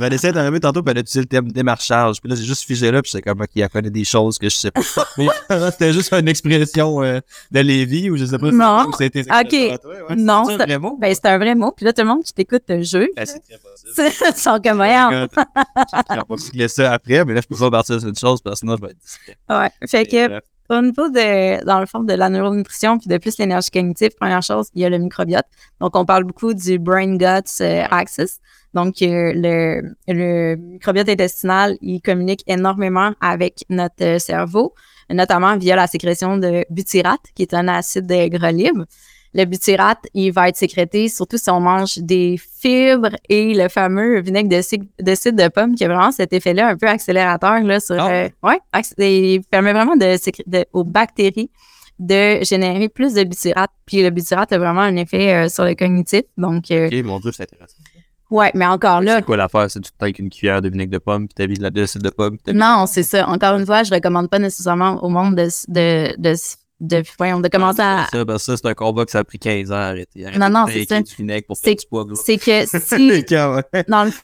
Elle 0.00 0.12
essaie 0.12 0.32
d'arriver 0.32 0.60
tantôt, 0.60 0.82
puis 0.82 0.92
elle 0.92 0.98
a 0.98 1.00
utilisé 1.00 1.20
le 1.20 1.26
terme 1.26 1.50
démarchage. 1.50 2.20
Puis 2.20 2.30
là, 2.30 2.36
j'ai 2.36 2.44
juste 2.44 2.64
figé 2.64 2.90
là, 2.90 3.02
puis 3.02 3.10
c'est 3.10 3.20
comme, 3.20 3.40
OK, 3.40 3.48
elle 3.56 3.68
connaît 3.68 3.90
des 3.90 4.04
choses 4.04 4.38
que 4.38 4.48
je 4.48 4.54
sais 4.54 4.70
pas. 4.70 4.80
Mais 5.18 5.26
c'était 5.70 5.92
juste 5.92 6.12
une 6.12 6.28
expression 6.28 7.02
euh, 7.02 7.20
de 7.50 7.60
Lévi, 7.60 8.10
ou 8.10 8.16
je 8.16 8.24
sais 8.24 8.38
pas 8.38 8.50
Non. 8.50 8.90
si 8.92 8.98
c'était 8.98 9.20
Ok. 9.30 9.80
Non, 10.16 10.44
c'est 10.46 10.54
un 10.54 10.56
vrai 10.66 10.78
mot. 10.78 10.96
Ben, 10.98 11.14
c'est 11.14 11.26
un 11.26 11.38
vrai 11.38 11.54
mot. 11.54 11.72
Puis 11.72 11.84
là, 11.84 11.92
tout 11.92 12.02
le 12.02 12.08
monde 12.08 12.22
qui 12.22 12.32
t'écoute 12.32 12.64
te 12.66 12.80
juge. 12.80 13.08
Ben, 13.16 13.26
c'est 13.26 13.40
très 13.40 13.58
possible. 13.58 14.32
Ils 14.36 14.40
sont 14.40 14.60
comme, 14.62 14.80
On 14.80 16.34
va 16.34 16.68
ça 16.68 16.92
après, 16.92 17.24
mais 17.24 17.34
là, 17.34 17.40
je 17.42 17.46
peux 17.46 17.56
pas 17.56 17.70
partir 17.70 18.00
sur 18.00 18.08
une 18.08 18.16
chose, 18.16 18.40
parce 18.40 18.56
que 18.56 18.58
sinon, 18.60 18.76
je 18.76 18.82
vais 18.86 18.92
être 18.92 18.98
discret. 18.98 19.36
Ouais. 19.50 19.70
Fait 19.86 20.06
que. 20.06 20.40
Au 20.70 20.82
niveau 20.82 21.08
de, 21.08 21.64
dans 21.64 21.80
le 21.80 21.86
fond, 21.86 22.00
de 22.00 22.12
la 22.12 22.28
neuronutrition 22.28 22.98
puis 22.98 23.08
de 23.08 23.16
plus 23.16 23.38
l'énergie 23.38 23.70
cognitive, 23.70 24.10
première 24.20 24.42
chose, 24.42 24.68
il 24.74 24.82
y 24.82 24.84
a 24.84 24.90
le 24.90 24.98
microbiote. 24.98 25.46
Donc, 25.80 25.96
on 25.96 26.04
parle 26.04 26.24
beaucoup 26.24 26.52
du 26.52 26.78
brain-gut 26.78 27.62
euh, 27.62 27.84
axis. 27.90 28.40
Donc, 28.74 29.00
euh, 29.00 29.32
le, 29.34 29.94
le 30.08 30.56
microbiote 30.56 31.08
intestinal, 31.08 31.78
il 31.80 32.02
communique 32.02 32.44
énormément 32.46 33.12
avec 33.22 33.64
notre 33.70 34.04
euh, 34.04 34.18
cerveau, 34.18 34.74
notamment 35.08 35.56
via 35.56 35.74
la 35.74 35.86
sécrétion 35.86 36.36
de 36.36 36.66
butyrate, 36.68 37.32
qui 37.34 37.42
est 37.42 37.54
un 37.54 37.66
acide 37.68 38.12
gras 38.30 38.52
libre. 38.52 38.84
Le 39.38 39.44
butyrate, 39.44 40.04
il 40.14 40.32
va 40.32 40.48
être 40.48 40.56
sécrété 40.56 41.08
surtout 41.08 41.38
si 41.38 41.48
on 41.50 41.60
mange 41.60 41.98
des 41.98 42.36
fibres 42.60 43.10
et 43.28 43.54
le 43.54 43.68
fameux 43.68 44.20
vinaigre 44.20 44.48
de, 44.56 44.60
ci- 44.62 44.82
de 45.00 45.14
cidre 45.14 45.42
de 45.44 45.48
pomme 45.48 45.74
qui 45.76 45.84
a 45.84 45.88
vraiment 45.88 46.10
cet 46.10 46.32
effet-là 46.32 46.68
un 46.68 46.76
peu 46.76 46.88
accélérateur 46.88 47.60
là, 47.62 47.78
sur... 47.78 47.94
Ah 48.00 48.10
euh, 48.10 48.28
ouais, 48.42 48.58
il 48.98 49.42
permet 49.50 49.72
vraiment 49.72 49.94
de, 49.96 50.64
aux 50.72 50.84
bactéries 50.84 51.50
de 52.00 52.42
générer 52.44 52.88
plus 52.88 53.14
de 53.14 53.24
butyrate. 53.24 53.70
Puis 53.86 54.02
le 54.02 54.10
butyrate 54.10 54.52
a 54.52 54.58
vraiment 54.58 54.80
un 54.82 54.96
effet 54.96 55.32
euh, 55.34 55.48
sur 55.48 55.64
le 55.64 55.74
cognitif. 55.74 56.22
Donc, 56.36 56.70
euh, 56.70 56.86
Ok, 56.88 57.04
mon 57.04 57.18
Dieu, 57.20 57.32
c'est 57.32 57.42
intéressant. 57.44 57.76
ouais, 58.30 58.50
mais 58.54 58.66
encore 58.66 59.00
là, 59.00 59.16
C'est 59.16 59.24
quoi 59.24 59.36
l'affaire? 59.36 59.70
C'est 59.70 59.80
tu 59.80 59.90
te 59.90 59.96
avec 60.00 60.18
une 60.18 60.30
cuillère 60.30 60.62
de 60.62 60.68
vinaigre 60.68 60.92
de 60.92 60.98
pomme, 60.98 61.26
puis 61.28 61.34
t'as 61.34 61.46
mis 61.46 61.54
de 61.58 61.62
la 61.62 61.70
de 61.70 61.86
cidre 61.86 62.04
de 62.04 62.10
pomme, 62.10 62.38
non, 62.54 62.86
c'est 62.86 63.02
ça. 63.02 63.28
Encore 63.28 63.56
une 63.58 63.66
fois, 63.66 63.82
je 63.84 63.92
recommande 63.94 64.28
pas 64.30 64.38
nécessairement 64.38 65.02
au 65.04 65.08
monde 65.08 65.34
de, 65.36 65.48
de, 65.68 66.14
de, 66.20 66.34
de, 66.80 67.02
voyons, 67.18 67.40
de 67.40 67.48
commencer 67.48 67.80
à, 67.82 68.06
Ça, 68.12 68.24
ça, 68.38 68.56
c'est 68.56 68.66
un 68.66 68.74
combat 68.74 69.04
que 69.04 69.10
ça 69.10 69.18
a 69.20 69.24
pris 69.24 69.38
15 69.38 69.72
ans 69.72 69.74
à 69.74 69.78
arrêter. 69.86 70.24
Non, 70.38 70.48
non, 70.48 70.66
c'est 70.68 70.84
ça. 70.88 71.00
C'est- 71.04 72.36
que 72.38 72.66
si 72.66 73.24
dans 73.88 74.04
le 74.04 74.10
fond, 74.10 74.22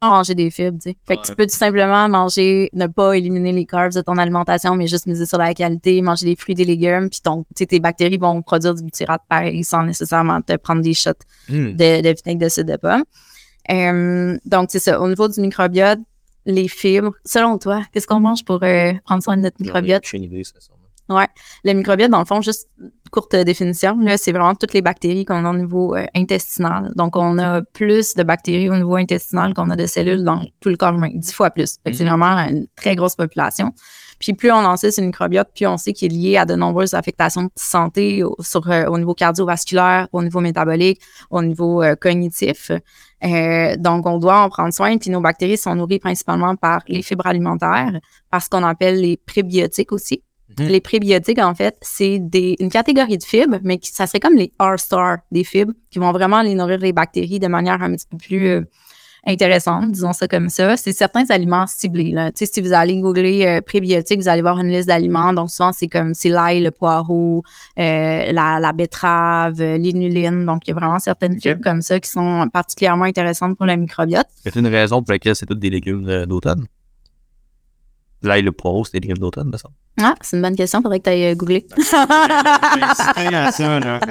manger 0.00 0.34
des 0.36 0.50
fibres, 0.50 0.78
tu 0.80 0.90
sais. 0.90 0.96
Fait 1.08 1.16
que 1.16 1.20
Ouais. 1.20 1.26
tu 1.26 1.34
peux 1.34 1.46
tout 1.46 1.56
simplement 1.56 2.08
manger, 2.08 2.68
ne 2.72 2.86
pas 2.86 3.14
éliminer 3.16 3.50
les 3.52 3.64
carbs 3.66 3.92
de 3.92 4.00
ton 4.00 4.16
alimentation, 4.16 4.76
mais 4.76 4.86
juste 4.86 5.06
miser 5.06 5.26
sur 5.26 5.38
la 5.38 5.52
qualité, 5.54 6.00
manger 6.02 6.26
des 6.26 6.36
fruits, 6.36 6.54
des 6.54 6.64
légumes, 6.64 7.10
puis 7.10 7.20
ton, 7.20 7.42
tu 7.42 7.48
sais, 7.58 7.66
tes 7.66 7.80
bactéries 7.80 8.16
vont 8.18 8.40
produire 8.42 8.74
du 8.76 8.84
butyrate 8.84 9.22
pareil 9.28 9.64
sans 9.64 9.82
nécessairement 9.82 10.40
te 10.40 10.56
prendre 10.56 10.82
des 10.82 10.94
shots 10.94 11.10
Hmm. 11.48 11.72
de, 11.72 12.00
de 12.02 12.14
vinaigre 12.24 12.44
de 12.44 12.48
cidre 12.48 12.72
de 12.72 12.76
pomme. 12.76 13.02
Donc, 14.44 14.68
c'est 14.70 14.78
ça. 14.78 15.00
Au 15.00 15.08
niveau 15.08 15.28
du 15.28 15.40
microbiote, 15.40 15.98
les 16.46 16.68
fibres, 16.68 17.12
selon 17.24 17.58
toi, 17.58 17.82
qu'est-ce 17.92 18.06
qu'on 18.06 18.20
mange 18.20 18.44
pour 18.44 18.62
euh, 18.62 18.92
prendre 19.04 19.22
soin 19.22 19.36
de 19.36 19.42
notre 19.42 19.56
microbiote? 19.60 20.02
J'ai 20.08 20.16
une 20.18 20.24
idée, 20.24 20.42
c'est 20.44 20.54
ça. 21.08 21.26
Le 21.64 21.72
microbiote, 21.72 22.10
dans 22.10 22.18
le 22.20 22.24
fond, 22.24 22.40
juste 22.42 22.68
courte 23.10 23.34
définition, 23.34 23.98
là, 24.00 24.16
c'est 24.18 24.32
vraiment 24.32 24.54
toutes 24.54 24.74
les 24.74 24.82
bactéries 24.82 25.24
qu'on 25.24 25.44
a 25.44 25.50
au 25.50 25.56
niveau 25.56 25.96
euh, 25.96 26.04
intestinal. 26.14 26.92
Donc, 26.94 27.16
on 27.16 27.38
a 27.38 27.62
plus 27.62 28.14
de 28.14 28.22
bactéries 28.22 28.68
au 28.68 28.76
niveau 28.76 28.96
intestinal 28.96 29.54
qu'on 29.54 29.70
a 29.70 29.76
de 29.76 29.86
cellules 29.86 30.24
dans 30.24 30.42
tout 30.60 30.68
le 30.68 30.76
corps 30.76 30.94
humain, 30.94 31.10
dix 31.14 31.32
fois 31.32 31.50
plus. 31.50 31.78
Que 31.84 31.92
c'est 31.92 32.04
Mhm. 32.04 32.10
vraiment 32.10 32.36
une 32.48 32.66
très 32.76 32.94
grosse 32.96 33.16
population. 33.16 33.72
Puis 34.18 34.32
plus 34.34 34.50
on 34.50 34.56
en 34.56 34.76
sait 34.76 34.90
sur 34.90 35.00
le 35.02 35.06
microbiote, 35.06 35.48
plus 35.54 35.66
on 35.68 35.76
sait 35.76 35.92
qu'il 35.92 36.12
est 36.12 36.16
lié 36.16 36.36
à 36.38 36.44
de 36.44 36.56
nombreuses 36.56 36.94
affectations 36.94 37.44
de 37.44 37.50
santé 37.54 38.24
au, 38.24 38.34
sur, 38.40 38.68
euh, 38.68 38.86
au 38.86 38.98
niveau 38.98 39.14
cardiovasculaire, 39.14 40.08
au 40.12 40.22
niveau 40.24 40.40
métabolique, 40.40 41.00
au 41.30 41.40
niveau 41.40 41.84
euh, 41.84 41.94
cognitif. 41.94 42.72
Euh, 43.24 43.76
donc, 43.76 44.06
on 44.06 44.18
doit 44.18 44.40
en 44.40 44.48
prendre 44.48 44.72
soin. 44.74 44.98
Puis 44.98 45.10
nos 45.10 45.20
bactéries 45.20 45.56
sont 45.56 45.74
nourries 45.76 46.00
principalement 46.00 46.56
par 46.56 46.82
les 46.88 47.02
fibres 47.02 47.26
alimentaires, 47.28 47.92
par 48.28 48.42
ce 48.42 48.48
qu'on 48.50 48.64
appelle 48.64 49.00
les 49.00 49.16
prébiotiques 49.16 49.92
aussi. 49.92 50.22
Mhm. 50.56 50.66
Les 50.68 50.80
prébiotiques, 50.80 51.38
en 51.38 51.54
fait, 51.54 51.76
c'est 51.82 52.18
des, 52.18 52.56
une 52.60 52.70
catégorie 52.70 53.18
de 53.18 53.24
fibres, 53.24 53.58
mais 53.62 53.78
qui, 53.78 53.90
ça 53.90 54.06
serait 54.06 54.20
comme 54.20 54.36
les 54.36 54.52
R-star 54.58 55.18
des 55.30 55.44
fibres, 55.44 55.74
qui 55.90 55.98
vont 55.98 56.12
vraiment 56.12 56.36
aller 56.36 56.54
nourrir 56.54 56.78
les 56.78 56.92
bactéries 56.92 57.38
de 57.38 57.48
manière 57.48 57.82
un 57.82 57.92
petit 57.92 58.06
peu 58.10 58.16
plus 58.16 58.46
euh, 58.46 58.62
intéressante, 59.26 59.92
disons 59.92 60.14
ça 60.14 60.26
comme 60.26 60.48
ça. 60.48 60.78
C'est 60.78 60.92
certains 60.92 61.24
aliments 61.28 61.66
ciblés. 61.66 62.12
Là. 62.12 62.32
Tu 62.32 62.46
sais, 62.46 62.52
si 62.52 62.60
vous 62.62 62.72
allez 62.72 62.98
googler 62.98 63.44
euh, 63.46 63.60
prébiotiques, 63.60 64.20
vous 64.20 64.28
allez 64.28 64.40
voir 64.40 64.58
une 64.58 64.68
liste 64.68 64.88
d'aliments. 64.88 65.34
Donc, 65.34 65.50
souvent, 65.50 65.72
c'est 65.72 65.88
comme 65.88 66.14
c'est 66.14 66.30
l'ail, 66.30 66.62
le 66.62 66.70
poireau, 66.70 67.42
euh, 67.78 68.32
la, 68.32 68.58
la 68.58 68.72
betterave, 68.72 69.60
l'inuline. 69.60 70.46
Donc, 70.46 70.66
il 70.66 70.70
y 70.70 70.72
a 70.72 70.76
vraiment 70.76 70.98
certaines 70.98 71.38
fibres 71.38 71.62
comme 71.62 71.82
ça 71.82 72.00
qui 72.00 72.08
sont 72.08 72.48
particulièrement 72.50 73.04
intéressantes 73.04 73.58
pour 73.58 73.66
le 73.66 73.76
microbiote. 73.76 74.26
C'est 74.44 74.56
une 74.56 74.68
raison 74.68 75.02
pour 75.02 75.12
laquelle 75.12 75.36
c'est 75.36 75.46
tous 75.46 75.54
des 75.56 75.70
légumes 75.70 76.24
d'automne. 76.24 76.66
L'ail, 78.22 78.42
le 78.42 78.52
poireau, 78.52 78.84
c'est 78.84 78.92
des 78.94 79.00
légumes 79.00 79.18
d'automne, 79.18 79.48
me 79.48 79.56
semble. 79.56 79.74
Ah, 80.00 80.14
c'est 80.20 80.36
une 80.36 80.42
bonne 80.42 80.56
question. 80.56 80.82
Faudrait 80.82 80.98
que 81.00 81.04
tu 81.04 81.10
ailles 81.10 81.36
googler. 81.36 81.66
Je 81.76 81.82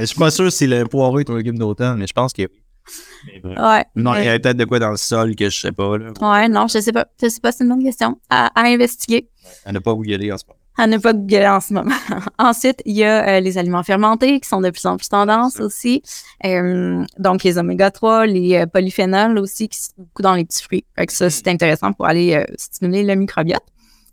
suis 0.05 0.19
pas 0.19 0.31
sûr 0.31 0.51
si 0.51 0.67
le 0.67 0.85
poireau 0.85 1.19
est 1.19 1.29
un 1.29 1.37
légume 1.37 1.57
d'automne, 1.57 1.97
mais 1.97 2.07
je 2.07 2.13
pense 2.13 2.33
que 2.33 2.43
ouais. 2.43 3.85
Non, 3.95 4.15
il 4.15 4.25
y 4.25 4.29
a 4.29 4.39
peut-être 4.39 4.57
de 4.57 4.65
quoi 4.65 4.79
dans 4.79 4.91
le 4.91 4.97
sol 4.97 5.35
que 5.35 5.49
je 5.49 5.59
sais 5.59 5.71
pas. 5.71 5.97
Là. 5.97 6.11
Ouais, 6.21 6.47
non, 6.47 6.67
je 6.67 6.79
sais 6.79 6.91
pas. 6.91 7.07
Je 7.21 7.29
sais 7.29 7.39
pas, 7.39 7.51
c'est 7.51 7.63
une 7.63 7.69
bonne 7.69 7.83
question 7.83 8.19
à, 8.29 8.47
à 8.59 8.67
investiguer. 8.67 9.29
À 9.65 9.71
ne 9.71 9.79
pas 9.79 9.91
aller 9.91 10.31
en 10.31 10.37
ce 10.37 10.45
moment. 10.45 10.59
À 10.79 10.85
ne 10.85 10.97
pas 10.97 11.13
googler 11.13 11.47
en 11.47 11.59
ce 11.59 11.73
moment. 11.73 11.95
Ensuite, 12.37 12.81
il 12.85 12.95
y 12.95 13.03
a 13.03 13.37
euh, 13.37 13.39
les 13.39 13.57
aliments 13.57 13.81
fermentés 13.83 14.39
qui 14.39 14.47
sont 14.47 14.61
de 14.61 14.69
plus 14.69 14.85
en 14.85 14.95
plus 14.97 15.09
tendance 15.09 15.59
aussi. 15.59 16.03
Euh, 16.45 17.03
donc, 17.17 17.43
les 17.43 17.57
oméga 17.57 17.89
3, 17.89 18.27
les 18.27 18.57
euh, 18.57 18.65
polyphénols 18.67 19.39
aussi 19.39 19.69
qui 19.69 19.79
sont 19.79 19.93
beaucoup 19.97 20.21
dans 20.21 20.35
les 20.35 20.45
petits 20.45 20.61
fruits. 20.63 20.85
Fait 20.95 21.07
que 21.07 21.13
ça, 21.13 21.29
c'est 21.31 21.47
intéressant 21.47 21.93
pour 21.93 22.05
aller 22.05 22.35
euh, 22.35 22.45
stimuler 22.57 23.03
le 23.03 23.15
microbiote. 23.15 23.63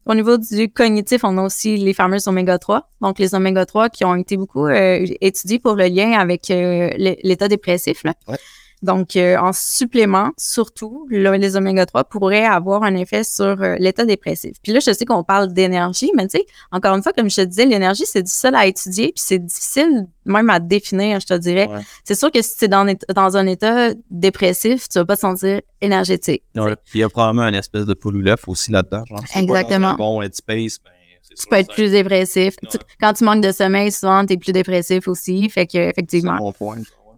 Au 0.07 0.15
niveau 0.15 0.37
du 0.37 0.71
cognitif, 0.71 1.25
on 1.25 1.39
a 1.39 1.43
aussi 1.43 1.77
les 1.77 1.95
fameux 1.95 2.19
oméga 2.27 2.59
3. 2.59 2.91
Donc, 3.01 3.19
les 3.19 3.35
oméga 3.35 3.65
3 3.65 3.89
qui 3.89 4.05
ont 4.05 4.15
été 4.15 4.37
beaucoup 4.37 4.67
euh, 4.67 5.07
étudiés 5.21 5.59
pour 5.59 5.75
le 5.75 5.87
lien 5.87 6.13
avec 6.13 6.51
euh, 6.51 6.91
l'état 6.97 7.49
dépressif. 7.49 8.05
Là. 8.05 8.15
Ouais. 8.29 8.37
Donc, 8.85 9.17
euh, 9.17 9.37
en 9.39 9.53
supplément, 9.53 10.31
surtout, 10.37 11.07
le- 11.09 11.37
les 11.37 11.57
oméga 11.57 11.87
3 11.87 12.05
pourraient 12.05 12.45
avoir 12.45 12.83
un 12.83 12.95
effet 12.95 13.25
sur 13.25 13.45
euh, 13.63 13.77
l'état 13.79 14.05
dépressif. 14.05 14.53
Puis 14.63 14.73
là, 14.73 14.79
je 14.81 14.93
sais 14.93 15.05
qu'on 15.05 15.25
parle 15.25 15.53
d'énergie, 15.53 16.13
mais 16.15 16.29
tu 16.29 16.39
sais, 16.39 16.47
encore 16.71 16.95
une 16.95 17.03
fois, 17.03 17.13
comme 17.13 17.29
je 17.31 17.37
te 17.37 17.41
disais, 17.43 17.65
l'énergie, 17.65 18.05
c'est 18.07 18.23
difficile 18.23 18.55
à 18.55 18.67
étudier, 18.67 19.07
puis 19.15 19.23
c'est 19.25 19.39
difficile 19.39 20.07
même 20.27 20.49
à 20.51 20.61
définir, 20.61 21.19
je 21.21 21.27
te 21.27 21.35
dirais. 21.35 21.67
Ouais. 21.69 21.81
C'est 22.05 22.15
sûr 22.15 22.31
que 22.31 22.41
si 22.43 22.57
tu 22.57 22.67
es 22.67 22.69
dans, 22.69 22.87
dans 23.15 23.37
un 23.37 23.47
état 23.47 23.89
dépressif, 24.11 24.89
tu 24.89 24.99
vas 24.99 25.05
pas 25.05 25.17
te 25.17 25.21
sentir 25.21 25.61
énergétique. 25.81 26.43
Puis 26.55 26.65
il 26.95 27.01
y 27.01 27.03
a 27.03 27.09
probablement 27.09 27.49
une 27.49 27.55
espèce 27.55 27.87
de 27.87 27.97
l'œuf 28.13 28.47
aussi 28.49 28.71
là-dedans. 28.71 29.05
genre. 29.07 29.21
C'est 29.27 29.41
Exactement. 29.43 29.95
bon 29.95 30.23
headspace, 30.23 30.79
ben, 30.85 30.93
c'est 31.23 31.35
Tu 31.37 31.47
peux 31.49 31.57
être 31.57 31.73
plus 31.75 31.91
dépressif. 31.91 32.55
Tu- 32.71 32.79
quand 33.01 33.13
tu 33.15 33.25
manques 33.25 33.43
de 33.43 33.51
sommeil, 33.53 33.91
souvent, 33.91 34.25
tu 34.27 34.35
es 34.35 34.37
plus 34.37 34.53
dépressif 34.53 35.09
aussi. 35.09 35.49
Fait 35.51 35.67
que, 35.67 35.73
c'est 35.73 35.89
effectivement, 35.89 36.33
un 36.33 36.39
bon 36.39 36.53
point. 36.53 36.77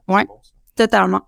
Ouais. 0.09 0.20
C'est 0.22 0.26
bon, 0.26 0.38
totalement. 0.76 1.22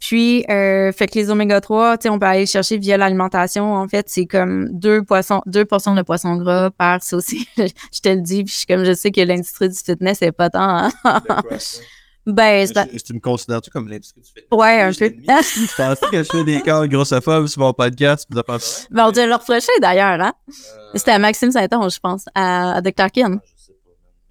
Puis, 0.00 0.44
euh, 0.50 0.92
fait 0.92 1.06
que 1.08 1.18
les 1.18 1.28
oméga 1.30 1.60
3, 1.60 1.98
tu 1.98 2.04
sais, 2.04 2.08
on 2.08 2.18
peut 2.18 2.24
aller 2.26 2.46
chercher 2.46 2.78
via 2.78 2.96
l'alimentation. 2.96 3.74
En 3.74 3.86
fait, 3.86 4.08
c'est 4.08 4.24
comme 4.26 4.68
deux 4.72 5.02
poissons, 5.02 5.42
deux 5.46 5.66
portions 5.66 5.94
de 5.94 6.00
poisson 6.02 6.36
gras 6.36 6.70
par, 6.70 7.00
aussi, 7.12 7.46
je 7.58 8.00
te 8.00 8.08
le 8.08 8.20
dis, 8.22 8.42
puis 8.44 8.52
je 8.52 8.56
suis 8.58 8.66
comme 8.66 8.84
je 8.84 8.92
sais 8.94 9.10
que 9.10 9.20
l'industrie 9.20 9.68
du 9.68 9.76
fitness 9.78 10.22
est 10.22 10.32
pas 10.32 10.48
tant. 10.50 10.60
hein. 10.62 10.90
Ça? 11.58 11.80
ben, 12.26 12.66
c'est 12.66 12.92
Je- 12.92 12.98
Tu 13.04 13.14
me 13.14 13.20
considères-tu 13.20 13.70
comme 13.70 13.88
l'industrie 13.88 14.20
du 14.20 14.26
fitness? 14.28 14.44
Ouais, 14.52 14.80
un 14.82 14.90
Je 14.90 14.98
peu. 14.98 15.10
Tu 15.10 15.66
pensais 15.76 16.06
que 16.10 16.18
je 16.22 16.28
fais 16.30 16.44
des 16.44 16.60
cas 16.62 16.86
grossophobes 16.86 17.46
sur 17.46 17.60
mon 17.60 17.72
podcast? 17.72 18.26
Vrai? 18.30 18.42
ben, 18.90 19.06
on 19.06 19.10
dirait 19.10 19.26
le 19.26 19.34
reprocher 19.34 19.68
d'ailleurs, 19.80 20.20
hein. 20.20 20.32
Euh, 20.48 20.52
C'était 20.94 21.12
à 21.12 21.18
Maxime 21.18 21.50
Saint-Onge, 21.50 21.94
je 21.94 22.00
pense, 22.00 22.24
à, 22.34 22.76
à 22.76 22.80
Dr. 22.80 23.10
Kin. 23.12 23.38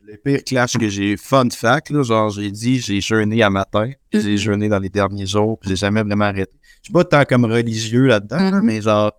Les 0.09 0.17
pires 0.17 0.43
clashs 0.43 0.77
que 0.77 0.89
j'ai 0.89 1.11
eu, 1.11 1.17
fun 1.17 1.47
fact, 1.51 1.91
là, 1.91 2.01
genre, 2.03 2.29
j'ai 2.31 2.49
dit, 2.49 2.79
j'ai 2.79 2.99
jeûné 2.99 3.43
à 3.43 3.49
matin, 3.51 3.91
j'ai 4.11 4.37
jeûné 4.37 4.67
dans 4.67 4.79
les 4.79 4.89
derniers 4.89 5.27
jours, 5.27 5.59
puis 5.59 5.69
j'ai 5.69 5.75
jamais 5.75 6.01
vraiment 6.01 6.25
arrêté. 6.25 6.51
Je 6.81 6.85
suis 6.85 6.93
pas 6.93 7.03
tant 7.03 7.23
comme 7.25 7.45
religieux 7.45 8.07
là-dedans, 8.07 8.37
là, 8.37 8.51
Mhm. 8.59 8.65
mais 8.65 8.81
genre, 8.81 9.11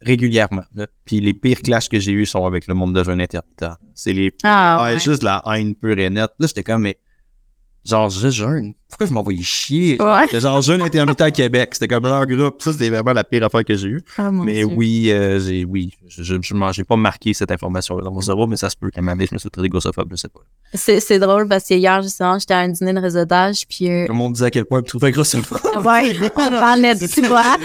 régulièrement. 0.00 0.62
là. 0.74 0.86
Puis 1.04 1.20
les 1.20 1.34
pires 1.34 1.60
clashs 1.62 1.88
que 1.88 1.98
j'ai 1.98 2.12
eus 2.12 2.26
sont 2.26 2.46
avec 2.46 2.66
le 2.68 2.74
monde 2.74 2.94
de 2.94 3.02
jeûne 3.02 3.20
intermittent. 3.20 3.66
C'est 3.94 4.12
les 4.12 4.32
Ah, 4.44 4.80
Ouais, 4.84 4.98
juste 5.00 5.22
la 5.24 5.42
haine 5.46 5.74
pure 5.74 5.98
et 5.98 6.08
nette. 6.10 6.30
Là, 6.38 6.46
j'étais 6.46 6.62
comme, 6.62 6.82
mais 6.82 6.96
genre, 7.84 8.08
je 8.08 8.28
jeûne. 8.30 8.74
Pourquoi 8.90 9.06
je 9.06 9.12
m'envoyais 9.12 9.42
chier? 9.42 9.96
Ouais. 10.02 10.24
C'était 10.26 10.40
genre 10.40 10.60
jeûne 10.60 10.82
intermittent 10.82 11.20
à 11.20 11.30
Québec. 11.30 11.70
C'était 11.72 11.88
comme 11.88 12.04
leur 12.04 12.26
groupe. 12.26 12.60
Ça, 12.60 12.72
c'était 12.72 12.90
vraiment 12.90 13.12
la 13.12 13.24
pire 13.24 13.44
affaire 13.44 13.64
que 13.64 13.74
j'ai 13.74 13.88
eue. 13.88 14.02
Ah, 14.18 14.30
Mais 14.30 14.64
Dieu. 14.64 14.68
oui, 14.76 15.10
euh, 15.10 15.40
j'ai, 15.40 15.64
oui, 15.64 15.92
je, 16.08 16.22
j'ai 16.72 16.84
pas 16.84 16.96
marqué 16.96 17.32
cette 17.32 17.50
information 17.50 17.98
dans 18.00 18.10
mon 18.12 18.20
cerveau, 18.20 18.46
mais 18.46 18.56
ça 18.56 18.68
se 18.68 18.76
peut 18.76 18.90
qu'à 18.90 19.00
ma 19.00 19.14
je 19.20 19.32
me 19.32 19.38
suis 19.38 19.50
très 19.50 19.68
grossophobe, 19.68 20.08
je 20.10 20.16
sais 20.16 20.28
pas. 20.28 20.40
C'est 20.74 21.00
c'est 21.00 21.18
drôle 21.18 21.48
parce 21.48 21.64
que 21.68 21.74
hier, 21.74 22.00
justement, 22.02 22.38
j'étais 22.38 22.54
à 22.54 22.58
un 22.60 22.68
dîner 22.68 22.92
de 22.92 23.00
réseautage, 23.00 23.66
puis. 23.68 23.90
euh, 23.90 24.06
Comme 24.06 24.20
on 24.20 24.30
disait 24.30 24.46
à 24.46 24.50
quel 24.50 24.64
point 24.64 24.78
je 24.80 24.84
me 24.84 24.88
trouvais 24.88 25.10
grossophobe. 25.12 25.58
ouais, 25.84 26.16
on 26.36 26.50
parlait 26.50 26.94
de 26.96 27.06
tu 27.06 27.22
vois. 27.26 27.56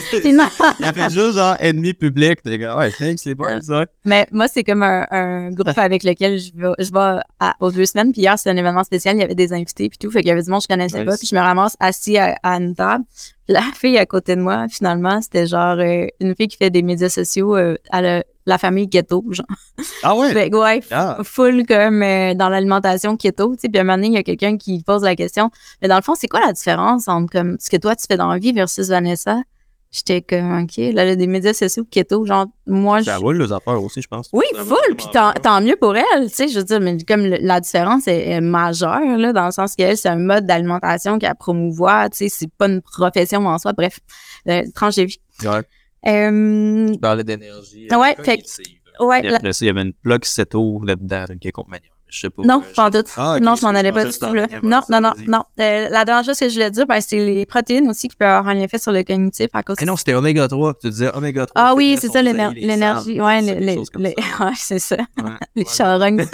Il 0.80 0.86
a 0.86 0.94
fait 0.94 1.10
juste 1.10 1.36
genre 1.36 1.56
ennemi 1.60 1.94
public. 1.94 2.42
T'es 2.44 2.60
comme, 2.60 2.78
ouais, 2.78 2.92
thanks 2.92 3.24
les 3.26 3.36
boys, 3.36 3.62
ça. 3.62 3.86
Mais 4.06 4.28
moi, 4.32 4.48
c'est 4.48 4.64
comme 4.64 4.84
un, 4.84 5.06
un 5.12 5.52
groupe 5.52 5.70
avec 5.78 6.04
lequel 6.04 6.40
je 6.40 6.52
vais, 6.56 6.72
je 6.80 6.92
vais 6.92 7.20
à- 7.40 7.56
aux 7.60 7.72
deux 7.72 7.86
semaines. 7.86 8.12
Puis 8.12 8.22
hier, 8.22 8.38
c'était 8.38 8.52
un 8.52 8.58
événement 8.58 8.84
spécial. 8.84 9.16
Il 9.16 9.20
y 9.22 9.24
avait 9.24 9.36
des 9.36 9.54
invités 9.54 9.90
puis 9.90 9.98
tout. 9.98 10.12
Fait 10.12 10.20
qu'il 10.22 10.30
y 10.30 10.32
avait 10.32 10.44
du 10.44 10.50
monde 10.50 10.60
que 10.62 10.66
je 10.70 10.74
connaissais 10.76 11.04
pas. 11.06 11.15
Puis 11.18 11.28
je 11.28 11.36
me 11.36 11.42
ramasse 11.42 11.76
assis 11.80 12.18
à, 12.18 12.38
à 12.44 12.56
une 12.58 12.76
table. 12.76 13.04
Puis 13.46 13.54
la 13.54 13.62
fille 13.76 13.98
à 13.98 14.06
côté 14.06 14.36
de 14.36 14.42
moi, 14.42 14.68
finalement, 14.70 15.22
c'était 15.22 15.48
genre 15.48 15.78
euh, 15.80 16.08
une 16.20 16.36
fille 16.36 16.48
qui 16.48 16.58
fait 16.58 16.70
des 16.70 16.82
médias 16.82 17.10
sociaux 17.10 17.56
euh, 17.56 17.76
à 17.92 18.02
la, 18.02 18.24
la 18.46 18.58
famille 18.58 18.90
keto, 18.90 19.24
genre. 19.32 19.46
Ah 20.04 20.16
ouais? 20.16 20.32
Fait 20.34 20.54
ouais, 20.54 20.82
Ah. 20.92 21.18
full 21.24 21.66
comme 21.66 22.02
euh, 22.04 22.34
dans 22.34 22.50
l'alimentation 22.50 23.18
keto. 23.18 23.56
Tu 23.56 23.62
sais, 23.62 23.70
puis 23.70 23.78
à 23.80 23.82
un 23.82 23.84
moment 23.86 23.98
donné, 23.98 24.08
il 24.08 24.14
y 24.14 24.18
a 24.18 24.24
quelqu'un 24.24 24.58
qui 24.58 24.84
pose 24.84 25.04
la 25.04 25.16
question. 25.16 25.50
Mais 25.82 25.88
dans 25.88 25.96
le 25.96 26.02
fond, 26.02 26.14
c'est 26.16 26.28
quoi 26.28 26.42
la 26.46 26.54
différence 26.54 27.08
entre 27.08 27.32
comme 27.32 27.58
ce 27.60 27.70
que 27.70 27.78
toi 27.78 27.96
tu 27.96 28.06
fais 28.08 28.18
dans 28.18 28.28
la 28.28 28.38
vie 28.38 28.52
versus 28.54 28.88
Vanessa? 28.90 29.38
J'étais 29.96 30.22
comme, 30.22 30.64
OK, 30.64 30.76
là, 30.94 31.04
a 31.04 31.16
des 31.16 31.26
médias 31.28 31.54
sociaux 31.54 31.86
keto. 31.90 32.26
Genre, 32.26 32.48
moi, 32.68 33.00
je 33.00 33.06
Ça 33.06 33.16
roule 33.18 33.42
les 33.42 33.54
affaires 33.54 33.82
aussi, 33.82 34.02
je 34.02 34.08
pense. 34.10 34.28
oui, 34.34 34.44
full, 34.54 34.96
puis 34.98 35.06
tant, 35.14 35.32
tant 35.32 35.62
mieux 35.62 35.78
pour 35.78 35.96
elle, 35.96 36.28
tu 36.30 36.36
sais, 36.36 36.48
je 36.50 36.58
veux 36.60 36.66
dire, 36.66 36.82
mais 36.82 36.98
comme 37.08 37.22
le- 37.26 37.38
la 37.40 37.62
différence 37.62 38.06
est, 38.10 38.28
est 38.32 38.42
majeure, 38.42 39.00
là, 39.18 39.32
dans 39.32 39.46
le 39.46 39.52
sens 39.52 39.74
qu'elle, 39.76 39.96
c'est 39.96 40.10
un 40.10 40.18
mode 40.18 40.46
d'alimentation 40.46 41.18
qu'elle 41.18 41.36
promouvoit, 41.36 42.10
tu 42.10 42.18
sais, 42.18 42.30
c'est 42.30 42.52
pas 42.58 42.68
une 42.68 42.82
profession 42.82 43.46
en 43.48 43.58
soi, 43.58 43.72
bref, 43.72 44.00
euh, 44.50 44.64
tranche 44.76 44.96
de 44.96 45.04
vie. 45.04 45.20
Ouais. 45.44 45.62
Euh, 46.08 46.92
Tu 46.94 47.00
parlais 47.00 47.24
d'énergie. 47.24 47.88
Ouais, 47.92 48.16
fait 48.22 48.38
que- 48.40 49.04
ouais, 49.06 49.34
après 49.34 49.54
ça, 49.54 49.64
il 49.66 49.68
y 49.68 49.72
avait 49.72 49.82
une 49.84 49.94
plug 49.94 50.26
Seto 50.26 50.82
là-dedans 50.84 51.26
d'une 51.30 51.40
quelconque 51.40 51.70
manière. 51.70 51.95
Je 52.16 52.22
sais 52.22 52.30
pas. 52.30 52.44
non, 52.44 52.64
Euh, 52.66 52.74
pas 52.74 52.86
en 52.86 52.92
tout. 52.92 53.04
Ah, 53.18 53.38
non, 53.42 53.56
je 53.56 53.64
m'en 53.64 53.72
allais 53.72 53.92
pas 53.92 54.06
du 54.06 54.18
tout, 54.18 54.34
là. 54.34 54.48
Non, 54.64 54.80
non, 54.90 55.02
non, 55.02 55.12
non. 55.28 55.44
Euh, 55.60 55.90
la 55.90 56.06
dernière 56.06 56.24
chose 56.24 56.40
que 56.40 56.48
je 56.48 56.54
voulais 56.54 56.72
dire, 56.72 56.86
ben, 56.88 57.02
c'est 57.02 57.18
les 57.18 57.46
protéines 57.46 57.90
aussi 57.90 58.08
qui 58.08 58.16
peuvent 58.16 58.30
avoir 58.30 58.56
un 58.56 58.60
effet 58.62 58.78
sur 58.78 58.94
le 58.94 59.04
cognitif 59.04 59.48
à 59.54 59.64
cause 59.64 59.76
Eh 59.82 59.86
non, 59.86 59.98
c'était 59.98 60.14
Oméga 60.14 60.48
3. 60.48 60.76
Tu 60.82 60.90
disais 60.90 61.12
Oméga 61.14 61.46
3. 61.46 61.62
Ah 61.62 61.76
oui, 61.76 61.98
c'est 62.00 62.08
ça, 62.10 62.22
les 62.22 62.32
l'énergie. 62.32 63.20
Ouais, 63.20 63.42
c'est 63.42 63.54
le- 63.56 63.60
des 63.60 63.66
le- 63.66 63.74
choses 63.74 63.90
comme 63.90 64.04
le- 64.04 64.14
ça. 64.38 64.46
ouais, 64.46 64.52
c'est 64.56 64.80
ça. 64.80 64.96
Ouais. 64.96 65.32
Les 65.58 65.66
charognes. 65.66 66.26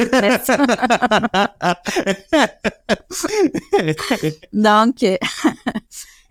Donc, 4.53 5.03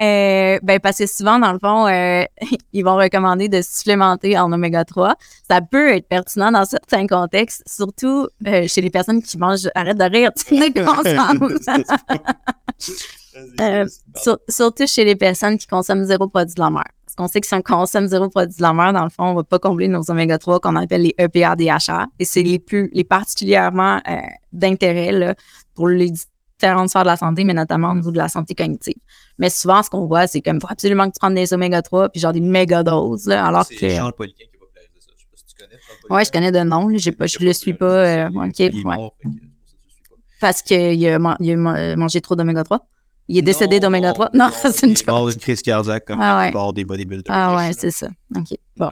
euh, 0.00 0.58
ben, 0.62 0.80
parce 0.80 0.98
que 0.98 1.06
souvent, 1.06 1.38
dans 1.38 1.52
le 1.52 1.58
fond, 1.58 1.86
euh, 1.86 2.24
ils 2.72 2.82
vont 2.82 2.96
recommander 2.96 3.48
de 3.48 3.60
supplémenter 3.60 4.38
en 4.38 4.50
oméga 4.50 4.84
3. 4.84 5.14
Ça 5.48 5.60
peut 5.60 5.92
être 5.92 6.08
pertinent 6.08 6.50
dans 6.50 6.64
certains 6.64 7.06
contextes, 7.06 7.62
surtout 7.66 8.28
euh, 8.46 8.66
chez 8.66 8.80
les 8.80 8.90
personnes 8.90 9.22
qui 9.22 9.36
mangent. 9.36 9.68
Arrête 9.74 9.98
de 9.98 10.04
rire, 10.04 10.30
tu 10.34 10.54
surtout 14.48 14.86
chez 14.86 15.04
les 15.04 15.16
personnes 15.16 15.58
qui 15.58 15.66
consomment 15.66 16.04
zéro 16.04 16.28
produit 16.28 16.54
de 16.54 16.60
la 16.60 16.70
mer. 16.70 16.84
Parce 17.04 17.16
qu'on 17.16 17.28
sait 17.28 17.40
que 17.40 17.46
si 17.46 17.54
on 17.54 17.60
consomme 17.60 18.06
zéro 18.06 18.30
produit 18.30 18.56
de 18.56 18.62
la 18.62 18.72
mer, 18.72 18.94
dans 18.94 19.04
le 19.04 19.10
fond, 19.10 19.24
on 19.24 19.34
va 19.34 19.44
pas 19.44 19.58
combler 19.58 19.88
nos 19.88 20.10
oméga 20.10 20.38
3 20.38 20.60
qu'on 20.60 20.76
appelle 20.76 21.02
les 21.02 21.14
EPA, 21.18 21.56
DHA. 21.56 22.06
Et 22.18 22.24
c'est 22.24 22.42
les 22.42 22.58
plus, 22.58 22.88
les 22.94 23.04
particulièrement 23.04 24.00
d'intérêt 24.52 25.36
pour 25.74 25.88
les 25.88 26.12
différentes 26.60 26.88
sphères 26.90 27.02
de 27.02 27.08
la 27.08 27.16
santé, 27.16 27.44
mais 27.44 27.54
notamment 27.54 27.90
au 27.90 27.94
niveau 27.94 28.10
de 28.10 28.18
la 28.18 28.28
santé 28.28 28.54
cognitive. 28.54 28.94
Mais 29.38 29.48
souvent, 29.50 29.82
ce 29.82 29.88
qu'on 29.90 30.06
voit, 30.06 30.26
c'est 30.26 30.40
comme 30.42 30.60
faut 30.60 30.66
absolument 30.70 31.06
que 31.08 31.12
tu 31.14 31.18
prennes 31.18 31.34
des 31.34 31.52
oméga 31.54 31.80
3 31.82 32.08
puis 32.10 32.20
genre 32.20 32.32
des 32.32 32.40
méga 32.40 32.82
doses, 32.82 33.26
là, 33.26 33.46
alors 33.46 33.64
C'est 33.64 33.76
que. 33.76 33.88
Charles 33.88 34.12
Poliquin 34.12 34.44
qui 34.52 34.58
va 34.58 34.66
placer 34.72 34.88
ça. 35.00 35.12
Je 35.16 35.20
sais 35.22 35.26
pas 35.30 35.36
si 35.36 35.44
tu 35.46 35.54
connais. 35.56 35.76
Poliquin. 36.02 36.14
Ouais, 36.14 36.24
je 36.24 36.30
connais 36.30 36.52
de 36.52 36.58
nom, 36.68 36.88
j'ai 36.98 37.12
pas, 37.12 37.26
je 37.26 37.38
le 37.38 37.52
suis 37.52 37.74
pas. 37.74 37.86
euh, 37.86 38.28
ok, 38.28 38.58
Il 38.58 38.64
est 38.66 38.74
ouais. 38.74 38.82
mort, 38.96 39.14
fait 39.22 39.28
que 39.28 39.34
c'est. 39.34 39.40
Parce 40.40 40.62
qu'il 40.62 41.06
a, 41.08 41.18
man- 41.18 41.36
il 41.40 41.52
a 41.52 41.56
man- 41.56 41.96
mangé 41.98 42.20
trop 42.20 42.34
d'oméga 42.36 42.64
3. 42.64 42.86
Il 43.28 43.38
est 43.38 43.42
décédé 43.42 43.76
Non, 43.76 43.86
d'oméga 43.88 44.12
3. 44.12 44.30
Non, 44.34 44.50
c'est 44.52 44.82
une 44.86 44.90
Il 44.90 44.92
est 44.92 44.96
joke. 44.98 45.06
mort 45.08 45.28
d'une 45.28 45.38
crise 45.38 45.62
cardiaque 45.62 46.04
comme 46.06 46.20
Ah 46.20 46.38
ouais. 46.52 46.72
des 46.72 46.84
bodybuilders. 46.84 47.32
Ah 47.34 47.54
ouais, 47.56 47.72
c'est 47.78 47.90
ça. 47.90 48.08
OK. 48.36 48.56
Bon. 48.76 48.90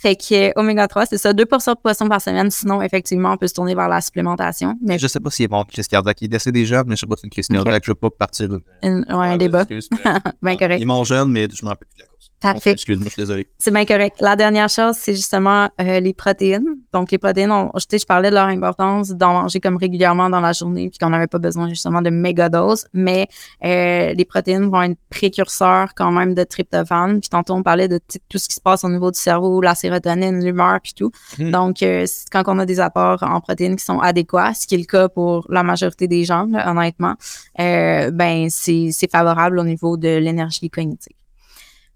Fait 0.00 0.16
que 0.16 0.48
euh, 0.48 0.52
oméga 0.56 0.88
3, 0.88 1.04
c'est 1.06 1.18
ça, 1.18 1.32
deux 1.34 1.44
portions 1.44 1.72
de 1.74 1.78
poisson 1.78 2.08
par 2.08 2.22
semaine. 2.22 2.50
Sinon, 2.50 2.80
effectivement, 2.80 3.32
on 3.32 3.36
peut 3.36 3.46
se 3.48 3.52
tourner 3.54 3.74
vers 3.74 3.88
la 3.88 4.00
supplémentation. 4.00 4.78
Mais 4.82 4.98
Je 4.98 5.06
sais 5.06 5.20
pas 5.20 5.30
s'il 5.30 5.44
est 5.44 5.48
d'une 5.48 5.64
crise 5.66 5.88
cardiaque. 5.88 6.22
Il 6.22 6.24
est 6.24 6.28
décédé 6.28 6.64
jeune, 6.64 6.84
mais 6.86 6.96
je 6.96 7.00
sais 7.00 7.06
pas 7.06 7.16
si 7.16 7.20
c'est 7.22 7.26
une 7.26 7.30
crise 7.30 7.48
cardiaque. 7.48 7.82
Je 7.84 7.90
veux 7.90 7.94
pas 7.96 8.08
partir. 8.10 8.48
de- 8.48 8.62
une- 8.82 9.04
ouais, 9.10 9.26
un 9.28 9.36
débat. 9.36 9.60
excuse, 9.62 9.88
mais- 9.92 9.98
Bien 10.42 10.56
correct. 10.56 10.78
Il 10.78 10.82
est 10.82 10.86
mort 10.86 11.04
jeune, 11.04 11.28
mais 11.30 11.48
je 11.52 11.62
m'en 11.64 11.70
rappelle 11.72 11.88
plus. 11.94 12.04
Parfait. 12.40 12.70
Excuse-moi, 12.70 13.04
je 13.08 13.12
suis 13.12 13.22
désolé. 13.22 13.48
C'est 13.58 13.70
bien 13.70 13.84
correct. 13.84 14.16
La 14.20 14.34
dernière 14.34 14.70
chose, 14.70 14.94
c'est 14.98 15.14
justement 15.14 15.68
euh, 15.78 16.00
les 16.00 16.14
protéines. 16.14 16.64
Donc, 16.92 17.10
les 17.10 17.18
protéines, 17.18 17.52
on, 17.52 17.70
je, 17.76 17.84
sais, 17.88 17.98
je 17.98 18.06
parlais 18.06 18.30
de 18.30 18.34
leur 18.34 18.46
importance 18.46 19.10
d'en 19.10 19.34
manger 19.34 19.60
comme 19.60 19.76
régulièrement 19.76 20.30
dans 20.30 20.40
la 20.40 20.52
journée, 20.52 20.88
puis 20.88 20.98
qu'on 20.98 21.10
n'avait 21.10 21.26
pas 21.26 21.38
besoin 21.38 21.68
justement 21.68 22.00
de 22.00 22.08
méga 22.08 22.48
doses. 22.48 22.86
Mais 22.94 23.28
euh, 23.62 24.14
les 24.14 24.24
protéines 24.24 24.70
vont 24.70 24.82
être 24.82 24.98
précurseurs 25.10 25.94
quand 25.94 26.10
même 26.12 26.34
de 26.34 26.42
tryptophane. 26.42 27.20
Puis 27.20 27.28
tantôt, 27.28 27.52
on 27.52 27.62
parlait 27.62 27.88
de 27.88 28.00
tout 28.30 28.38
ce 28.38 28.48
qui 28.48 28.54
se 28.54 28.60
passe 28.60 28.84
au 28.84 28.88
niveau 28.88 29.10
du 29.10 29.18
cerveau, 29.18 29.60
la 29.60 29.74
sérotonine, 29.74 30.42
l'humeur, 30.42 30.78
puis 30.82 30.94
tout. 30.94 31.12
Mhm. 31.38 31.50
Donc, 31.50 31.82
euh, 31.82 32.06
quand 32.32 32.44
on 32.46 32.58
a 32.58 32.64
des 32.64 32.80
apports 32.80 33.22
en 33.22 33.42
protéines 33.42 33.76
qui 33.76 33.84
sont 33.84 34.00
adéquats, 34.00 34.54
ce 34.54 34.66
qui 34.66 34.76
est 34.76 34.78
le 34.78 34.84
cas 34.84 35.10
pour 35.10 35.46
la 35.50 35.62
majorité 35.62 36.08
des 36.08 36.24
gens, 36.24 36.46
là, 36.46 36.70
honnêtement, 36.70 37.16
euh, 37.60 38.10
ben 38.10 38.48
c'est 38.48 38.90
c'est 38.92 39.10
favorable 39.10 39.58
au 39.58 39.64
niveau 39.64 39.98
de 39.98 40.16
l'énergie 40.16 40.70
cognitive. 40.70 41.19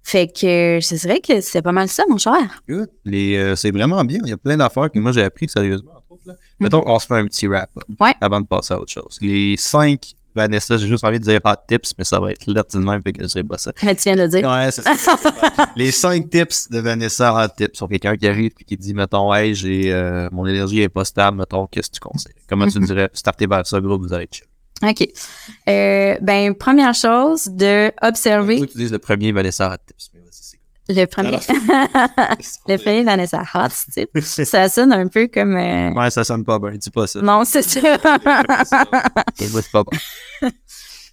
Fait 0.06 0.26
que 0.28 0.80
je 0.82 0.94
dirais 1.00 1.20
que 1.20 1.40
c'est 1.40 1.62
pas 1.62 1.72
mal 1.72 1.88
ça, 1.88 2.04
mon 2.10 2.18
cher. 2.18 2.36
Good. 2.68 2.90
Les, 3.06 3.36
euh, 3.36 3.56
c'est 3.56 3.70
vraiment 3.70 4.04
bien. 4.04 4.18
Il 4.24 4.28
y 4.28 4.32
a 4.32 4.36
plein 4.36 4.56
d'affaires 4.58 4.90
que 4.90 4.98
moi 4.98 5.12
j'ai 5.12 5.22
appris 5.22 5.48
sérieusement. 5.48 5.92
entre 5.92 6.04
autres, 6.12 6.22
là. 6.26 6.34
Mettons, 6.60 6.82
on 6.86 6.98
se 6.98 7.06
fait 7.06 7.14
un 7.14 7.24
petit 7.26 7.46
wrap 7.46 7.70
Ouais. 7.98 8.12
avant 8.20 8.40
de 8.42 8.46
passer 8.46 8.74
à 8.74 8.78
autre 8.80 8.92
chose. 8.92 9.16
Les 9.22 9.56
cinq, 9.56 10.12
Vanessa, 10.34 10.76
j'ai 10.76 10.88
juste 10.88 11.04
envie 11.04 11.18
de 11.20 11.24
dire 11.24 11.40
de 11.40 11.56
tips, 11.68 11.94
mais 11.96 12.04
ça 12.04 12.20
va 12.20 12.32
être 12.32 12.44
tout 12.44 12.52
de 12.52 12.78
même, 12.84 13.00
fait 13.02 13.12
que 13.12 13.22
je 13.22 13.28
dirai 13.28 13.44
pas 13.44 13.56
ça. 13.56 13.72
Mais 13.82 13.94
tu 13.96 14.02
viens 14.02 14.16
de 14.16 14.22
le 14.22 14.28
dire. 14.28 14.46
Ouais, 14.46 14.70
c'est 14.70 14.82
ça. 14.82 15.16
les 15.76 15.90
cinq 15.90 16.28
tips 16.28 16.68
de 16.70 16.80
Vanessa 16.80 17.32
en 17.32 17.48
tips 17.48 17.78
sur 17.78 17.88
quelqu'un 17.88 18.16
qui 18.16 18.26
arrive 18.28 18.52
et 18.60 18.64
qui 18.64 18.76
dit, 18.76 18.92
mettons, 18.92 19.32
hey, 19.32 19.54
j'ai, 19.54 19.90
euh, 19.90 20.28
mon 20.32 20.44
énergie 20.44 20.82
est 20.82 20.88
pas 20.90 21.04
stable, 21.06 21.38
mettons, 21.38 21.66
qu'est-ce 21.66 21.88
que 21.88 21.94
tu 21.94 22.00
conseilles? 22.00 22.34
Comment 22.48 22.66
tu 22.66 22.78
dirais, 22.80 23.08
starter 23.14 23.46
vers 23.46 23.66
ça, 23.66 23.80
gros, 23.80 23.98
vous 23.98 24.12
allez 24.12 24.24
être 24.24 24.34
chill. 24.34 24.46
OK. 24.82 25.08
Euh, 25.68 26.16
ben, 26.20 26.54
première 26.54 26.94
chose, 26.94 27.46
de 27.46 27.92
observer 28.02 28.60
que 28.60 28.64
tu 28.66 28.78
dises 28.78 28.92
le 28.92 28.98
premier 28.98 29.32
Vanessa 29.32 29.70
en 29.72 29.76
tips, 29.76 30.10
mais 30.12 30.20
vas-y, 30.20 30.30
c'est 30.32 30.94
le 31.00 31.06
premier. 31.06 31.38
le 32.68 32.76
premier 32.76 33.02
Vanessa 33.04 33.42
Hot, 33.54 33.68
tu 33.94 34.06
sais. 34.24 34.44
Ça 34.44 34.68
sonne 34.68 34.92
un 34.92 35.06
peu 35.08 35.28
comme. 35.28 35.56
euh, 35.56 35.90
Ouais, 35.92 36.10
ça 36.10 36.24
sonne 36.24 36.44
pas 36.44 36.58
bien, 36.58 36.72
dis 36.72 36.90
pas 36.90 37.06
ça. 37.06 37.22
Non, 37.22 37.44
c'est 37.44 37.62
ça. 37.62 37.80
Et 39.40 39.48
moi, 39.48 39.62
c'est 39.62 39.70
pas 39.72 39.84
bon. 39.84 40.50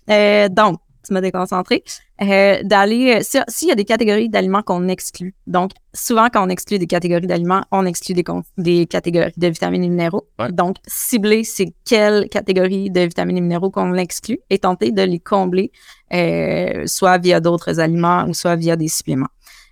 Euh, 0.09 0.49
donc, 0.49 0.79
tu 1.05 1.13
m'as 1.13 1.21
déconcentré. 1.21 1.83
Euh, 2.21 2.61
d'aller. 2.63 3.15
euh, 3.15 3.19
si- 3.23 3.39
S'il 3.47 3.67
y 3.69 3.71
a 3.71 3.75
des 3.75 3.85
catégories 3.85 4.29
d'aliments 4.29 4.61
qu'on 4.61 4.87
exclut, 4.87 5.33
donc 5.47 5.71
souvent 5.93 6.27
quand 6.31 6.45
on 6.45 6.49
exclut 6.49 6.77
des 6.79 6.87
catégories 6.87 7.25
d'aliments, 7.27 7.63
on 7.71 7.85
exclut 7.85 8.13
des, 8.13 8.85
catégories 8.85 9.31
de 9.37 9.47
vitamines 9.47 9.83
et 9.83 9.89
minéraux. 9.89 10.27
Ouais. 10.39 10.51
Donc, 10.51 10.77
cibler 10.87 11.43
c'est 11.43 11.73
quelles 11.85 12.29
catégories 12.29 12.89
de 12.91 13.01
vitamines 13.01 13.37
et 13.37 13.41
minéraux 13.41 13.71
qu'on 13.71 13.93
exclut 13.95 14.39
et 14.49 14.59
tenter 14.59 14.91
de 14.91 15.01
les 15.01 15.19
combler, 15.19 15.71
euh, 16.13 16.83
soit 16.85 17.17
via 17.17 17.39
d'autres 17.39 17.79
aliments 17.79 18.25
ou 18.27 18.33
soit 18.33 18.55
via 18.55 18.75
des 18.75 18.87
suppléments. 18.87 19.27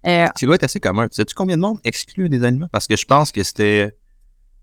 Euh, 0.07 0.27
Tu 0.37 0.45
dois 0.45 0.55
être 0.55 0.63
assez 0.63 0.79
commun. 0.79 1.07
Sais-tu 1.11 1.35
combien 1.35 1.57
de 1.57 1.61
monde 1.61 1.79
exclut 1.83 2.29
des 2.29 2.43
aliments? 2.43 2.69
Parce 2.71 2.87
que 2.87 2.95
je 2.95 3.05
pense 3.05 3.31
que 3.31 3.43
c'était. 3.43 3.95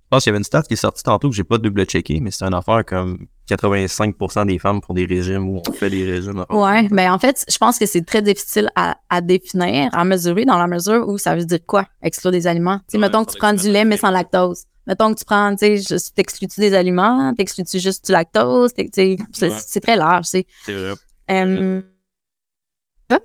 Je 0.06 0.10
pense 0.10 0.22
qu'il 0.22 0.30
y 0.30 0.32
avait 0.34 0.38
une 0.38 0.44
stat 0.44 0.62
qui 0.62 0.74
est 0.74 0.76
sortie 0.76 1.02
tantôt 1.02 1.28
que 1.28 1.34
j'ai 1.34 1.42
pas 1.42 1.58
double-checké, 1.58 2.20
mais 2.20 2.30
c'est 2.30 2.44
une 2.44 2.54
affaire 2.54 2.84
comme 2.84 3.26
85% 3.50 4.46
des 4.46 4.58
femmes 4.60 4.80
font 4.86 4.94
des 4.94 5.04
régimes 5.04 5.48
ou 5.48 5.60
on 5.68 5.72
fait 5.72 5.90
des 5.90 6.04
régimes. 6.04 6.44
Ouais, 6.48 6.88
ben 6.90 7.12
en 7.12 7.18
fait, 7.18 7.44
je 7.48 7.58
pense 7.58 7.76
que 7.78 7.86
c'est 7.86 8.02
très 8.06 8.22
difficile 8.22 8.70
à, 8.76 8.96
à 9.10 9.20
définir, 9.20 9.90
à 9.92 10.04
mesurer 10.04 10.44
dans 10.44 10.58
la 10.58 10.68
mesure 10.68 11.08
où 11.08 11.18
ça 11.18 11.34
veut 11.34 11.44
dire 11.44 11.58
quoi, 11.66 11.86
exclure 12.02 12.30
des 12.30 12.46
aliments? 12.46 12.78
Tu 12.78 12.84
sais, 12.92 12.96
Ouais, 12.98 13.02
mettons 13.02 13.24
que 13.24 13.32
tu 13.32 13.38
prends 13.38 13.52
du 13.52 13.68
lait 13.70 13.84
mais 13.84 13.96
sans 13.96 14.10
lactose. 14.10 14.64
Mettons 14.86 15.12
que 15.12 15.18
tu 15.18 15.24
prends, 15.24 15.50
tu 15.56 15.66
sais, 15.66 15.76
juste- 15.78 16.14
t'exclus-tu 16.14 16.60
des 16.60 16.72
aliments, 16.72 17.34
t'exclus-tu 17.34 17.80
juste 17.80 18.06
du 18.06 18.12
lactose, 18.12 18.72
t'ex- 18.74 18.90
tu 18.92 19.00
sais, 19.00 19.16
c'est 19.32 19.48
Ouais. 19.50 19.56
c'est 19.58 19.80
très 19.80 19.96
large, 19.96 20.26
tu 20.26 20.30
sais. 20.30 20.46
C'est 20.64 20.72
vrai. 20.74 20.94
Euh, 21.32 21.82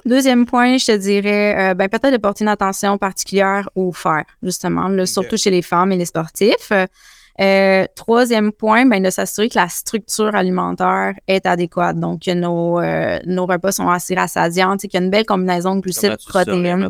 Deuxième 0.06 0.46
point, 0.46 0.78
je 0.78 0.86
te 0.86 0.98
dirais, 0.98 1.72
euh, 1.72 1.74
ben 1.74 1.90
peut-être 1.90 2.12
de 2.12 2.18
porter 2.18 2.44
une 2.44 2.50
attention 2.50 2.98
particulière 2.98 3.70
au 3.76 3.92
fer, 3.92 4.24
justement, 4.44 4.88
là, 4.88 5.06
surtout 5.06 5.38
chez 5.38 5.50
les 5.50 5.62
femmes 5.62 5.92
et 5.92 5.98
les 5.98 6.06
sportifs. 6.06 6.72
Euh, 7.40 7.86
troisième 7.96 8.52
point, 8.52 8.86
ben, 8.86 9.02
de 9.02 9.10
s'assurer 9.10 9.50
que 9.50 9.58
la 9.58 9.70
structure 9.70 10.36
alimentaire 10.36 11.14
est 11.28 11.46
adéquate. 11.46 12.00
Donc, 12.00 12.22
que 12.22 12.34
nos, 12.34 12.80
euh, 12.80 13.20
nos 13.26 13.46
repas 13.46 13.72
sont 13.72 13.90
assez 13.90 14.14
rassasiants, 14.14 14.78
qu'il 14.78 14.94
y 14.94 14.98
a 14.98 15.00
une 15.00 15.10
belle 15.10 15.26
combinaison 15.26 15.76
de 15.76 15.82
glucides, 15.82 16.18
protéines. 16.28 16.90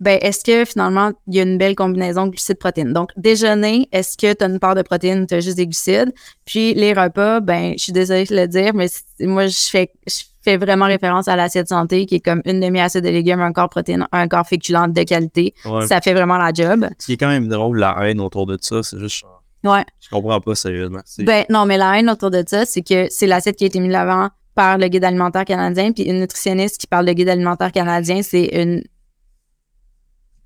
Ben, 0.00 0.18
est-ce 0.20 0.42
que 0.42 0.64
finalement, 0.64 1.12
il 1.28 1.36
y 1.36 1.38
a 1.38 1.44
une 1.44 1.58
belle 1.58 1.76
combinaison 1.76 2.26
de 2.26 2.30
glucides 2.30 2.58
protéines? 2.58 2.92
Donc, 2.92 3.10
déjeuner, 3.16 3.88
est-ce 3.92 4.16
que 4.16 4.32
tu 4.32 4.42
as 4.42 4.48
une 4.48 4.58
part 4.58 4.74
de 4.74 4.82
protéines, 4.82 5.28
tu 5.28 5.34
as 5.34 5.40
juste 5.40 5.58
des 5.58 5.66
glucides? 5.66 6.12
Puis 6.44 6.74
les 6.74 6.92
repas, 6.92 7.38
ben, 7.38 7.74
je 7.76 7.84
suis 7.84 7.92
désolée 7.92 8.24
de 8.24 8.34
le 8.34 8.48
dire, 8.48 8.74
mais 8.74 8.88
moi, 9.20 9.46
je 9.46 9.68
fais, 9.70 9.92
je 10.08 10.24
fais 10.42 10.56
vraiment 10.56 10.86
référence 10.86 11.28
à 11.28 11.36
l'assiette 11.36 11.68
santé, 11.68 12.06
qui 12.06 12.16
est 12.16 12.20
comme 12.20 12.42
une 12.44 12.60
demi-assiette 12.60 13.04
de 13.04 13.08
légumes, 13.08 13.40
un 13.40 13.52
corps 13.52 13.68
protéine, 13.68 14.06
un 14.12 14.28
corps 14.28 14.46
féculent 14.46 14.92
de 14.92 15.02
qualité. 15.02 15.54
Ça 15.86 16.00
fait 16.00 16.14
vraiment 16.14 16.38
la 16.38 16.52
job. 16.52 16.86
Ce 16.98 17.06
qui 17.06 17.12
est 17.14 17.16
quand 17.16 17.28
même 17.28 17.48
drôle, 17.48 17.78
la 17.78 17.96
haine 18.02 18.20
autour 18.20 18.46
de 18.46 18.58
ça, 18.60 18.82
c'est 18.82 18.98
juste. 18.98 19.24
Ouais. 19.64 19.84
Je 20.00 20.08
comprends 20.08 20.40
pas 20.40 20.54
sérieusement. 20.54 21.00
Ben, 21.18 21.44
non, 21.48 21.66
mais 21.66 21.78
la 21.78 21.98
haine 21.98 22.10
autour 22.10 22.30
de 22.30 22.42
ça, 22.46 22.64
c'est 22.64 22.82
que 22.82 23.06
c'est 23.10 23.26
l'assiette 23.26 23.56
qui 23.56 23.64
a 23.64 23.68
été 23.68 23.78
mise 23.78 23.92
l'avant 23.92 24.28
par 24.54 24.76
le 24.76 24.88
guide 24.88 25.04
alimentaire 25.04 25.44
canadien, 25.44 25.92
puis 25.92 26.02
une 26.02 26.20
nutritionniste 26.20 26.78
qui 26.78 26.86
parle 26.86 27.06
de 27.06 27.12
guide 27.12 27.28
alimentaire 27.28 27.72
canadien, 27.72 28.22
c'est 28.22 28.46
une 28.46 28.82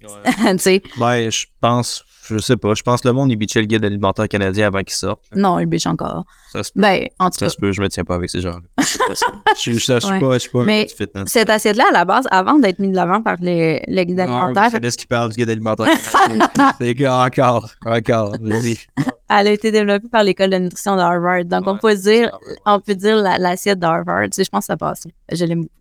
Ouais. 0.03 0.83
ben, 0.99 1.31
je 1.31 1.47
pense, 1.61 2.05
je 2.29 2.39
sais 2.39 2.57
pas, 2.57 2.75
je 2.75 2.83
pense 2.83 3.01
que 3.01 3.09
le 3.09 3.15
monde, 3.15 3.31
il 3.31 3.37
bitchait 3.37 3.61
le 3.61 3.67
guide 3.67 3.85
alimentaire 3.85 4.29
canadien 4.29 4.67
avant 4.69 4.81
qu'il 4.83 4.95
sorte. 4.95 5.23
Non, 5.35 5.59
il 5.59 5.67
bitch 5.67 5.87
encore. 5.87 6.25
Ça 6.53 6.63
se 6.63 6.73
peut. 6.73 6.81
Ben, 6.81 7.07
en 7.19 7.31
tout 7.31 7.39
ça 7.39 7.47
cas. 7.47 7.51
se 7.51 7.57
peut, 7.57 7.73
je 7.73 7.81
me 7.81 7.89
tiens 7.89 8.05
pas 8.05 8.15
avec 8.15 8.31
ces 8.31 8.41
gens-là. 8.41 8.61
je, 9.59 9.73
je, 9.73 9.79
suis 9.79 9.91
pas, 9.99 10.33
je 10.35 10.39
suis 10.39 10.51
pas 10.51 10.65
Mais 10.65 10.87
fitness. 10.89 11.29
cette 11.31 11.51
assiette-là, 11.51 11.85
à 11.91 11.93
la 11.93 12.05
base, 12.05 12.27
avant 12.31 12.59
d'être 12.59 12.79
mise 12.79 12.91
de 12.91 12.97
l'avant 12.97 13.23
par 13.23 13.37
le, 13.41 13.79
le 13.87 14.05
guide 14.05 14.21
alimentaire, 14.21 14.71
C'est 14.71 14.91
ce 14.91 14.97
qui 14.99 15.07
parle 15.07 15.31
du 15.31 15.37
guide 15.37 15.51
alimentaire 15.51 15.87
canadien. 16.13 16.73
c'est 16.81 17.07
encore, 17.09 17.71
encore, 17.85 18.37
vas-y. 18.41 18.79
elle 19.29 19.47
a 19.49 19.51
été 19.51 19.71
développée 19.71 20.09
par 20.09 20.23
l'école 20.25 20.51
de 20.51 20.59
nutrition 20.59 20.97
de 20.97 21.01
Harvard. 21.01 21.45
Donc, 21.45 21.67
on 21.67 21.77
peut 21.79 21.95
dire, 21.97 22.37
on 22.65 22.81
peut 22.81 22.95
dire 22.95 23.17
la- 23.17 23.39
l'assiette 23.39 23.79
de 23.79 23.87
Harvard. 23.87 24.25
Tu 24.25 24.29
sais, 24.33 24.45
je 24.45 24.51
pense 24.51 24.61
que 24.65 24.67
ça 24.67 24.77
passe. 24.77 25.05
Je 25.33 25.45
l'aime 25.45 25.63
beaucoup. 25.63 25.73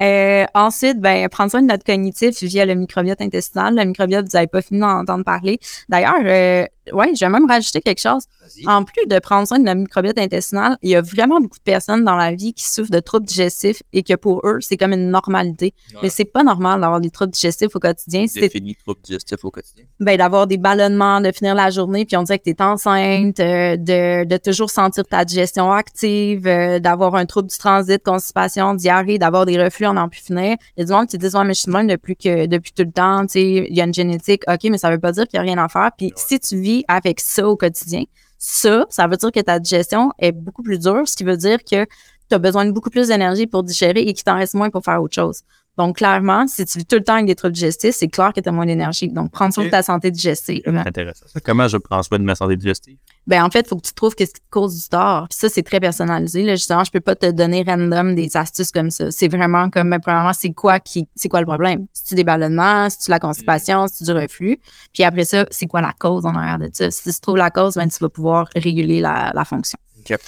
Euh, 0.00 0.44
ensuite, 0.54 1.00
ben, 1.00 1.28
prendre 1.28 1.50
soin 1.50 1.62
de 1.62 1.68
notre 1.68 1.84
cognitif 1.84 2.42
via 2.42 2.66
le 2.66 2.74
microbiote 2.74 3.20
intestinal. 3.20 3.76
Le 3.76 3.84
microbiote, 3.84 4.26
vous 4.26 4.36
n'avez 4.36 4.46
pas 4.46 4.62
fini 4.62 4.80
d'en 4.80 5.00
entendre 5.00 5.24
parler. 5.24 5.58
D'ailleurs, 5.88 6.14
euh, 6.24 6.66
ouais, 6.92 7.14
je 7.14 7.24
vais 7.24 7.30
même 7.30 7.46
rajouter 7.46 7.80
quelque 7.80 8.00
chose. 8.00 8.24
En 8.66 8.84
plus 8.84 9.06
de 9.06 9.18
prendre 9.18 9.46
soin 9.46 9.58
de 9.58 9.64
notre 9.64 9.80
microbiote 9.80 10.18
intestinal, 10.18 10.76
il 10.82 10.90
y 10.90 10.96
a 10.96 11.00
vraiment 11.00 11.40
beaucoup 11.40 11.58
de 11.58 11.62
personnes 11.62 12.04
dans 12.04 12.16
la 12.16 12.32
vie 12.34 12.52
qui 12.52 12.64
souffrent 12.64 12.90
de 12.90 13.00
troubles 13.00 13.26
digestifs 13.26 13.82
et 13.92 14.02
que 14.02 14.14
pour 14.14 14.40
eux, 14.44 14.58
c'est 14.60 14.76
comme 14.76 14.92
une 14.92 15.10
normalité. 15.10 15.74
Mais 16.02 16.08
c'est 16.08 16.24
pas 16.24 16.42
normal 16.42 16.80
d'avoir 16.80 17.00
des 17.00 17.10
troubles 17.10 17.32
digestifs 17.32 17.74
au 17.74 17.78
quotidien. 17.78 18.26
C'est 18.26 18.40
Définis 18.40 18.76
trouble 18.76 19.00
digestif 19.02 19.44
au 19.44 19.50
quotidien. 19.50 19.84
ben, 20.00 20.16
d'avoir 20.18 20.46
des 20.46 20.56
ballonnements, 20.58 21.20
de 21.20 21.30
finir 21.32 21.54
la 21.54 21.70
journée, 21.70 22.04
puis 22.04 22.16
on 22.16 22.22
dirait 22.24 22.38
que 22.38 22.44
tu 22.44 22.50
es 22.50 22.62
enceinte, 22.62 23.40
euh, 23.40 23.76
de, 23.76 24.24
de 24.24 24.36
toujours 24.36 24.70
sentir 24.70 25.04
ta 25.04 25.24
digestion 25.24 25.70
active, 25.72 26.46
euh, 26.46 26.78
d'avoir 26.78 27.14
un 27.14 27.26
trouble 27.26 27.48
du 27.48 27.56
transit, 27.56 28.02
constipation, 28.02 28.74
diarrhée, 28.74 29.18
d'avoir 29.18 29.46
des 29.46 29.62
reflux 29.62 29.86
en 29.86 29.94
n'en 29.94 30.08
plus 30.08 30.20
finir. 30.20 30.56
Il 30.76 30.80
y 30.80 30.82
a 30.82 30.84
du 30.86 30.92
monde 30.92 31.06
qui 31.06 31.18
disent, 31.18 31.34
ouais, 31.36 31.44
mais 31.44 31.54
je 31.54 31.60
suis 31.60 31.70
même 31.70 31.86
depuis, 31.86 32.16
que, 32.16 32.46
depuis 32.46 32.72
tout 32.72 32.82
le 32.84 32.92
temps, 32.92 33.22
tu 33.22 33.32
sais, 33.32 33.66
il 33.68 33.74
y 33.76 33.80
a 33.80 33.84
une 33.84 33.94
génétique, 33.94 34.42
OK, 34.48 34.64
mais 34.64 34.78
ça 34.78 34.90
veut 34.90 34.98
pas 34.98 35.12
dire 35.12 35.26
qu'il 35.28 35.36
y 35.36 35.40
a 35.40 35.42
rien 35.42 35.58
à 35.58 35.68
faire. 35.68 35.90
Puis 35.96 36.12
si 36.16 36.38
tu 36.40 36.60
vis 36.60 36.71
avec 36.88 37.20
ça 37.20 37.48
au 37.48 37.56
quotidien, 37.56 38.04
ça, 38.38 38.86
ça 38.90 39.06
veut 39.06 39.16
dire 39.16 39.30
que 39.30 39.40
ta 39.40 39.58
digestion 39.58 40.10
est 40.18 40.32
beaucoup 40.32 40.62
plus 40.62 40.78
dure, 40.78 41.06
ce 41.06 41.16
qui 41.16 41.24
veut 41.24 41.36
dire 41.36 41.58
que 41.58 41.84
tu 41.84 42.34
as 42.34 42.38
besoin 42.38 42.64
de 42.64 42.72
beaucoup 42.72 42.90
plus 42.90 43.08
d'énergie 43.08 43.46
pour 43.46 43.62
digérer 43.62 44.00
et 44.00 44.12
qu'il 44.12 44.24
t'en 44.24 44.36
reste 44.36 44.54
moins 44.54 44.70
pour 44.70 44.82
faire 44.84 45.00
autre 45.02 45.14
chose. 45.14 45.42
Donc, 45.78 45.96
clairement, 45.96 46.46
si 46.46 46.66
tu 46.66 46.78
vis 46.78 46.84
tout 46.84 46.96
le 46.96 47.02
temps 47.02 47.14
avec 47.14 47.24
des 47.26 47.34
troubles 47.34 47.54
digestifs, 47.54 47.94
c'est 47.94 48.08
clair 48.08 48.34
que 48.34 48.40
tu 48.40 48.48
as 48.48 48.52
moins 48.52 48.66
d'énergie. 48.66 49.08
Donc, 49.08 49.30
prendre 49.32 49.54
soin 49.54 49.64
de 49.64 49.70
ta 49.70 49.82
santé 49.82 50.10
digestive. 50.10 50.60
Intéressant. 50.66 51.24
Ça, 51.26 51.40
Comment 51.40 51.66
je 51.66 51.78
prends 51.78 52.02
soin 52.02 52.18
de 52.18 52.24
ma 52.24 52.34
santé 52.34 52.56
digestive? 52.56 52.98
Ben, 53.26 53.42
en 53.42 53.48
fait, 53.50 53.60
il 53.60 53.68
faut 53.68 53.76
que 53.76 53.86
tu 53.86 53.94
trouves 53.94 54.14
qu'est-ce 54.14 54.34
qui 54.34 54.40
te 54.40 54.50
cause 54.50 54.82
du 54.82 54.88
tort. 54.90 55.28
Puis 55.30 55.38
ça, 55.38 55.48
c'est 55.48 55.62
très 55.62 55.80
personnalisé. 55.80 56.42
Là. 56.42 56.56
Justement, 56.56 56.84
je 56.84 56.90
peux 56.90 57.00
pas 57.00 57.16
te 57.16 57.30
donner 57.30 57.64
random 57.66 58.14
des 58.14 58.36
astuces 58.36 58.70
comme 58.70 58.90
ça. 58.90 59.10
C'est 59.10 59.28
vraiment 59.28 59.70
comme, 59.70 59.88
ben, 59.88 59.98
premièrement, 59.98 60.34
c'est 60.34 60.52
quoi 60.52 60.78
qui, 60.78 61.08
c'est 61.14 61.30
quoi 61.30 61.40
le 61.40 61.46
problème? 61.46 61.86
C'est-tu 61.94 62.16
des 62.16 62.24
ballonnements? 62.24 62.90
C'est-tu 62.90 63.10
la 63.10 63.18
constipation? 63.18 63.86
C'est-tu 63.86 64.04
du 64.04 64.12
reflux? 64.12 64.58
Puis 64.92 65.04
après 65.04 65.24
ça, 65.24 65.46
c'est 65.50 65.66
quoi 65.66 65.80
la 65.80 65.94
cause 65.98 66.26
en 66.26 66.34
arrière 66.34 66.58
de 66.58 66.68
ça? 66.70 66.90
Si 66.90 67.10
tu 67.10 67.20
trouves 67.20 67.38
la 67.38 67.50
cause, 67.50 67.76
ben, 67.76 67.88
tu 67.88 67.98
vas 67.98 68.10
pouvoir 68.10 68.46
réguler 68.54 69.00
la, 69.00 69.32
la 69.34 69.44
fonction. 69.46 69.78
Ok. 70.00 70.18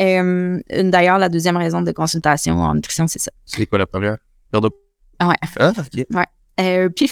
Euh, 0.00 0.58
D'ailleurs, 0.82 1.18
la 1.18 1.28
deuxième 1.28 1.58
raison 1.58 1.82
de 1.82 1.92
consultation 1.92 2.58
en 2.58 2.74
nutrition, 2.74 3.06
c'est 3.06 3.20
ça. 3.20 3.30
C'est 3.44 3.66
quoi 3.66 3.78
la 3.78 3.86
première? 3.86 4.16
Perdre 4.50 4.70
de- 4.70 5.26
Ouais. 5.26 5.34
Ah, 5.58 5.72
ok. 5.78 6.06
Euh, 6.60 6.88
puis 6.90 7.10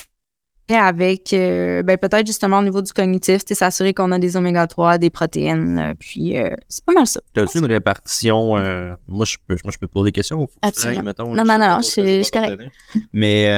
avec 0.70 1.32
euh, 1.32 1.82
ben, 1.82 1.96
peut-être 1.96 2.26
justement 2.26 2.58
au 2.58 2.62
niveau 2.62 2.82
du 2.82 2.92
cognitif, 2.92 3.42
sais, 3.48 3.54
s'assurer 3.54 3.94
qu'on 3.94 4.12
a 4.12 4.18
des 4.18 4.36
oméga 4.36 4.66
3, 4.66 4.98
des 4.98 5.08
protéines, 5.08 5.78
euh, 5.78 5.94
puis 5.98 6.34
c'est 6.68 6.84
pas 6.84 6.92
mal 6.92 7.06
ça. 7.06 7.20
T'as-tu 7.32 7.58
une 7.58 7.64
répartition? 7.66 8.48
moi, 9.06 9.24
je 9.24 9.36
peux, 9.46 9.56
moi, 9.64 9.72
je 9.72 9.78
peux 9.78 9.86
poser 9.88 10.08
des 10.08 10.12
questions. 10.12 10.46
Absolument. 10.60 10.94
frais, 10.96 11.04
mettons, 11.04 11.34
Non, 11.34 11.44
non, 11.44 11.58
non, 11.58 11.78
je- 11.80 12.22
suis 12.22 12.30
correct. 12.30 12.62
Mais 13.14 13.48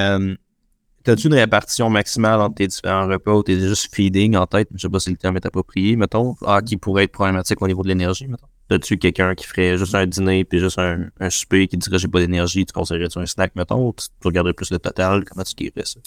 t'as-tu 1.03 1.26
une 1.28 1.35
répartition 1.35 1.91
maximale 1.91 2.41
entre 2.41 2.57
tes 2.57 2.66
différents 2.68 3.07
repas 3.09 3.33
ou 3.33 3.43
t'es 3.43 3.59
juste 3.59 3.93
feeding 3.95 4.37
en 4.37 4.47
tête? 4.47 4.68
Je 4.74 4.83
sais 4.83 4.89
pas 4.89 5.01
si 5.01 5.11
le 5.11 5.16
terme 5.16 5.37
est 5.37 5.47
approprié, 5.47 5.97
mettons. 5.97 6.37
Ah, 6.47 6.61
qui 6.62 6.76
pourrait 6.76 7.05
être 7.05 7.12
problématique 7.12 7.61
au 7.61 7.66
niveau 7.66 7.83
de 7.83 7.89
l'énergie, 7.89 8.28
mettons. 8.28 8.47
T'as-tu 8.71 8.99
quelqu'un 8.99 9.35
qui 9.35 9.49
ferait 9.49 9.77
juste 9.77 9.97
un 9.97 10.07
dîner 10.07 10.45
puis 10.45 10.61
juste 10.61 10.79
un, 10.79 11.09
un 11.18 11.29
souper 11.29 11.66
qui 11.66 11.77
dirait 11.77 11.99
j'ai 11.99 12.07
pas 12.07 12.21
d'énergie, 12.21 12.64
tu 12.64 12.73
conseillerais-tu 12.73 13.18
un 13.18 13.27
snack, 13.27 13.57
mettons, 13.57 13.93
tu 13.93 14.07
regarderais 14.23 14.55
plus 14.55 14.71
le 14.71 14.79
total? 14.79 15.25
Comment 15.25 15.43
tu 15.43 15.57
guérirais 15.57 15.85
ça? 15.85 15.99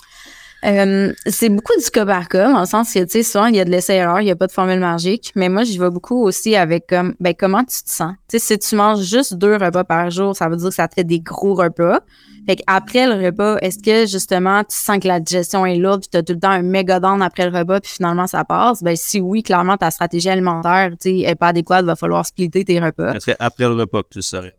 Euh, 0.66 1.12
c'est 1.26 1.50
beaucoup 1.50 1.74
du 1.78 1.90
cas 1.90 2.06
par 2.06 2.30
cas, 2.30 2.52
dans 2.52 2.62
le 2.62 2.66
sens 2.66 2.94
que, 2.94 3.00
tu 3.00 3.10
sais, 3.10 3.24
souvent, 3.24 3.48
il 3.48 3.56
y 3.56 3.60
a 3.60 3.66
de 3.66 3.70
l'essai-erreur, 3.70 4.22
il 4.22 4.26
n'y 4.26 4.32
a 4.32 4.36
pas 4.36 4.48
de 4.48 4.52
formule 4.52 4.80
magique, 4.80 5.32
mais 5.36 5.50
moi, 5.50 5.64
j'y 5.64 5.78
vais 5.78 5.90
beaucoup 5.90 6.24
aussi 6.24 6.56
avec 6.56 6.88
comme, 6.88 7.16
ben, 7.20 7.34
comment 7.38 7.64
tu 7.64 7.84
te 7.84 7.90
sens? 7.90 8.14
Tu 8.30 8.40
sais, 8.40 8.54
si 8.54 8.60
tu 8.60 8.76
manges 8.76 9.04
juste 9.04 9.34
deux 9.34 9.56
repas 9.56 9.84
par 9.84 10.10
jour, 10.10 10.36
ça 10.36 10.48
veut 10.48 10.56
dire 10.56 10.70
que 10.70 10.76
ça 10.76 10.88
te 10.88 10.94
fait 10.94 11.04
des 11.04 11.20
gros 11.20 11.54
repas. 11.54 12.00
Fait 12.48 12.58
qu'après 12.58 13.08
le 13.08 13.26
repas, 13.26 13.58
est-ce 13.58 13.80
que, 13.80 14.06
justement, 14.10 14.64
tu 14.64 14.76
sens 14.76 15.00
que 15.00 15.08
la 15.08 15.20
digestion 15.20 15.66
est 15.66 15.78
lourde, 15.78 16.02
puis 16.02 16.10
tu 16.12 16.18
as 16.18 16.24
tout 16.24 16.34
le 16.34 16.40
temps 16.40 16.52
un 16.52 16.62
méga 16.62 17.00
down 17.00 17.22
après 17.22 17.50
le 17.50 17.58
repas, 17.58 17.82
puis 17.82 17.92
finalement, 17.92 18.28
ça 18.28 18.46
passe? 18.46 18.84
Ben, 18.84 18.96
si 18.96 19.20
oui, 19.20 19.44
clairement, 19.44 19.78
ta 19.78 19.92
stratégie 19.92 20.30
alimentaire, 20.30 20.92
tu 20.92 21.10
sais, 21.10 21.20
est 21.20 21.36
pas 21.36 21.48
adéquate, 21.48 21.86
va 21.86 21.96
falloir 21.96 22.26
splitter 22.26 22.64
tes 22.64 22.80
repas 22.80 23.14
Ça 23.14 23.20
serait 23.20 23.38
après 23.40 23.66
le 23.66 23.76
repas 23.76 24.04
que 24.04 24.10
tu 24.12 24.22
saurais? 24.22 24.56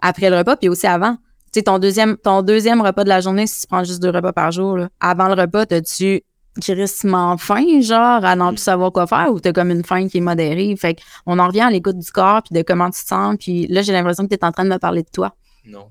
après 0.00 0.30
le 0.30 0.38
repas, 0.38 0.56
puis 0.56 0.68
aussi 0.68 0.86
avant. 0.86 1.16
Tu 1.52 1.60
sais, 1.60 1.62
ton 1.62 1.78
deuxième, 1.78 2.16
ton 2.16 2.42
deuxième 2.42 2.80
repas 2.82 3.04
de 3.04 3.08
la 3.08 3.20
journée, 3.20 3.46
si 3.46 3.62
tu 3.62 3.66
prends 3.66 3.84
juste 3.84 4.02
deux 4.02 4.10
repas 4.10 4.32
par 4.32 4.52
jour, 4.52 4.76
là, 4.76 4.88
avant 5.00 5.28
le 5.28 5.34
repas, 5.40 5.66
t'as-tu 5.66 6.22
crissement 6.60 7.36
faim, 7.38 7.80
genre, 7.80 8.24
à 8.24 8.34
n'en 8.36 8.48
plus 8.50 8.58
savoir 8.62 8.92
quoi 8.92 9.06
faire, 9.06 9.28
ou 9.32 9.38
t'as 9.40 9.52
comme 9.52 9.70
une 9.70 9.84
faim 9.84 10.08
qui 10.08 10.18
est 10.18 10.20
modérée? 10.20 10.74
Fait 10.76 10.96
qu'on 11.24 11.38
en 11.38 11.46
revient 11.46 11.60
à 11.62 11.70
l'écoute 11.70 11.98
du 11.98 12.10
corps, 12.10 12.42
puis 12.42 12.54
de 12.58 12.62
comment 12.62 12.90
tu 12.90 13.00
te 13.02 13.06
sens, 13.08 13.36
puis 13.38 13.66
là, 13.68 13.82
j'ai 13.82 13.92
l'impression 13.92 14.24
que 14.24 14.34
t'es 14.34 14.44
en 14.44 14.52
train 14.52 14.64
de 14.64 14.70
me 14.70 14.78
parler 14.78 15.02
de 15.02 15.08
toi. 15.12 15.34
Non. 15.64 15.88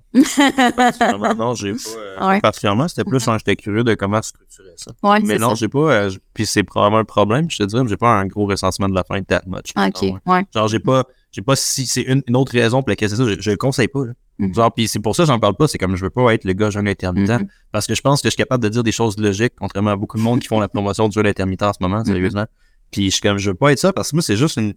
Particulièrement, 0.75 1.35
non, 1.35 1.53
j'ai 1.53 1.71
pas. 1.73 1.77
euh, 1.97 2.27
Ouais. 2.27 2.41
Particulièrement, 2.41 2.87
c'était 2.87 3.03
plus 3.03 3.23
quand 3.23 3.37
j'étais 3.37 3.55
curieux 3.55 3.83
de 3.83 3.93
comment 3.93 4.21
structurer 4.21 4.73
ça. 4.75 4.91
Ouais, 5.03 5.19
Mais 5.23 5.37
non, 5.37 5.53
j'ai 5.55 5.67
pas. 5.67 5.79
euh, 5.91 6.11
puis 6.33 6.45
c'est 6.47 6.63
probablement 6.63 6.99
un 6.99 7.05
problème, 7.05 7.49
je 7.49 7.57
te 7.57 7.63
dirais, 7.63 7.83
mais 7.83 7.89
j'ai 7.89 7.97
pas 7.97 8.09
un 8.09 8.25
gros 8.25 8.45
ressentiment 8.47 8.89
de 8.89 8.95
la 8.95 9.03
faim 9.03 9.21
that 9.27 9.43
much. 9.45 9.71
OK, 9.75 9.75
Ah 9.75 9.89
ouais. 10.01 10.15
ouais. 10.25 10.45
Genre, 10.53 10.67
j'ai 10.67 10.79
pas. 10.79 11.03
J'ai 11.31 11.41
pas 11.43 11.55
si 11.55 11.85
c'est 11.85 12.01
une, 12.01 12.23
une 12.27 12.35
autre 12.35 12.53
raison 12.53 12.81
pour 12.81 12.89
laquelle 12.89 13.09
c'est 13.09 13.17
ça, 13.17 13.25
je, 13.25 13.39
je 13.39 13.51
le 13.51 13.57
conseille 13.57 13.87
pas. 13.89 14.05
là. 14.05 14.13
Mhm. 14.39 14.53
Genre, 14.53 14.73
puis 14.73 14.87
c'est 14.87 14.99
pour 14.99 15.15
ça 15.15 15.23
que 15.23 15.27
j'en 15.27 15.39
parle 15.39 15.55
pas, 15.55 15.67
c'est 15.67 15.77
comme 15.77 15.95
je 15.95 16.03
veux 16.03 16.09
pas 16.09 16.33
être 16.33 16.43
le 16.43 16.53
gars 16.53 16.69
jeune 16.69 16.87
intermittent. 16.87 17.29
Mhm. 17.29 17.47
Parce 17.71 17.87
que 17.87 17.95
je 17.95 18.01
pense 18.01 18.21
que 18.21 18.27
je 18.27 18.31
suis 18.31 18.37
capable 18.37 18.63
de 18.63 18.69
dire 18.69 18.83
des 18.83 18.91
choses 18.91 19.17
logiques, 19.17 19.53
contrairement 19.59 19.91
à 19.91 19.95
beaucoup 19.95 20.17
de 20.17 20.21
monde 20.21 20.39
qui 20.39 20.47
font 20.47 20.59
la 20.59 20.67
promotion 20.67 21.07
du 21.07 21.13
jeûne 21.13 21.27
intermittent 21.27 21.63
en 21.63 21.73
ce 21.73 21.79
moment, 21.81 22.03
sérieusement. 22.05 22.45
Puis 22.91 23.05
je 23.05 23.15
suis 23.15 23.21
comme 23.21 23.37
je 23.37 23.49
veux 23.49 23.55
pas 23.55 23.71
être 23.71 23.79
ça 23.79 23.93
parce 23.93 24.11
que 24.11 24.15
moi, 24.15 24.23
c'est 24.23 24.37
juste 24.37 24.57
une 24.57 24.73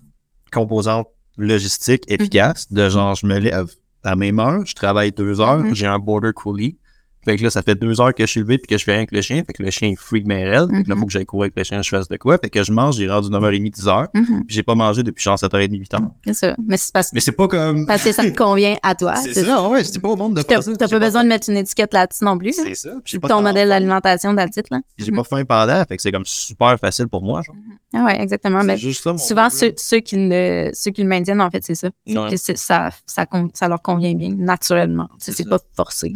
composante 0.53 1.07
logistique 1.37 2.05
efficace 2.09 2.71
de 2.73 2.89
genre 2.89 3.15
je 3.15 3.27
me 3.27 3.39
lève 3.39 3.71
à 4.03 4.11
la 4.11 4.17
même 4.17 4.39
heure, 4.41 4.65
je 4.65 4.75
travaille 4.75 5.13
deux 5.13 5.41
heures, 5.41 5.63
j'ai 5.75 5.87
un 5.87 5.99
border 5.99 6.33
collie. 6.35 6.79
Fait 7.25 7.37
que 7.37 7.43
là, 7.45 7.51
ça 7.51 7.63
fait 7.63 7.75
deux 7.75 8.01
heures 8.01 8.15
que 8.15 8.25
je 8.25 8.31
suis 8.31 8.41
levé 8.41 8.57
puis 8.59 8.67
que 8.67 8.79
je 8.79 8.85
fais 8.85 8.93
rien 8.93 9.01
avec 9.01 9.13
le 9.13 9.21
chien. 9.21 9.43
Fait 9.45 9.53
que 9.53 9.63
le 9.63 9.71
chien 9.71 9.89
il 9.89 9.97
freak 9.97 10.27
mes 10.27 10.49
raides. 10.49 10.71
Fait 10.71 10.85
que 10.85 10.89
là, 10.89 10.95
Mhm. 10.95 11.01
faut 11.01 11.07
que 11.07 11.13
j'aille 11.13 11.27
courir 11.27 11.45
avec 11.45 11.57
le 11.57 11.65
chien, 11.65 11.83
je 11.83 11.89
fasse 11.89 12.09
de 12.09 12.17
quoi. 12.17 12.39
Fait 12.39 12.49
que 12.51 12.63
je 12.63 12.73
mange, 12.73 12.97
j'ai 12.97 13.09
rendu 13.11 13.29
9h30, 13.29 13.71
10h. 13.75 14.09
Mhm, 14.15 14.45
Puis 14.47 14.55
j'ai 14.57 14.63
pas 14.63 14.75
mangé 14.75 15.03
depuis 15.03 15.23
genre 15.23 15.39
7h30, 15.39 15.71
8h. 15.79 15.99
c'est 16.25 16.35
ça. 16.35 16.57
Mais 16.67 16.77
c'est 16.77 16.93
parce, 16.93 17.13
Mais 17.13 17.21
c'est 17.21 17.33
pas 17.33 17.47
comme. 17.49 17.87
parce 17.87 18.03
que 18.05 18.13
ça 18.13 18.23
te 18.25 18.35
convient 18.37 18.77
à 18.83 18.95
toi. 18.95 19.17
C'est 19.17 19.35
ça. 19.45 19.69
ouais, 19.69 19.85
c'est 19.85 19.99
pas 20.01 20.09
au 20.09 20.17
monde 20.17 20.37
de 20.37 20.43
T'as 20.43 20.61
pas 20.89 20.99
besoin 20.99 21.23
de 21.25 21.29
mettre 21.29 21.51
une 21.51 21.57
étiquette 21.59 21.93
là-dessus 21.93 22.25
non 22.25 22.39
plus. 22.39 22.53
C'est 22.55 22.75
ça. 22.75 22.91
Puis 23.05 23.19
Ton 23.21 23.43
modèle 23.43 23.69
d'alimentation 23.69 24.33
d'attitude, 24.35 24.67
là. 24.71 24.81
J'ai 24.99 25.13
pas 25.13 25.25
faim 25.25 25.45
pendant, 25.45 25.85
fait 25.85 25.97
que 25.97 26.03
c'est 26.03 26.13
comme 26.13 26.25
super 26.27 26.79
facile 26.79 27.09
pour 27.09 27.23
moi. 27.23 27.43
Genre. 27.43 27.57
Ah 27.95 28.05
ouais, 28.05 28.21
exactement. 28.23 28.63
Mais 28.65 28.77
juste 28.79 29.03
ça, 29.03 29.13
mon 29.13 29.19
souvent, 29.19 29.51
ceux, 29.51 29.73
ceux, 29.77 29.99
qui 30.01 30.17
le, 30.17 30.71
ceux 30.73 30.91
qui 30.91 31.03
le 31.03 31.09
maintiennent, 31.09 31.41
en 31.41 31.51
fait, 31.51 31.63
c'est 31.65 31.75
ça. 31.75 31.89
Ouais. 32.07 32.31
que 32.31 32.37
ça, 32.37 32.91
ça, 33.07 33.69
leur 33.69 33.83
convient 33.83 34.15
bien, 34.15 34.31
naturellement. 34.35 35.09
C'est 35.19 35.49
pas 35.49 35.59
forcé. 35.77 36.13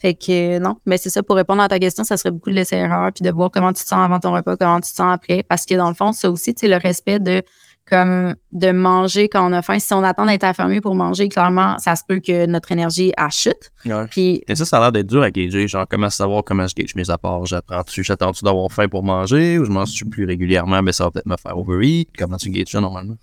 Fait 0.00 0.14
que 0.14 0.56
euh, 0.56 0.58
non, 0.58 0.76
mais 0.86 0.96
c'est 0.98 1.10
ça, 1.10 1.22
pour 1.22 1.36
répondre 1.36 1.62
à 1.62 1.68
ta 1.68 1.78
question, 1.78 2.04
ça 2.04 2.16
serait 2.16 2.30
beaucoup 2.30 2.50
de 2.50 2.54
laisser 2.54 2.76
erreur, 2.76 3.10
puis 3.12 3.24
de 3.24 3.30
voir 3.30 3.50
comment 3.50 3.72
tu 3.72 3.82
te 3.82 3.88
sens 3.88 4.04
avant 4.04 4.20
ton 4.20 4.32
repas, 4.32 4.56
comment 4.56 4.80
tu 4.80 4.90
te 4.90 4.96
sens 4.96 5.12
après. 5.12 5.42
Parce 5.42 5.66
que 5.66 5.74
dans 5.74 5.88
le 5.88 5.94
fond, 5.94 6.12
ça 6.12 6.30
aussi, 6.30 6.54
tu 6.54 6.60
sais, 6.60 6.68
le 6.68 6.76
respect 6.76 7.18
de 7.18 7.42
comme 7.88 8.34
de 8.52 8.70
manger 8.70 9.28
quand 9.28 9.48
on 9.48 9.52
a 9.52 9.62
faim. 9.62 9.78
Si 9.78 9.92
on 9.94 10.02
attend 10.02 10.26
d'être 10.26 10.44
affamé 10.44 10.80
pour 10.80 10.94
manger, 10.94 11.28
clairement, 11.28 11.78
ça 11.78 11.96
se 11.96 12.02
peut 12.06 12.20
que 12.20 12.46
notre 12.46 12.70
énergie 12.72 13.12
elle 13.16 13.30
chute. 13.30 13.72
Puis 14.10 14.42
Et 14.46 14.54
ça, 14.54 14.64
ça 14.64 14.78
a 14.78 14.80
l'air 14.80 14.92
d'être 14.92 15.06
dur 15.06 15.22
à 15.22 15.30
gager. 15.30 15.66
Genre, 15.66 15.86
comment 15.88 16.10
savoir 16.10 16.44
comment 16.44 16.66
je 16.66 16.74
gage 16.74 16.94
mes 16.94 17.08
apports? 17.10 17.46
J'apprends-tu, 17.46 18.04
j'attends-tu 18.04 18.44
d'avoir 18.44 18.70
faim 18.70 18.88
pour 18.88 19.02
manger 19.02 19.58
ou 19.58 19.64
je 19.64 19.70
mange-tu 19.70 20.04
plus 20.04 20.26
régulièrement, 20.26 20.82
mais 20.82 20.92
ça 20.92 21.04
va 21.04 21.10
peut-être 21.10 21.26
me 21.26 21.36
faire 21.36 21.56
overeat? 21.56 22.10
Comment 22.16 22.36
tu 22.36 22.50
gages 22.50 22.68
ça 22.68 22.80
normalement? 22.80 23.16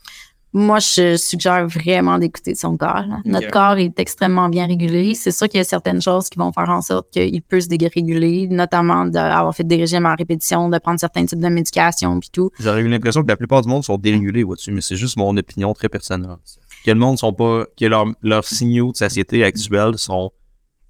Moi, 0.58 0.80
je 0.80 1.18
suggère 1.18 1.68
vraiment 1.68 2.18
d'écouter 2.18 2.56
son 2.56 2.78
corps. 2.78 3.04
là. 3.08 3.20
Notre 3.26 3.52
corps 3.52 3.78
est 3.78 4.00
extrêmement 4.00 4.48
bien 4.48 4.66
régulé. 4.68 5.14
C'est 5.14 5.32
sûr 5.32 5.50
qu'il 5.50 5.58
y 5.58 5.62
a 5.62 5.66
certaines 5.66 6.02
choses 6.02 6.30
qui 6.30 6.40
vont 6.40 6.52
faire 6.54 6.70
en 6.70 6.82
sorte 6.82 7.12
qu'il 7.12 7.42
peut 7.42 7.60
se 7.60 7.68
déréguler, 7.68 8.48
notamment 8.48 9.06
d'avoir 9.06 9.54
fait 9.54 9.66
des 9.66 9.76
régimes 9.76 10.06
à 10.06 10.16
répétition, 10.16 10.70
de 10.70 10.78
prendre 10.78 11.00
certains 11.00 11.26
types 11.26 11.40
de 11.42 11.50
médications 11.50 12.18
puis 12.22 12.30
tout. 12.32 12.50
J'aurais 12.60 12.82
eu 12.82 12.88
l'impression 12.88 13.22
que 13.22 13.28
la 13.28 13.36
plupart 13.36 13.62
du 13.64 13.68
monde 13.68 13.84
sont 13.84 13.98
dérégulés, 13.98 14.44
vois-tu, 14.44 14.72
mais 14.72 14.80
c'est 14.82 14.96
juste 14.96 15.18
mon 15.18 15.36
opinion 15.36 15.74
très 15.74 15.90
personnelle. 15.90 16.38
Que 16.86 16.92
le 16.92 17.00
monde 17.00 17.18
sont 17.20 17.34
pas, 17.34 17.66
que 17.78 17.86
leurs 18.22 18.46
signaux 18.46 18.94
de 18.94 18.98
satiété 18.98 19.44
actuels 19.44 19.98
sont 19.98 20.32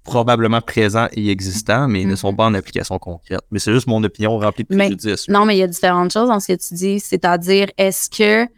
probablement 0.04 0.60
présents 0.60 1.08
et 1.12 1.30
existants, 1.30 1.88
mais 1.88 2.02
ils 2.02 2.06
ne 2.06 2.10
Mhm. 2.12 2.16
sont 2.16 2.34
pas 2.34 2.44
en 2.46 2.54
application 2.54 2.98
concrète. 2.98 3.40
Mais 3.50 3.58
c'est 3.58 3.72
juste 3.72 3.88
mon 3.88 4.02
opinion 4.04 4.38
remplie 4.38 4.64
de 4.68 4.74
Mais- 4.76 4.84
préjudice. 4.90 5.28
Non, 5.28 5.44
mais 5.44 5.56
il 5.56 5.58
y 5.58 5.62
a 5.62 5.66
différentes 5.66 6.12
choses 6.12 6.28
dans 6.28 6.38
ce 6.38 6.52
que 6.52 6.58
tu 6.68 6.74
dis, 6.74 7.00
c'est-à-dire 7.00 7.66
est-ce 7.76 8.08
que 8.10 8.48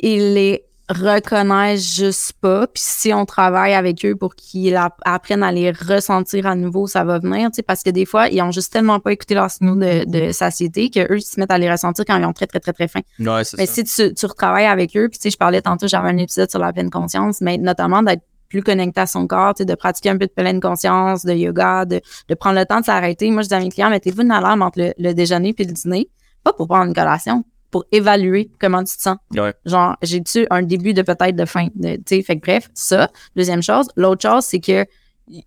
ils 0.00 0.34
les 0.34 0.64
reconnaissent 0.88 1.96
juste 1.96 2.34
pas, 2.40 2.66
puis 2.68 2.82
si 2.84 3.12
on 3.12 3.24
travaille 3.26 3.74
avec 3.74 4.04
eux 4.04 4.14
pour 4.14 4.36
qu'ils 4.36 4.76
app- 4.76 5.00
apprennent 5.04 5.42
à 5.42 5.50
les 5.50 5.72
ressentir 5.72 6.46
à 6.46 6.54
nouveau, 6.54 6.86
ça 6.86 7.02
va 7.02 7.18
venir, 7.18 7.50
tu 7.50 7.56
sais, 7.56 7.62
parce 7.62 7.82
que 7.82 7.90
des 7.90 8.06
fois, 8.06 8.28
ils 8.28 8.40
ont 8.42 8.52
juste 8.52 8.72
tellement 8.72 9.00
pas 9.00 9.12
écouté 9.12 9.34
leurs 9.34 9.50
signaux 9.50 9.74
de, 9.74 10.04
de 10.04 10.30
satiété 10.32 10.88
qu'eux, 10.90 11.16
ils 11.18 11.22
se 11.22 11.40
mettent 11.40 11.50
à 11.50 11.58
les 11.58 11.70
ressentir 11.70 12.04
quand 12.04 12.16
ils 12.16 12.24
ont 12.24 12.32
très, 12.32 12.46
très, 12.46 12.60
très, 12.60 12.72
très 12.72 12.86
faim. 12.86 13.00
Ouais, 13.18 13.42
Mais 13.58 13.66
ça. 13.66 13.72
si 13.74 13.82
tu, 13.84 14.14
tu 14.14 14.26
retravailles 14.26 14.66
avec 14.66 14.96
eux, 14.96 15.08
puis 15.08 15.18
tu 15.18 15.24
sais, 15.24 15.30
je 15.30 15.36
parlais 15.36 15.60
tantôt, 15.62 15.88
j'avais 15.88 16.08
un 16.10 16.18
épisode 16.18 16.50
sur 16.50 16.60
la 16.60 16.72
pleine 16.72 16.90
conscience, 16.90 17.40
mais 17.40 17.58
notamment 17.58 18.02
d'être 18.02 18.22
plus 18.48 18.62
connecté 18.62 19.00
à 19.00 19.06
son 19.06 19.26
corps, 19.26 19.54
de 19.54 19.74
pratiquer 19.74 20.10
un 20.10 20.18
peu 20.18 20.26
de 20.26 20.32
pleine 20.32 20.60
conscience, 20.60 21.24
de 21.24 21.32
yoga, 21.32 21.84
de, 21.84 22.00
de 22.28 22.34
prendre 22.36 22.60
le 22.60 22.64
temps 22.64 22.78
de 22.78 22.84
s'arrêter. 22.84 23.28
Moi, 23.32 23.42
je 23.42 23.48
dis 23.48 23.54
à 23.54 23.58
mes 23.58 23.70
clients, 23.70 23.90
mettez-vous 23.90 24.22
une 24.22 24.30
alarme 24.30 24.62
entre 24.62 24.78
le, 24.78 24.92
le 24.98 25.14
déjeuner 25.14 25.52
puis 25.52 25.64
le 25.64 25.72
dîner, 25.72 26.08
pas 26.44 26.52
pour 26.52 26.68
prendre 26.68 26.84
une 26.86 26.94
collation, 26.94 27.42
pour 27.70 27.84
évaluer 27.92 28.50
comment 28.60 28.82
tu 28.84 28.96
te 28.96 29.02
sens. 29.02 29.16
Ouais. 29.34 29.54
Genre, 29.64 29.96
j'ai-tu 30.02 30.46
un 30.50 30.62
début 30.62 30.94
de 30.94 31.02
peut-être 31.02 31.36
de 31.36 31.44
fin, 31.44 31.68
tu 31.68 31.98
sais, 32.06 32.22
fait 32.22 32.36
que 32.36 32.46
bref, 32.46 32.68
ça. 32.74 33.10
Deuxième 33.34 33.62
chose. 33.62 33.88
L'autre 33.96 34.22
chose, 34.22 34.44
c'est 34.44 34.60
que 34.60 34.86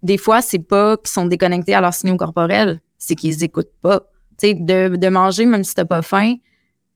des 0.04 0.18
fois, 0.18 0.42
c'est 0.42 0.60
pas 0.60 0.98
qu'ils 0.98 1.10
sont 1.10 1.26
déconnectés 1.26 1.74
à 1.74 1.82
leurs 1.82 1.94
signaux 1.94 2.18
corporels, 2.18 2.82
c'est 2.98 3.16
qu'ils 3.16 3.44
écoutent 3.44 3.74
pas. 3.82 4.02
Tu 4.40 4.50
sais, 4.50 4.54
de, 4.54 4.96
de 4.96 5.10
manger 5.10 5.46
même 5.46 5.64
si 5.64 5.74
t'as 5.74 5.86
pas 5.86 6.02
faim, 6.02 6.36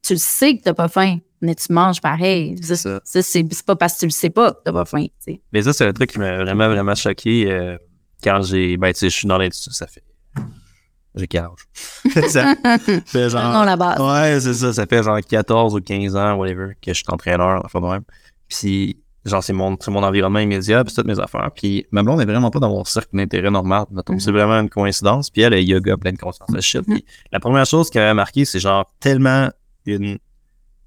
tu 0.01 0.13
le 0.13 0.19
sais 0.19 0.57
que 0.57 0.63
t'as 0.63 0.73
pas 0.73 0.89
faim, 0.89 1.17
mais 1.41 1.55
tu 1.55 1.71
manges 1.71 2.01
pareil. 2.01 2.55
Ça, 2.61 2.75
ça. 2.75 3.01
ça, 3.03 3.21
c'est 3.21 3.45
c'est 3.51 3.65
pas 3.65 3.75
parce 3.75 3.95
que 3.95 3.99
tu 3.99 4.05
le 4.07 4.11
sais 4.11 4.29
pas 4.29 4.51
que 4.51 4.57
t'as 4.65 4.73
pas 4.73 4.85
faim. 4.85 5.05
Mais 5.51 5.61
ça, 5.61 5.73
c'est 5.73 5.85
un 5.85 5.93
truc 5.93 6.11
qui 6.11 6.19
m'a 6.19 6.37
vraiment, 6.37 6.67
vraiment 6.67 6.95
choqué 6.95 7.49
euh, 7.49 7.77
quand 8.23 8.41
j'ai. 8.41 8.77
Ben, 8.77 8.93
tu 8.93 8.99
sais, 8.99 9.09
je 9.09 9.15
suis 9.15 9.27
dans 9.27 9.37
l'industrie, 9.37 9.73
ça 9.73 9.87
fait. 9.87 10.03
J'ai 11.15 11.27
quel 11.27 11.43
âge? 11.43 11.67
ça 12.29 12.55
fait 13.05 13.29
genre. 13.29 13.53
Non, 13.53 13.63
la 13.63 13.75
base. 13.75 13.99
Ouais, 13.99 14.39
c'est 14.39 14.53
ça. 14.53 14.73
Ça 14.73 14.85
fait 14.85 15.03
genre 15.03 15.19
14 15.19 15.75
ou 15.75 15.81
15 15.81 16.15
ans, 16.15 16.35
whatever, 16.35 16.73
que 16.81 16.91
je 16.91 16.97
suis 16.97 17.05
entraîneur, 17.09 17.61
enfin 17.63 17.81
de 17.81 17.85
même. 17.85 18.03
Puis, 18.47 18.97
genre, 19.25 19.43
c'est 19.43 19.53
mon, 19.53 19.77
c'est 19.79 19.91
mon 19.91 20.03
environnement 20.03 20.39
immédiat, 20.39 20.83
puis 20.83 20.93
c'est 20.93 21.01
toutes 21.01 21.11
mes 21.11 21.19
affaires. 21.19 21.51
Puis, 21.55 21.85
ma 21.91 22.01
blonde 22.01 22.21
est 22.21 22.25
vraiment 22.25 22.49
pas 22.49 22.59
dans 22.59 22.69
mon 22.69 22.83
cercle 22.83 23.15
d'intérêt 23.15 23.51
normal. 23.51 23.85
Mhm. 23.91 24.19
C'est 24.19 24.31
vraiment 24.31 24.59
une 24.59 24.69
coïncidence. 24.69 25.29
Puis, 25.29 25.43
elle 25.43 25.53
est 25.53 25.63
yoga, 25.63 25.97
pleine 25.97 26.17
conscience 26.17 26.49
de 26.49 26.61
shit. 26.61 26.81
Puis, 26.81 27.05
la 27.31 27.39
première 27.39 27.65
chose 27.65 27.89
qui 27.89 27.99
m'avait 27.99 28.13
marqué, 28.13 28.45
c'est 28.45 28.59
genre 28.59 28.91
tellement 28.99 29.49
une, 29.85 30.17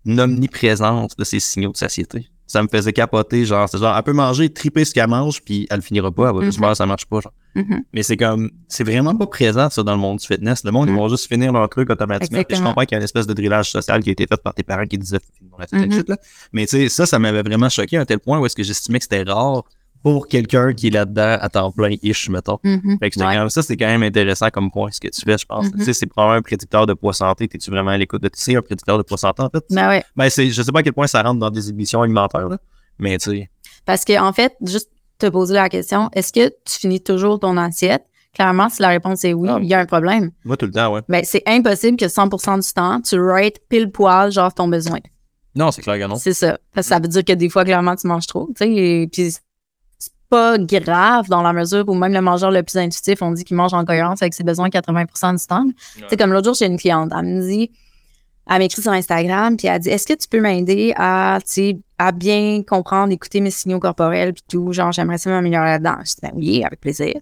une 0.05 0.21
omniprésence 0.21 1.17
de 1.17 1.25
ces 1.25 1.41
signaux 1.41 1.73
de 1.73 1.77
satiété. 1.77 2.29
Ça 2.49 2.63
me 2.63 2.69
faisait 2.69 2.93
capoter, 2.93 3.45
genre, 3.45 3.69
c'est 3.69 3.79
genre, 3.79 3.97
elle 3.97 4.03
peut 4.05 4.13
manger, 4.13 4.49
triper 4.51 4.85
ce 4.85 4.95
qu'elle 4.95 5.09
mange, 5.09 5.43
puis 5.43 5.67
elle 5.69 5.83
finira 5.83 6.13
pas, 6.13 6.29
elle 6.31 6.37
va 6.37 6.45
juste 6.45 6.59
Mhm. 6.59 6.65
voir, 6.65 6.77
ça 6.77 6.87
marche 6.87 7.05
pas, 7.07 7.21
genre. 7.21 7.33
Mhm. 7.57 7.83
Mais 7.93 8.03
c'est 8.05 8.17
comme, 8.17 8.51
c'est 8.69 8.85
vraiment 8.85 9.17
pas 9.17 9.27
présent, 9.27 9.69
ça, 9.69 9.83
dans 9.83 9.93
le 9.93 9.99
monde 9.99 10.19
du 10.19 10.27
fitness. 10.27 10.63
Le 10.63 10.71
monde, 10.71 10.89
ils 10.89 10.93
Mhm. 10.93 10.99
vont 10.99 11.09
juste 11.09 11.27
finir 11.27 11.53
leur 11.53 11.69
truc 11.69 11.91
automatiquement. 11.91 12.43
Puis 12.47 12.57
je 12.57 12.63
comprends 12.63 12.83
qu'il 12.83 12.93
y 12.93 12.95
a 12.95 12.99
une 12.99 13.05
espèce 13.05 13.27
de 13.27 13.33
drillage 13.33 13.71
social 13.71 14.01
qui 14.03 14.11
a 14.11 14.13
été 14.13 14.27
fait 14.29 14.41
par 14.41 14.55
tes 14.55 14.63
parents 14.63 14.87
qui 14.87 14.97
disaient, 14.99 15.19
la 15.59 15.67
tête, 15.67 15.91
Mhm. 15.91 16.05
là. 16.09 16.17
Mais 16.53 16.67
tu 16.67 16.77
sais, 16.77 16.89
ça, 16.89 17.07
ça 17.07 17.19
m'avait 17.19 17.43
vraiment 17.43 17.69
choqué 17.69 17.97
à 17.97 18.03
un 18.03 18.05
tel 18.05 18.19
point 18.21 18.39
où 18.39 18.47
est-ce 18.47 18.55
que 18.55 18.63
j'estimais 18.63 18.99
que 18.99 19.05
c'était 19.05 19.23
rare 19.23 19.65
pour 20.03 20.29
quelqu'un 20.29 20.73
qui 20.73 20.87
est 20.89 20.91
là-dedans 20.91 21.39
à 21.41 21.49
temps 21.49 21.73
plein, 21.73 21.95
ish, 22.03 22.29
mettons. 22.29 22.59
Fait 22.63 22.79
que 22.79 22.81
j'étais 23.03 23.05
Ouais. 23.05 23.11
quand 23.11 23.29
même- 23.41 23.51
ça, 23.51 23.63
c'est 23.63 23.77
quand 23.77 23.87
même 23.87 24.03
intéressant 24.03 24.49
comme 24.51 24.71
point, 24.71 24.91
ce 24.93 25.01
que 25.01 25.09
tu 25.09 25.21
fais, 25.23 25.37
je 25.37 25.45
pense. 25.47 25.67
Mhm. 25.67 25.79
Tu 25.79 25.85
sais, 25.85 25.93
c'est 25.93 26.07
probablement 26.07 26.39
un 26.39 26.43
prédicteur 26.43 26.87
de 26.87 26.95
poids 26.95 27.13
santé. 27.13 27.49
T'es-tu 27.49 27.71
vraiment 27.71 27.91
à 27.91 27.99
l'écoute 27.99 28.23
de 28.23 28.29
tu 28.29 28.41
sais, 28.41 28.55
un 28.57 28.63
prédicteur 28.63 28.99
de 28.99 29.03
poids 29.03 29.19
santé, 29.19 29.43
en 29.43 29.51
fait? 29.51 29.65
Ben 29.71 29.89
ouais. 29.89 30.05
Ben, 30.15 30.29
je 30.31 30.63
sais 30.63 30.73
pas 30.73 30.79
à 30.81 30.83
quel 30.83 30.93
point 30.93 31.07
ça 31.07 31.23
rentre 31.23 31.41
dans 31.41 31.51
des 31.51 31.69
émissions 31.71 32.03
alimentaires, 32.03 32.49
là. 32.49 32.59
Mais 32.99 33.19
tu 33.19 33.31
sais, 33.31 33.51
Parce 33.85 34.05
que, 34.05 34.19
en 34.21 34.33
fait, 34.33 34.55
juste 34.65 34.91
te 35.19 35.27
poser 35.27 35.55
la 35.55 35.69
question, 35.69 36.09
est-ce 36.13 36.33
que 36.33 36.49
tu 36.49 36.79
finis 36.81 37.01
toujours 37.03 37.39
ton 37.41 37.57
assiette? 37.57 38.05
Clairement, 38.35 38.69
si 38.69 38.83
la 38.83 38.89
réponse 38.89 39.25
est 39.25 39.33
oui, 39.33 39.49
Ah. 39.51 39.59
il 39.63 39.67
y 39.69 39.73
a 39.75 39.79
un 39.81 39.87
problème. 39.87 40.31
moi, 40.45 40.57
tout 40.59 40.67
le 40.67 40.73
temps, 40.73 40.93
ouais. 40.93 41.01
Ben, 41.09 41.23
c'est 41.25 41.43
impossible 41.47 41.97
que 41.97 42.07
100% 42.09 42.59
du 42.59 42.73
temps, 42.75 43.01
tu 43.01 43.19
rates 43.19 43.59
pile 43.71 43.91
poil, 43.91 44.31
genre, 44.31 44.53
ton 44.53 44.69
besoin. 44.69 44.99
Non, 45.55 45.71
c'est 45.71 45.81
clair 45.81 45.99
que 45.99 46.05
non. 46.11 46.17
C'est 46.17 46.35
ça. 46.35 46.59
Parce 46.75 46.87
que 46.87 46.95
ça 46.95 47.01
veut 47.01 47.09
dire 47.09 47.25
que 47.25 47.33
des 47.33 47.49
fois, 47.49 47.65
clairement, 47.65 47.97
tu 47.97 48.07
manges 48.07 48.27
trop, 48.27 48.47
tu 48.55 48.65
sais. 48.67 49.09
Puis, 49.11 49.33
pas 50.29 50.59
grave 50.59 51.29
dans 51.29 51.43
la 51.43 51.53
mesure 51.53 51.85
où 51.89 51.95
même 51.95 52.13
le 52.13 52.21
mangeur 52.21 52.51
le 52.51 52.63
plus 52.63 52.77
intuitif, 52.79 53.23
on 53.23 53.31
dit 53.33 53.45
qu'il 53.45 53.57
mange 53.57 53.75
en 53.75 53.85
cohérence 53.85 54.23
avec 54.23 54.35
ses 54.35 54.45
besoins 54.45 54.69
80% 54.69 55.39
du 55.39 55.47
temps. 55.47 55.67
Sais, 56.09 56.17
comme 56.17 56.33
l'autre 56.33 56.47
jour, 56.47 56.55
j'ai 56.55 56.67
une 56.67 56.79
cliente, 56.79 57.13
elle 57.17 57.27
me 57.27 57.41
dit, 57.41 57.71
elle 58.49 58.59
m'écrit 58.59 58.83
sur 58.83 58.93
Instagram, 58.93 59.57
puis 59.57 59.67
elle 59.67 59.81
dit, 59.81 59.89
est-ce 59.91 60.07
que 60.07 60.15
tu 60.15 60.29
peux 60.29 60.41
m'aider 60.41 60.93
à, 60.97 61.39
tu 61.45 61.53
sais, 61.53 61.79
à 61.99 62.13
bien 62.13 62.63
comprendre, 62.67 63.13
écouter 63.13 63.41
mes 63.41 63.51
signaux 63.51 63.81
corporels, 63.81 64.33
puis 64.35 64.45
tout, 64.49 64.73
genre, 64.73 64.93
j'aimerais 64.93 65.19
ça 65.19 65.31
m'améliorer 65.31 65.67
là-dedans? 65.67 65.97
Je 66.01 66.11
dis, 66.11 66.17
ben 66.23 66.33
oui, 66.35 66.65
avec 66.65 66.81
plaisir. 66.81 67.15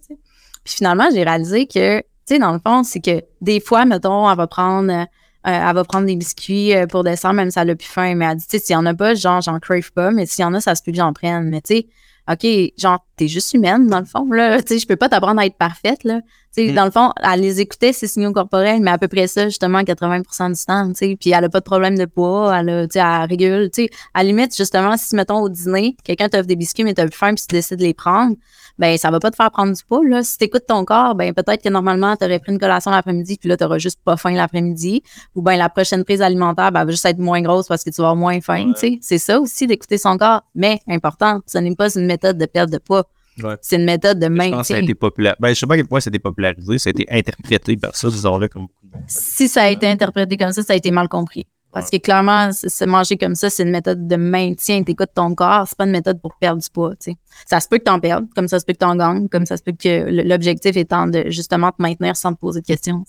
Puis 0.65 0.75
finalement, 0.75 1.09
j'ai 1.13 1.23
réalisé 1.23 1.67
que, 1.67 2.01
tu 2.01 2.05
sais, 2.27 2.39
dans 2.39 2.53
le 2.53 2.61
fond, 2.65 2.83
c'est 2.83 3.01
que 3.01 3.23
des 3.41 3.61
fois, 3.61 3.87
mettons, 3.87 4.31
elle 4.31 4.37
va 4.37 4.47
prendre, 4.47 4.93
euh, 4.93 5.05
elle 5.45 5.75
va 5.75 5.85
prendre 5.85 6.07
des 6.07 6.17
biscuits 6.17 6.75
euh, 6.75 6.87
pour 6.87 7.05
dessert, 7.05 7.33
même 7.33 7.51
si 7.51 7.59
elle 7.59 7.71
a 7.71 7.77
plus 7.77 7.89
faim, 7.89 8.15
mais 8.17 8.27
elle 8.27 8.37
dit, 8.37 8.47
tu 8.47 8.59
sais, 8.59 8.65
s'il 8.65 8.75
y 8.75 8.77
en 8.77 8.85
a 8.85 8.95
pas, 8.95 9.15
genre, 9.15 9.41
j'en 9.41 9.59
crave 9.61 9.93
pas, 9.93 10.11
mais 10.11 10.27
s'il 10.27 10.43
y 10.43 10.45
en 10.45 10.53
a, 10.53 10.61
ça 10.61 10.75
se 10.75 10.83
peut 10.83 10.93
que 10.93 10.99
j'en 10.99 11.13
prenne. 11.15 11.49
Mais 11.49 11.63
tu 11.63 11.75
sais, 11.75 11.87
OK, 12.31 12.47
genre, 12.79 13.05
t'es 13.17 13.29
juste 13.29 13.53
humaine, 13.55 13.87
dans 13.87 14.01
le 14.01 14.07
fond, 14.07 14.25
là. 14.31 14.63
Tu 14.63 14.75
sais, 14.75 14.79
je 14.79 14.87
peux 14.87 14.97
pas 14.97 15.09
t'apprendre 15.09 15.41
à 15.41 15.47
être 15.47 15.59
parfaite, 15.59 16.05
là. 16.05 16.21
Tu 16.57 16.71
Mm. 16.71 16.75
dans 16.75 16.85
le 16.85 16.91
fond, 16.91 17.11
elle 17.23 17.41
les 17.41 17.61
écoutait, 17.61 17.93
ses 17.93 18.07
signaux 18.07 18.33
corporels, 18.33 18.81
mais 18.81 18.91
à 18.93 18.99
peu 18.99 19.09
près 19.09 19.27
ça, 19.27 19.49
justement, 19.49 19.83
80% 19.83 20.51
du 20.51 20.65
temps, 20.65 20.93
tu. 20.93 21.17
Puis 21.17 21.31
elle 21.31 21.45
a 21.45 21.49
pas 21.49 21.61
de 21.61 21.65
problème 21.65 21.97
de 21.99 22.05
poids, 22.05 22.57
elle 22.59 22.69
a, 22.69 22.87
tu 22.89 22.99
elle 22.99 23.29
régule, 23.29 23.71
tu. 23.73 23.89
À 24.15 24.23
la 24.23 24.25
limite, 24.29 24.57
justement, 24.57 24.97
si, 24.97 25.17
mettons, 25.17 25.41
au 25.41 25.49
dîner, 25.49 25.97
quelqu'un 26.05 26.29
t'offre 26.29 26.47
des 26.47 26.57
biscuits, 26.57 26.85
mais 26.85 26.95
t'as 26.95 27.07
plus 27.07 27.17
faim, 27.17 27.35
puis 27.35 27.45
tu 27.49 27.55
décides 27.55 27.79
de 27.79 27.85
les 27.85 27.95
prendre, 27.95 28.37
ben, 28.79 28.97
ça 28.99 29.11
va 29.11 29.21
pas 29.21 29.31
te 29.31 29.37
faire 29.37 29.51
prendre 29.51 29.73
du 29.75 29.83
poids, 29.85 30.01
là. 30.05 30.23
Si 30.23 30.39
t'écoutes 30.39 30.67
ton 30.67 30.85
corps, 30.85 31.15
ben, 31.15 31.33
peut-être 31.33 31.63
que 31.63 31.69
normalement, 31.69 32.17
t'aurais 32.17 32.39
pris 32.39 32.53
une 32.53 32.59
collation 32.59 32.91
l'après-midi, 32.91 33.37
puis 33.39 33.49
là, 33.49 33.57
t'auras 33.57 33.79
juste 33.79 33.99
pas 34.05 34.17
faim 34.17 34.33
l'après-midi. 34.33 35.03
Ou 35.35 35.43
ben, 35.43 35.57
la 35.57 35.69
prochaine 35.69 36.05
prise 36.05 36.23
alimentaire, 36.23 36.71
ben, 36.73 36.81
elle 36.81 36.87
va 36.87 36.91
juste 36.93 37.05
être 37.07 37.19
moins 37.19 37.41
grosse 37.43 37.67
parce 37.69 37.83
que 37.85 37.91
tu 37.91 38.01
vas 38.01 38.09
avoir 38.11 38.17
moins 38.17 38.41
faim, 38.41 38.69
Ouais. 38.69 38.91
tu. 38.93 38.99
C'est 39.01 39.19
ça 39.19 39.41
aussi 39.41 39.67
d'écouter 39.67 39.99
son 39.99 40.17
corps. 40.19 40.43
Mais, 40.55 40.81
important, 40.89 41.41
ce 41.47 41.59
n'est 41.59 41.75
pas 41.75 41.89
une 41.97 42.07
méthode 42.07 42.39
de 42.39 42.47
perte 42.47 42.71
de 42.71 42.79
poids. 42.79 43.05
Ouais. 43.43 43.57
C'est 43.61 43.77
une 43.77 43.85
méthode 43.85 44.19
de 44.19 44.27
Je 44.27 44.29
pense 44.29 44.39
que 44.39 44.45
ça 44.45 44.55
a 44.55 44.57
maintien. 44.59 44.77
été 44.79 44.95
populaire. 44.95 45.35
Ben, 45.41 45.49
je 45.49 45.55
sais 45.55 45.67
pas 45.67 45.75
à 45.75 45.77
quel 45.79 45.87
point 45.87 46.01
ça 46.01 46.09
a 46.09 46.13
été 46.13 46.19
popularisé, 46.19 46.79
ça 46.79 46.89
a 46.89 46.93
été 46.93 47.07
interprété 47.11 47.77
par 47.77 47.97
ça, 47.97 48.09
disons-le, 48.09 48.49
comme. 48.49 48.69
Si 49.09 49.49
ça 49.49 49.63
a 49.65 49.71
été 49.71 49.89
interprété 49.89 50.37
comme 50.37 50.53
ça, 50.53 50.63
ça 50.63 50.73
a 50.73 50.77
été 50.77 50.91
mal 50.91 51.09
compris. 51.09 51.47
Parce 51.73 51.91
que 51.91 51.97
clairement, 51.97 52.53
se 52.53 52.85
manger 52.85 53.17
comme 53.17 53.35
ça, 53.35 53.51
c'est 53.51 53.65
une 53.65 53.73
méthode 53.73 54.07
de 54.07 54.15
maintien. 54.15 54.85
T'écoutes 54.85 55.11
ton 55.13 55.35
corps, 55.35 55.67
c'est 55.67 55.77
pas 55.77 55.85
une 55.87 55.91
méthode 55.91 56.21
pour 56.21 56.37
perdre 56.37 56.63
du 56.63 56.71
poids. 56.71 56.95
tu 56.95 57.11
sais. 57.11 57.17
Ça 57.51 57.59
se 57.59 57.67
peut 57.67 57.79
que 57.79 57.83
t'en 57.83 57.99
perdes, 57.99 58.27
comme 58.37 58.47
ça 58.47 58.61
se 58.61 58.65
peut 58.65 58.75
que 58.75 58.79
t'en 58.79 58.95
gagnes, 58.95 59.29
comme 59.29 59.45
ça 59.45 59.57
se 59.57 59.63
peut 59.65 59.73
que 59.73 60.09
l'objectif 60.23 60.77
étant 60.77 61.09
de 61.09 61.25
justement 61.31 61.73
te 61.73 61.83
maintenir 61.83 62.15
sans 62.15 62.33
te 62.33 62.39
poser 62.39 62.61
de 62.61 62.67
questions. 62.67 63.05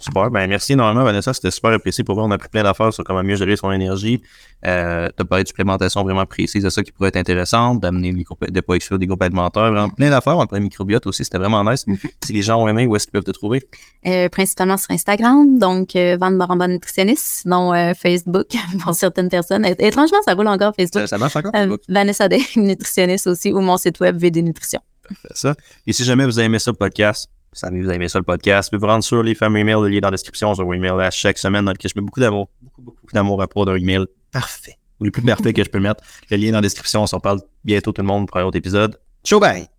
Super. 0.00 0.30
Ben, 0.30 0.46
merci 0.48 0.74
énormément, 0.74 1.04
Vanessa. 1.04 1.32
C'était 1.32 1.50
super 1.50 1.72
apprécié 1.72 2.04
pour 2.04 2.14
voir. 2.14 2.26
On 2.26 2.30
a 2.30 2.38
pris 2.38 2.48
plein 2.48 2.62
d'affaires 2.62 2.92
sur 2.92 3.02
comment 3.04 3.22
mieux 3.22 3.36
gérer 3.36 3.56
son 3.56 3.72
énergie. 3.72 4.20
Euh, 4.66 5.08
tu 5.16 5.22
as 5.22 5.24
parlé 5.24 5.42
de 5.44 5.48
supplémentation 5.48 6.02
vraiment 6.04 6.26
précise 6.26 6.62
de 6.62 6.70
ça 6.70 6.82
qui 6.82 6.92
pourrait 6.92 7.08
être 7.08 7.16
intéressante, 7.16 7.80
d'amener 7.80 8.12
les 8.12 8.22
groupes, 8.22 8.48
de 8.50 8.60
pas 8.60 8.74
exclure 8.74 8.98
des 8.98 9.06
groupes 9.06 9.22
alimentaires. 9.22 9.70
Vraiment 9.70 9.88
plein 9.90 10.10
d'affaires. 10.10 10.36
On 10.36 10.42
a 10.42 10.46
parlé 10.46 10.60
de 10.60 10.64
microbiote 10.64 11.06
aussi. 11.06 11.24
C'était 11.24 11.38
vraiment 11.38 11.64
nice. 11.64 11.84
Si 12.24 12.32
les 12.32 12.42
gens 12.42 12.62
ont 12.62 12.68
aimé, 12.68 12.86
où 12.86 12.94
est-ce 12.96 13.06
qu'ils 13.06 13.12
peuvent 13.12 13.24
te 13.24 13.30
trouver? 13.30 13.62
Euh, 14.06 14.28
principalement 14.28 14.76
sur 14.76 14.90
Instagram, 14.90 15.58
donc 15.58 15.96
euh, 15.96 16.16
Van 16.20 16.30
Baramba 16.30 16.68
Nutritionniste, 16.68 17.40
sinon 17.42 17.72
euh, 17.74 17.92
Facebook 17.94 18.46
pour 18.82 18.94
certaines 18.94 19.28
personnes. 19.28 19.64
Et- 19.64 19.86
étrangement, 19.86 20.18
ça 20.24 20.34
roule 20.34 20.48
encore 20.48 20.74
Facebook. 20.76 21.02
Ça, 21.02 21.06
ça 21.08 21.18
marche 21.18 21.36
encore? 21.36 21.52
Euh, 21.54 21.58
Facebook? 21.60 21.80
Vanessa 21.88 22.28
Day, 22.28 22.40
nutritionniste 22.56 23.26
aussi, 23.26 23.52
ou 23.52 23.60
mon 23.60 23.76
site 23.76 24.00
web 24.00 24.16
VD 24.16 24.42
Nutrition. 24.42 24.80
Ça. 25.34 25.54
Et 25.86 25.92
si 25.92 26.04
jamais 26.04 26.24
vous 26.26 26.38
avez 26.38 26.46
aimé 26.46 26.58
ça, 26.58 26.70
le 26.70 26.76
podcast, 26.76 27.30
savez, 27.52 27.80
vous 27.80 27.86
avez 27.86 27.96
aimé 27.96 28.08
ça, 28.08 28.18
le 28.18 28.24
podcast, 28.24 28.70
vous 28.72 28.78
pouvez 28.78 28.86
vous 28.86 28.92
rendre 28.92 29.04
sur 29.04 29.22
les 29.22 29.34
fameux 29.34 29.60
emails, 29.60 29.80
le 29.80 29.88
lien 29.88 30.00
dans 30.00 30.08
la 30.08 30.12
description. 30.12 30.52
Un 30.52 30.72
email 30.72 31.08
chaque 31.12 31.38
semaine 31.38 31.64
dans 31.64 31.72
lequel 31.72 31.90
je 31.94 32.00
mets 32.00 32.04
beaucoup 32.04 32.20
d'amour. 32.20 32.48
Beaucoup, 32.60 32.82
beaucoup 32.82 33.12
d'amour 33.12 33.42
à 33.42 33.48
propos 33.48 33.66
d'un 33.66 33.76
email 33.76 34.06
parfait. 34.30 34.76
Ou 35.00 35.04
le 35.04 35.10
plus 35.10 35.22
parfait 35.22 35.52
que 35.52 35.62
je 35.62 35.70
peux 35.70 35.80
mettre. 35.80 36.02
Le 36.30 36.36
lien 36.36 36.50
dans 36.50 36.58
la 36.58 36.62
description. 36.62 37.02
On 37.02 37.06
s'en 37.06 37.20
parle 37.20 37.40
bientôt 37.64 37.92
tout 37.92 38.02
le 38.02 38.08
monde 38.08 38.26
pour 38.26 38.36
un 38.38 38.44
autre 38.44 38.56
épisode. 38.56 38.98
Ciao, 39.24 39.40
bye! 39.40 39.77